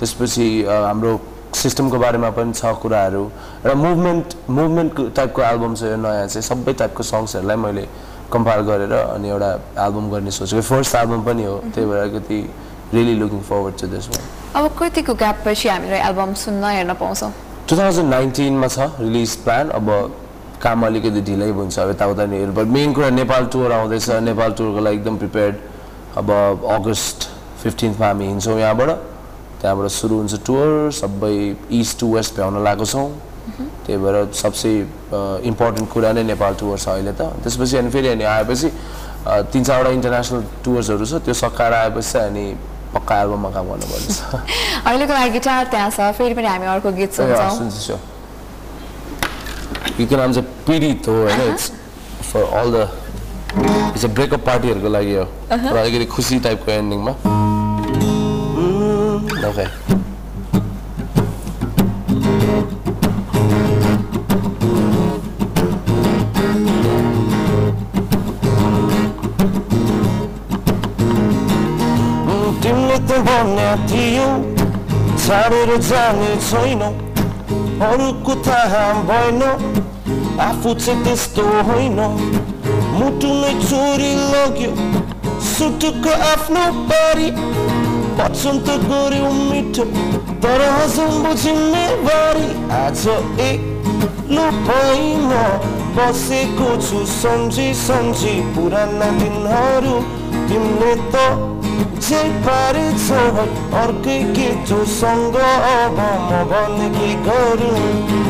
त्यसपछि 0.00 0.46
हाम्रो 0.88 1.12
सिस्टमको 1.62 1.98
बारेमा 1.98 2.30
पनि 2.38 2.52
छ 2.52 2.72
कुराहरू 2.82 3.24
एउटा 3.64 3.74
मुभमेन्ट 3.84 4.34
मुभमेन्ट 4.58 5.00
टाइपको 5.16 5.42
एल्बम 5.42 5.74
छ 5.74 5.82
यो 5.92 5.96
नयाँ 6.04 6.26
चाहिँ 6.26 6.46
सबै 6.48 6.72
टाइपको 6.80 7.02
सङ्ग्सहरूलाई 7.10 7.56
मैले 7.64 7.84
कम्पायर 8.32 8.62
गरेर 8.70 8.92
अनि 8.96 9.28
एउटा 9.28 9.50
एल्बम 9.86 10.10
गर्ने 10.10 10.30
सोचेको 10.38 10.62
फर्स्ट 10.70 10.94
एल्बम 11.02 11.22
पनि 11.28 11.44
हो 11.44 11.56
त्यही 11.74 11.86
भएर 11.90 12.00
अलिकति 12.02 12.38
really 12.94 13.14
looking 13.18 13.40
forward 13.50 13.80
to 13.80 13.86
this 13.94 14.08
one 14.08 14.22
अब 14.60 14.70
कतिको 14.78 15.14
ग्याप 15.24 15.42
पछि 15.46 15.68
हामीले 15.68 15.98
एल्बम 16.08 16.34
सुन्न 16.44 16.64
हेर्न 16.76 16.94
पाउँछौँ? 17.02 17.32
टु 17.68 17.76
थाउजन्ड 17.78 18.10
नाइन्टिनमा 18.10 18.68
छ 18.68 18.88
रिलिज 19.00 19.36
प्लान 19.44 19.68
अब 19.78 19.90
काम 20.62 20.86
अलिकति 20.86 21.20
ढिलै 21.28 21.50
हुन्छ 21.58 21.78
अब 21.78 21.90
यताउता 21.90 22.26
नि। 22.26 22.36
हेर्नु 22.38 22.54
पर्यो 22.54 22.72
मेन 22.72 22.92
कुरा 22.94 23.10
नेपाल 23.20 23.46
टुर 23.52 23.72
आउँदैछ 23.72 24.08
नेपाल 24.30 24.52
टुरको 24.58 24.80
लागि 24.86 24.96
एकदम 24.96 25.16
प्रिपेयर्ड 25.18 25.56
अब 26.22 26.30
अगस्त 26.78 27.28
फिफ्टिन्थमा 27.62 28.06
हामी 28.06 28.26
हिँड्छौँ 28.26 28.58
यहाँबाट। 28.60 28.90
त्यहाँबाट 29.60 29.88
सुरु 29.92 30.14
हुन्छ 30.16 30.34
टुर 30.46 30.90
सबै 30.92 31.34
इस्ट 31.80 32.00
टु 32.00 32.06
वेस्ट 32.14 32.34
भ्याउन 32.36 32.62
लागेको 32.64 32.84
छौँ। 32.84 33.08
त्यही 33.86 33.98
भएर 33.98 34.16
सबसे 34.32 34.68
इम्पोर्टेन्ट 35.50 35.88
कुरा 35.92 36.12
नै 36.12 36.22
नेपाल 36.32 36.54
टुर 36.60 36.78
छ 36.78 36.88
अहिले 36.88 37.12
त। 37.12 37.22
त्यसपछि 37.44 37.76
अनि 37.76 37.90
फेरि 37.90 38.08
अनि 38.08 38.24
आएपछि 38.24 38.68
तिन 39.52 39.62
चारवटा 39.64 39.90
इन्टरनेसनल 39.90 40.42
टुर्सहरू 40.64 41.04
छ। 41.04 41.12
त्यो 41.24 41.34
सकाएर 41.34 41.72
आएपछि 41.72 42.18
अनि 42.18 42.44
पक्का 42.94 43.20
एल्बममा 43.22 43.50
काम 43.54 43.64
गर्नुपर्नेछ 43.70 44.18
अहिलेको 44.86 45.12
लागि 45.12 45.30
गिटार 45.30 45.64
त्यहाँ 45.70 45.90
छ। 45.90 46.10
फेरि 46.18 46.34
पनि 46.34 46.46
हामी 46.46 46.66
अर्को 46.66 46.90
गीत 46.96 47.12
सुन्छु। 47.12 47.96
गीतको 49.98 50.16
नाम 50.16 50.32
चाहिँ 50.32 50.48
पीडित 50.66 51.08
हो 51.08 51.12
होइन? 51.12 51.40
It's 51.52 51.70
for 52.32 52.42
all 52.58 52.72
the 52.72 52.88
it's 53.94 54.04
a 54.04 54.08
breakup 54.08 54.40
पार्टीहरूको 54.46 54.88
लागि 54.88 55.14
हो। 55.14 55.26
र 55.52 55.76
अलिकति 55.76 56.06
खुसी 56.16 56.38
टाइपको 56.40 56.70
एन्डिङमा 56.72 57.12
ओके 59.50 59.66
तिमीले 72.62 72.98
त 73.08 73.18
भन्ने 73.26 73.68
थियो 73.90 74.28
छाडेर 75.22 75.70
जाने 75.88 76.30
छैन 76.48 76.82
अरूको 77.82 78.34
थाहा 78.46 78.84
भएन 79.10 79.42
आफू 80.46 80.74
चाहिँ 80.76 81.04
त्यस्तो 81.04 81.44
होइन 81.68 81.98
मुटु 82.98 83.30
नै 83.40 83.52
चोरी 83.66 84.12
लग्यो 84.32 84.70
सुटुक 85.50 86.06
आफ्नो 86.24 86.64
पारी 86.90 87.28
मिठो 88.20 89.84
तर 90.42 90.60
हजम 90.62 91.12
बुझिने 91.24 91.84
बारी 92.04 92.48
आज 92.76 93.06
एक्लो 93.40 94.44
भई 94.66 95.14
म 95.20 95.38
बसेको 95.96 96.68
छु 96.80 97.04
सम्झी 97.12 97.72
सम्झी 97.74 98.34
पुराना 98.56 99.10
दिनहरू 99.20 99.94
तिमीले 100.48 100.94
त 101.12 101.24
जे 102.08 102.22
पारेछ 102.44 103.10
अर्कै 103.82 104.18
केटोसँग 104.36 105.36
अब 105.40 105.98
म 106.28 106.44
भने 106.52 106.88
के 106.98 107.10
गरौँ 107.26 108.29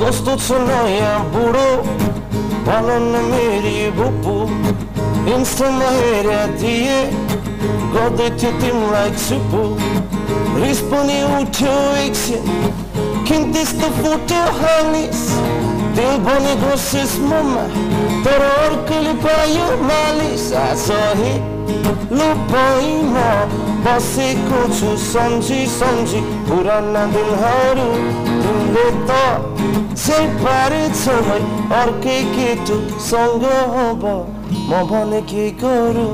कस्तो 0.00 0.36
छ 0.36 0.52
नयाँ 0.60 1.18
बुढो 1.32 1.68
भन 2.66 2.88
न 3.02 3.20
मेरी 3.30 3.78
बुपु 3.96 4.34
इन्स्टामा 5.34 5.88
हेरे 5.96 6.40
थिए 6.60 6.98
गर्दै 7.94 8.28
थियो 8.36 8.50
तिमीलाई 8.60 9.10
छुपु 9.24 9.62
रिस 10.62 10.80
पनि 10.90 11.16
उठ्यो 11.36 11.74
एकछिन 12.04 12.44
किन 13.28 13.52
त्यस्तो 13.52 13.88
फोटो 14.00 14.40
हालिस 14.60 15.22
दिल 15.96 16.14
भनेको 16.26 16.76
सिस्मोमा 16.84 17.64
तर 18.26 18.44
अर्कोले 18.48 19.14
पायो 19.24 19.68
मालिस 19.88 20.46
सही 20.84 21.34
लुपाइमा 22.18 23.28
बसेको 23.86 24.60
छु 24.78 24.96
सम्झी 25.06 25.60
सम्झी 25.74 26.20
पुराना 26.48 27.04
दिनहरू 27.16 27.88
तिमीले 28.44 28.86
त 29.08 29.20
चाहिँ 29.96 30.28
पारेछौ 30.42 31.14
है 31.28 31.38
अर्कै 31.80 32.18
केटोसँग 32.34 33.44
अब 33.84 34.04
म 34.70 34.82
भने 34.90 35.20
के 35.32 35.50
गरौँ 35.62 36.10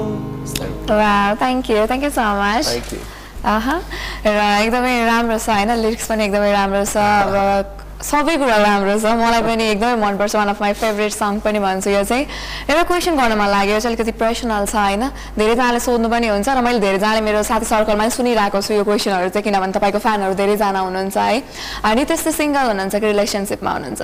Wow, 0.88 1.34
thank 1.40 1.68
you. 1.70 1.86
Thank 1.86 2.02
you 2.02 2.10
so 2.10 2.22
much. 2.38 2.66
Thank 2.66 2.92
you. 2.92 2.98
अहँ, 3.44 3.78
र 4.26 4.40
एकदमै 4.64 4.92
राम्रो 5.06 5.38
छ 5.38 5.48
होइन 5.50 5.70
लिरिक्स 5.82 6.06
पनि 6.10 6.24
एकदमै 6.24 6.50
राम्रो 6.52 6.82
छ 6.86 6.96
अब 6.96 7.81
सबै 8.03 8.36
कुरा 8.36 8.57
राम्रो 8.57 8.98
छ। 8.98 9.07
मलाई 9.14 9.42
पनि 9.46 9.64
एकदमै 9.72 9.96
मनपर्छ। 10.03 10.34
One 10.36 10.48
of 10.50 10.61
my 10.61 10.72
favourite 10.74 11.12
song 11.14 11.38
पनि 11.40 11.59
भन्छु 11.62 11.90
यो 11.90 12.03
चाहिँ। 12.03 12.26
एउटा 12.70 12.82
क्वेसन 12.82 13.14
गर्न 13.16 13.32
मन 13.38 13.48
लाग्यो। 13.48 13.74
यो 13.74 13.80
चाहिँ 13.80 13.94
अलिकति 13.94 14.12
पर्सनल 14.18 14.66
छ 14.66 14.74
होइन? 14.74 15.03
धेरैजनाले 15.38 15.80
सोध्नु 15.80 16.09
पनि 16.11 16.26
हुन्छ 16.34 16.48
र 16.48 16.61
मैले 16.66 16.80
धेरैजनाले 16.82 17.20
मेरो 17.22 17.42
साथी 17.46 17.66
सर्कलमा 17.70 18.03
पनि 18.03 18.11
सुनिरहेको 18.11 18.59
छु 18.59 18.74
यो 18.74 18.84
क्वेसनहरू 18.84 19.28
चाहिँ 19.30 19.44
किनभने 19.46 19.72
तपाईँको 19.78 19.98
फ्यानहरू 20.03 20.34
धेरैजना 20.34 20.80
हुनुहुन्छ 20.82 21.16
है? 21.16 21.42
अनि 21.86 22.03
त्यस्तै 22.11 22.32
सिङ्गल 22.42 22.66
हुनुहुन्छ 22.74 22.94
कि 22.98 23.07
रिलेसनसिपमा 23.07 23.70
हुनुहुन्छ? 23.70 24.03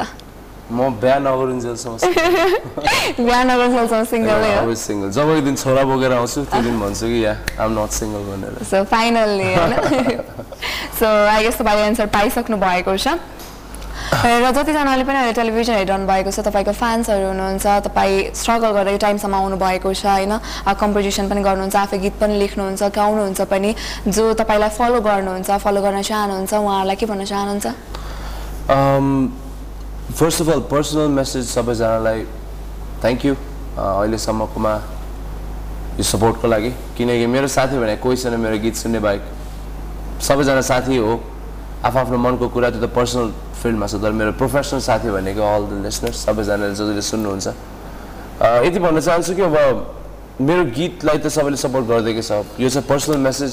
म 0.68 0.92
बिहा 1.01 1.18
नगरुन्जेलसम्म 1.24 1.96
बिहा 3.24 3.42
नगरसम्म 3.51 4.05
सिङ्गलै. 4.05 5.11
जब 5.16 5.28
एक 5.32 5.44
दिन 5.44 5.57
छोरा 5.57 5.82
बोकेर 5.88 6.12
आउँछु 6.12 6.44
त्यो 6.44 6.61
दिन 6.61 6.76
भन्छु 6.80 7.07
कि 7.09 7.24
या 7.24 7.32
आम 7.57 7.72
नट 7.72 7.90
सिङ्गल 7.99 8.22
भनेर। 8.28 8.53
सो 8.68 8.84
फाइनल्ली 8.84 9.49
होइन? 9.49 9.72
सो 11.01 11.09
आई 11.09 11.42
गेस 11.42 11.57
तपाईँले 11.57 11.86
एन्सर 11.88 12.07
पाइसक्नु 12.12 12.57
भएको 12.61 12.96
छ। 13.01 13.16
र 14.24 14.50
जतिजनाले 14.56 15.04
पनि 15.04 15.18
अहिले 15.20 15.32
टेलिभिजन 15.36 15.74
हेरिरहनु 15.74 16.06
भएको 16.09 16.30
छ 16.32 16.40
तपाईँको 16.40 16.72
फ्यान्सहरू 16.72 17.28
हुनुहुन्छ 17.28 17.66
तपाईँ 17.84 18.32
स्ट्रगल 18.40 18.70
गर्दै 18.72 18.96
टाइमसम्म 19.04 19.34
आउनु 19.36 19.56
भएको 19.61 19.92
छ 19.92 20.09
होइन? 20.09 20.32
कम्पोजिसन 20.64 21.28
पनि 21.28 21.40
गर्नुहुन्छ 21.44 21.76
आफै 21.76 21.98
गीत 22.00 22.16
पनि 22.16 22.34
लेख्नुहुन्छ 22.40 22.82
गाउनुहुन्छ 22.88 23.40
पनि। 23.52 23.70
जो 24.09 24.24
तपाईँलाई 24.40 24.70
फलो 24.80 25.00
गर्नुहुन्छ 25.04 25.50
फलो 25.61 25.80
गर्न 25.84 26.00
चाहनुहुन्छ 26.09 26.52
उहाँहरूलाई 26.56 26.96
के 26.96 27.06
भन्न 27.06 27.24
चाहनुहुन्छ? 27.28 27.66
First 30.16 30.40
of 30.40 30.48
all 30.56 30.62
personal 30.72 31.09
message 31.12 31.44
सबैजनालाई 31.52 32.20
थ्याङ्क 33.04 33.24
यू 33.28 33.34
अहिलेसम्मकोमा 33.76 34.74
यो 36.00 36.04
सपोर्टको 36.16 36.46
लागि। 36.48 36.70
किनकि 36.96 37.26
मेरो 37.28 37.48
साथी 37.52 37.76
भने 37.76 37.96
कोही 38.00 38.16
छैन 38.16 38.40
मेरो 38.40 38.56
गीत 38.64 38.74
सुन्ने 38.88 39.00
बाहेक। 39.04 39.22
सबैजना 40.24 40.62
साथी 40.72 40.96
हो। 40.96 41.20
आफ्नो 41.84 42.18
मनको 42.18 42.48
कुरा 42.50 42.70
त्यो 42.70 42.80
त 42.82 42.90
पर्सनल 42.90 43.28
फिल्डमा 43.62 43.86
छ 43.86 43.94
तर 44.02 44.12
मेरो 44.12 44.32
प्रोफेसनल 44.34 44.80
साथी 44.82 45.10
भनेको 45.14 45.42
अल 45.42 45.62
द 45.70 45.72
लिसनर्स 45.86 46.16
सबैजनाले 46.26 46.74
जसले 46.74 47.02
सुन्नुहुन्छ। 47.02 47.48
यति 48.66 48.78
भन्न 48.78 48.98
चाहन्छु 49.00 49.34
कि 49.34 49.42
अब 49.42 49.56
मेरो 50.42 50.64
गीतलाई 50.74 51.18
त 51.18 51.26
सबैले 51.30 51.56
सपोर्ट 51.58 51.84
गरिदिएको 51.86 52.22
छ। 52.22 52.32
यो 52.58 52.68
चाहिँ 52.70 52.86
पर्सनल 52.86 53.18
मेसेज 53.18 53.52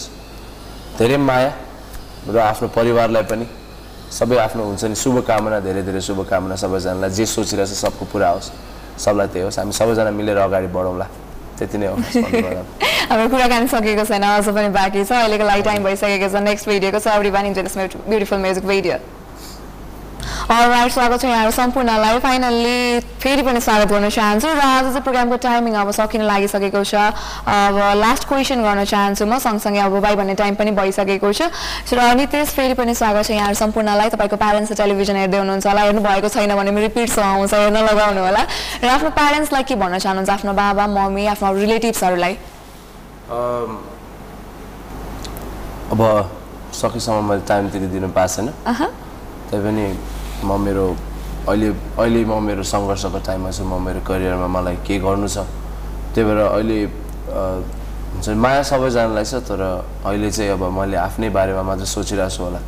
धेरै 0.97 1.17
माया 1.17 1.51
र 2.30 2.38
आफ्नो 2.38 2.67
परिवारलाई 2.73 3.23
पनि। 3.30 3.45
सबै 4.09 4.38
आफ्नो 4.38 4.63
हुन्छ 4.63 4.84
नि 4.89 4.95
शुभकामना 4.95 5.59
धेरै 5.65 5.82
धेरै 5.86 6.01
शुभकामना 6.01 6.55
सबैजनालाई। 6.55 7.09
जे 7.09 7.26
सोचिरहेछ 7.26 7.73
सबको 7.73 8.05
पुरा 8.09 8.30
होस् 8.38 8.49
सबलाई 9.01 9.28
त्यही 9.28 9.45
होस्। 9.45 9.57
हामी 9.59 9.73
सबैजना 9.73 10.11
मिलेर 10.11 10.38
अगाडि 10.38 10.67
बढौँला। 10.73 11.07
त्यति 11.60 11.78
नै 11.78 11.88
हो। 11.88 11.95
हाम्रो 13.10 13.28
कुराकानी 13.30 13.68
सकेको 13.68 14.06
छैन 14.06 14.24
अझ 14.24 14.47
पनि 14.49 14.70
बाँकी 14.76 15.03
छ। 15.03 15.12
अहिलेको 15.12 15.45
लागि 15.45 15.62
टाइम 15.62 15.84
भइसकेको 15.84 16.28
छ। 16.30 16.36
नेक्स्ट 16.43 16.70
भिडियोको 16.70 16.99
छ 16.99 17.08
every 17.16 17.30
beautiful 18.10 18.39
music 18.39 18.66
video 18.66 18.97
right 20.46 20.91
स्वागत 20.91 21.22
छ 21.22 21.26
यहाँहरू 21.26 21.52
सम्पूर्णलाई। 21.52 22.20
फाइनल्ली 22.22 23.00
फेरि 23.18 23.41
पनि 23.41 23.60
स्वागत 23.66 23.89
गर्न 23.89 24.10
चाहन्छु 24.10 24.48
र 24.48 24.62
आज 24.62 24.86
चाहिँ 24.86 25.02
प्रोग्रामको 25.02 25.38
टाइमिङ 25.41 25.74
अब 25.74 25.91
सकिन 25.91 26.22
लागिसकेको 26.22 26.84
छ। 26.86 26.96
अब 27.50 27.78
लास्ट 27.98 28.28
क्वेसन 28.30 28.62
गर्न 28.62 28.84
चाहन्छु 28.86 29.26
म 29.26 29.38
सँगसँगै 29.41 29.80
अब 29.89 29.98
बाई 30.06 30.16
भन्ने 30.16 30.36
टाइम 30.38 30.56
पनि 30.56 30.72
भइसकेको 30.78 31.32
छ। 31.34 31.50
र 31.89 32.26
त्यस 32.30 32.54
फेरि 32.54 32.74
पनि 32.78 32.93
स्वागत 32.93 33.26
छ 33.26 33.32
यहाँहरू 33.34 33.58
सम्पूर्णलाई। 33.58 34.10
तपाईँको 34.14 34.38
प्यारेन्ट्स 34.38 34.78
टेलिभिजन 34.78 35.16
हेर्दै 35.18 35.38
हुनुहुन्छ 35.41 35.66
होला। 35.66 35.82
हेर्नु 35.82 36.02
भएको 36.06 36.30
छैन 36.30 36.54
भने 36.54 36.82
रिपिट 36.93 37.10
आउँछ 37.10 37.54
हेर्न 37.54 37.78
लगाउनु 37.82 38.22
होला। 38.22 38.41
र 38.86 38.86
आफ्नो 38.86 39.10
प्यारेन्ट्सलाई 39.18 39.64
के 39.66 39.76
भन्न 39.82 39.98
चाहनुहुन्छ? 39.98 40.30
आफ्नो 40.30 40.54
बाबा 40.54 40.86
मम्मी 40.88 41.26
आफ्नो 41.34 41.54
रिलेटिभ्सहरूलाई 41.58 42.34
अब 45.89 46.02
सकेसम्म 46.70 47.34
मैले 47.34 47.41
टाइम 47.50 47.70
त्यति 47.74 47.88
दिनु 47.98 48.14
पाएको 48.14 48.30
छैन। 48.30 48.54
त्यही 49.50 49.64
पनि 49.66 49.86
म 50.46 50.62
मेरो 50.62 50.86
अहिले 51.50 51.70
अहिले 51.98 52.22
म 52.26 52.41
मेरो 52.41 52.64
सङ्घर्षको 52.64 53.20
टाइममा 53.26 53.50
छु 53.52 53.64
म 53.66 53.82
मेरो 53.82 54.00
करियरमा 54.06 54.48
मलाई 54.48 54.76
के 54.88 55.00
गर्नु 55.02 55.28
छ। 55.28 55.46
त्यही 56.14 56.24
भएर 56.28 56.39
अहिले 56.39 56.78
हुन्छ 58.16 58.28
माया 58.46 58.62
सबैजनालाई 58.70 59.26
छ 59.26 59.36
तर 59.50 59.62
अहिले 60.06 60.30
चाहिँ 60.32 60.52
अब 60.56 60.64
मैले 60.78 60.98
आफ्नै 60.98 61.30
बारेमा 61.30 61.64
मात्र 61.70 61.86
सोचिरहेको 61.86 62.36
छु 62.36 62.43
होला। 62.43 62.60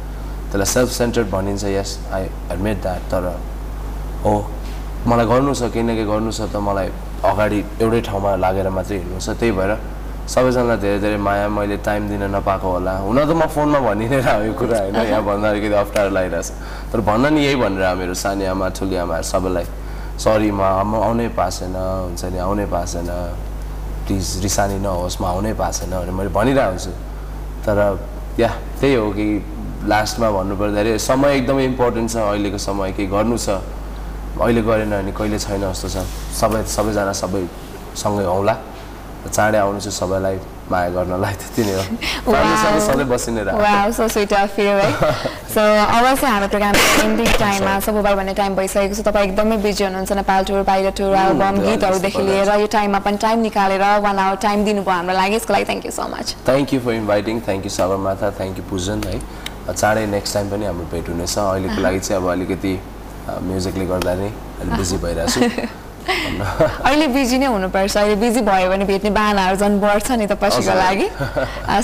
त्यसलाई 0.51 0.65
सेल्फ 0.75 0.89
सेन्टर्ड 0.91 1.28
भनिन्छ 1.32 1.63
यस 1.78 1.91
आई 2.13 2.23
एडमिट 2.51 2.78
द्याट 2.82 3.01
तर 3.11 3.23
हो 4.23 4.34
मलाई 5.07 5.25
गर्नु 5.25 5.53
छ 5.53 5.71
केही 5.73 5.84
न 5.84 5.95
केही 5.95 6.07
गर्नु 6.11 6.32
छ 6.32 6.49
त 6.51 6.55
मलाई 6.59 6.89
अगाडि 7.23 7.59
एउटै 7.82 8.01
ठाउँमा 8.07 8.36
लागेर 8.43 8.69
मात्रै 8.78 8.97
हिँड्नु 8.97 9.19
छ। 9.19 9.30
त्यही 9.39 9.51
भएर 9.57 9.71
सबैजनालाई 10.28 10.78
धेरै 10.84 10.99
धेरै 10.99 11.17
माया 11.23 11.47
मैले 11.47 11.78
टाइम 11.88 12.07
दिन 12.11 12.23
नपाएको 12.36 12.67
होला। 12.67 12.93
हुन 13.07 13.19
त 13.23 13.32
म 13.32 13.47
फोनमा 13.47 13.80
भनि 13.80 14.05
नै 14.11 14.19
रह 14.28 14.51
यो 14.51 14.53
कुरा 14.59 14.78
होइन 14.91 14.95
यहाँ 14.95 15.23
भन्दा 15.23 15.47
अलिकति 15.55 15.75
अप्ठ्यारो 15.88 16.11
लागिरहेछ। 16.11 16.47
तर 16.91 16.99
भन्न 17.03 17.33
नि 17.33 17.41
यही 17.45 17.55
भनेर 17.55 17.95
मेरो 17.99 18.13
सानी 18.13 18.45
आमा 18.47 18.67
ठुली 18.77 18.95
आमाहरू 19.03 19.27
सबैलाई 19.33 19.65
सरी 20.23 20.51
म 20.51 20.61
म 20.88 20.93
आउनै 21.03 21.27
पाएको 21.38 21.51
छैन 21.59 21.75
हुन्छ 21.75 22.23
नि 22.31 22.38
आउनै 22.39 22.65
पाएको 22.71 22.88
छैन 22.93 23.09
प्लिज 24.07 24.25
रिसानी 24.43 24.77
नहोस् 24.79 25.21
म 25.21 25.25
आउनै 25.25 25.53
पाएको 25.53 25.77
छैन 25.77 25.91
भने 25.99 26.11
मैले 26.15 26.31
भनिरहेको 26.31 26.71
हुन्छु। 26.71 26.91
तर 27.65 27.77
या 28.39 28.49
त्यही 28.79 28.95
हो 28.95 29.11
कि 29.11 29.27
लास्टमा 29.83 30.27
भन्नुपर्दाखेरि 30.31 30.99
समय 30.99 31.29
एकदमै 31.38 31.63
इम्पोर्टेन्ट 31.65 32.07
छ 32.11 32.15
अहिलेको 32.23 32.57
समय 32.57 32.91
केही 32.97 33.07
गर्नु 33.11 33.38
छ। 33.38 33.59
अहिले 34.39 34.61
गरेन 34.61 34.89
भने 34.89 35.11
कहिले 35.11 35.38
छैन 35.39 35.61
जस्तो 35.67 35.88
छ। 35.91 35.97
सबै 36.39 36.63
सबैजना 36.65 37.13
सबै 37.13 37.41
सँगै 38.01 38.25
हौला। 38.25 38.55
र 39.25 39.27
चाँडै 39.27 39.59
आउनु 39.59 39.79
छु 39.83 39.91
सबैलाई। 39.91 40.38
माया 40.72 40.89
गर्नलाई 40.95 41.34
त्यति 41.41 41.63
नै 41.63 41.74
हो। 41.78 41.84
सधैँ 42.88 43.07
बसिने 43.07 43.41
so 43.97 44.07
sweet 44.07 44.34
of 44.34 44.57
you, 44.59 44.76
है 44.80 44.91
सो 45.53 45.61
अब 45.61 46.05
चाहिँ 46.15 46.32
हाम्रो 46.34 46.47
प्रोग्रामको 46.49 47.03
एन्डिङ 47.03 47.30
टाइममा 47.39 47.74
मोबाइल 47.97 48.15
भन्ने 48.15 48.34
टाइम 48.34 48.55
भइसकेको 48.55 48.95
छ। 48.95 49.01
तपाईँ 49.07 49.28
एकदमै 49.28 49.57
बिजी 49.63 49.84
हुनुहुन्छ 49.84 50.11
नेपाल 50.22 50.43
टुर 50.49 50.61
बाहिर 50.70 50.91
टुर 50.99 51.15
एल्बम 51.15 51.55
गीतहरूदेखि 51.65 52.22
लिएर 52.30 52.51
यो 52.61 52.68
टाइममा 52.76 52.99
पनि 53.07 53.18
टाइम 53.24 53.39
निकालेर 53.47 53.84
वान 54.05 54.20
आवर 54.20 54.38
टाइम 54.43 54.65
दिनुभयो 54.65 54.93
हाम्रो 54.95 55.15
लागि। 55.15 55.36
यसको 55.36 55.53
लागि 55.53 55.65
thank 55.72 55.86
you 55.86 55.91
so 55.91 56.07
much 56.13 56.36
thank 56.51 56.74
you 56.74 56.80
for 56.86 56.93
inviting 57.01 57.41
thank 57.47 57.65
you 57.65 57.72
Sagarmatha 57.80 58.32
thank 58.38 58.57
you 58.57 58.63
Pujan 58.70 59.03
है। 59.07 59.20
चाँडै 59.74 60.05
नेक्स्ट 60.13 60.34
टाइम 60.34 60.49
पनि 60.51 60.65
हाम्रो 60.65 60.86
भेट 60.91 61.09
हुनेछ। 61.09 61.38
अहिलेको 61.38 61.82
लागि 61.82 61.99
चाहिँ 61.99 62.22
अब 62.22 62.30
अलिकति 62.32 62.74
म्युजिकले 63.49 63.86
गर्दा 63.86 64.13
नै 64.22 64.32
अलिक 64.61 64.74
बिजी 64.78 64.97
भइरहेको 65.03 65.32
छु। 65.32 65.68
अहिले 66.87 67.07
बिजी 67.11 67.37
नै 67.37 67.45
हुनुपर्छ। 67.45 67.97
अहिले 67.97 68.15
बिजी 68.15 68.41
भयो 68.41 68.69
भने 68.69 68.85
भेट्ने 68.85 69.09
बाहनाहरू 69.11 69.55
झन् 69.57 69.79
बढ्छ 69.79 70.11
नि 70.11 70.25
त 70.27 70.39
पछिको। 70.39 70.73
लागि। 70.73 71.07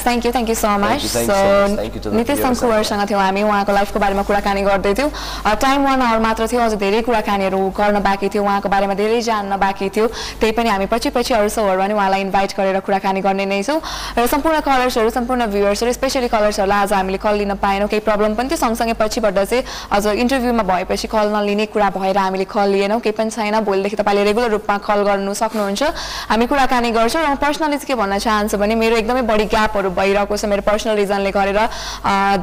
Thank 0.03 0.25
you 0.25 0.31
thank 0.31 0.49
you 0.49 0.55
so 0.55 0.71
much 0.79 1.01
so 1.03 2.11
Nitesh 2.15 2.39
सङ्कुवरसँग 2.39 3.03
थियौँ 3.09 3.21
हामी। 3.21 3.41
उहाँको 3.43 3.71
लाइफको 3.73 3.99
बारेमा 3.99 4.23
कुराकानी 4.23 4.61
गर्दै 4.63 4.93
थियौँ। 4.93 5.11
टाइम 5.59 5.83
वान 5.85 6.01
आवर 6.01 6.19
मात्र 6.23 6.47
थियो। 6.47 6.61
अझ 6.61 6.73
धेरै 6.79 7.01
कुराकानीहरू 7.03 7.59
गर्न 7.75 7.99
बाँकी 7.99 8.29
थियो। 8.31 8.43
उहाँको 8.43 8.69
बारेमा 8.69 8.93
धेरै 8.95 9.21
जान्न 9.21 9.57
बाँकी 9.59 9.89
थियो। 9.91 10.07
त्यही 10.39 10.51
पनि 10.55 10.69
हामी 10.69 10.85
पछि 10.87 11.09
पछि 11.11 11.33
अरू 11.33 11.49
सौहरूमा 11.49 11.83
पनि 11.83 11.93
उहाँलाई 11.93 12.21
इन्भाइट 12.21 12.51
गरेर 12.57 12.79
कुराकानी 12.87 13.21
गर्ने 13.21 13.45
नै 13.45 13.61
छौँ। 13.63 13.79
र 14.17 14.25
सम्पूर्ण 14.27 14.59
कलर्सहरू 14.63 15.09
सम्पूर्ण 15.09 15.45
भ्युवर्सहरू 15.51 15.91
स्पेसली 15.93 16.27
कलर्सहरूलाई 16.31 16.79
आज 16.83 16.93
हामीले 16.93 17.17
कल 17.19 17.35
लिन 17.43 17.53
पाएनौँ। 17.59 17.87
केही 17.91 17.99
प्रब्लम 18.07 18.35
पनि 18.39 18.47
थियो। 18.49 18.57
सँगसँगै 18.63 18.95
पछिबाट 19.03 19.39
चाहिँ 19.39 19.63
अझ 19.91 20.05
इन्टरभ्यूमा 20.23 20.63
भएपछि 20.63 21.07
कल 21.11 21.27
नलिने 21.35 21.65
कुरा 21.75 21.89
भएर 21.99 22.17
हामीले 22.17 22.45
कल 22.47 22.69
लिएनौँ। 22.71 22.99
केही 23.03 23.15
पनि 23.19 23.29
छैन। 23.29 23.59
भोलिदेखि 23.63 23.95
तपाईँले 24.13 24.29
रेगुलर 24.29 24.49
रूपमा 24.51 24.77
कल 24.77 25.01
गर्नु 25.09 25.33
सक्नुहुन्छ। 25.33 25.83
हामी 26.29 26.45
कुराकानी 26.45 26.89
गर्छौँ 26.93 27.23
र 27.25 27.27
म 27.33 27.35
पर्सनली 27.41 27.77
चाहिँ 27.81 27.89
के 27.89 27.95
भन्न 27.97 28.17
चाहन्छु 28.21 28.57
भने 28.61 28.75
मेरो 28.77 28.95
एकदमै 29.01 29.25
बढी 29.25 29.45
ग्यापहरू 29.49 29.89
भइरहेको 29.89 30.37
छ। 30.37 30.45
मेरो 30.45 30.61
पर्सनल 30.61 30.95
रिजनले 31.01 31.31
गरेर 31.33 31.59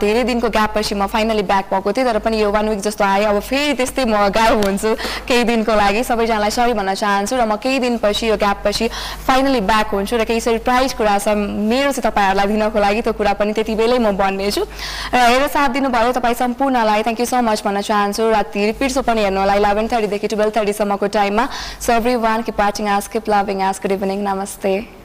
धेरै 0.02 0.22
दिनको 0.26 0.48
ग्यापपछि 0.50 0.94
म 0.98 1.06
फाइनली 1.06 1.42
ब्याक 1.46 1.70
भएको 1.70 1.90
थिएँ। 1.94 2.06
तर 2.10 2.18
पनि 2.18 2.42
यो 2.42 2.50
वान 2.50 2.68
विक 2.74 2.80
जस्तो 2.82 3.04
आयो। 3.06 3.30
अब 3.30 3.38
फेरि 3.38 3.74
त्यस्तै 3.78 4.04
म 4.04 4.18
गायब 4.34 4.66
हुन्छु 4.66 4.90
केही 5.30 5.44
दिनको 5.46 5.70
लागि। 5.70 6.02
सबैजनालाई 6.10 6.50
सरी 6.50 6.74
भन्न 6.74 6.94
चाहन्छु 6.98 7.34
र 7.38 7.46
म 7.46 7.54
केही 7.62 7.78
दिनपछि 7.78 8.26
यो 8.26 8.36
ग्यापपछि 8.36 8.90
फाइनली 9.26 9.60
ब्याक 9.62 9.94
हुन्छु 9.94 10.14
र 10.18 10.24
केही 10.26 10.40
सरप्राइज 10.42 10.98
कुरा 10.98 11.18
छ 11.22 11.38
मेरो 11.38 11.94
चाहिँ 11.94 12.02
तपाईँहरूलाई 12.02 12.46
दिनको 12.50 12.78
लागि। 12.82 13.00
त्यो 13.06 13.14
कुरा 13.14 13.32
पनि 13.38 13.52
त्यति 13.54 13.74
बेलै 13.78 13.98
म 14.02 14.10
भन्नेछु। 14.18 14.62
र 15.14 15.16
हेरेर 15.16 15.46
साथ 15.46 15.68
दिनुभयो 15.78 16.10
तपाईँ 16.18 16.34
सम्पूर्णलाई। 16.34 17.02
थ्याङ्क 17.06 17.20
यू 17.20 17.26
सो 17.30 17.38
मच 17.38 17.62
भन्न 17.62 17.80
चाहन्छु। 17.86 18.22
राति 18.30 18.58
रिपिट 18.74 18.90
सो 18.90 19.02
पनि 19.06 19.22
हेर्नु 19.22 19.40
होला। 19.40 19.54
इलेभेन 19.54 19.86
थर्टीदेखि 19.88 20.26
टुवेल्भ 20.34 20.52
थर्टीसम्मको 20.56 21.06
टाइममा। 21.06 21.44
So 21.78 21.92
everyone, 21.94 22.44
keep 22.44 22.58
watching 22.58 22.88
us, 22.88 23.08
keep 23.08 23.26
loving 23.26 23.62
us. 23.62 23.78
Good 23.78 23.92
evening. 23.92 24.20
Namaste. 24.22 24.99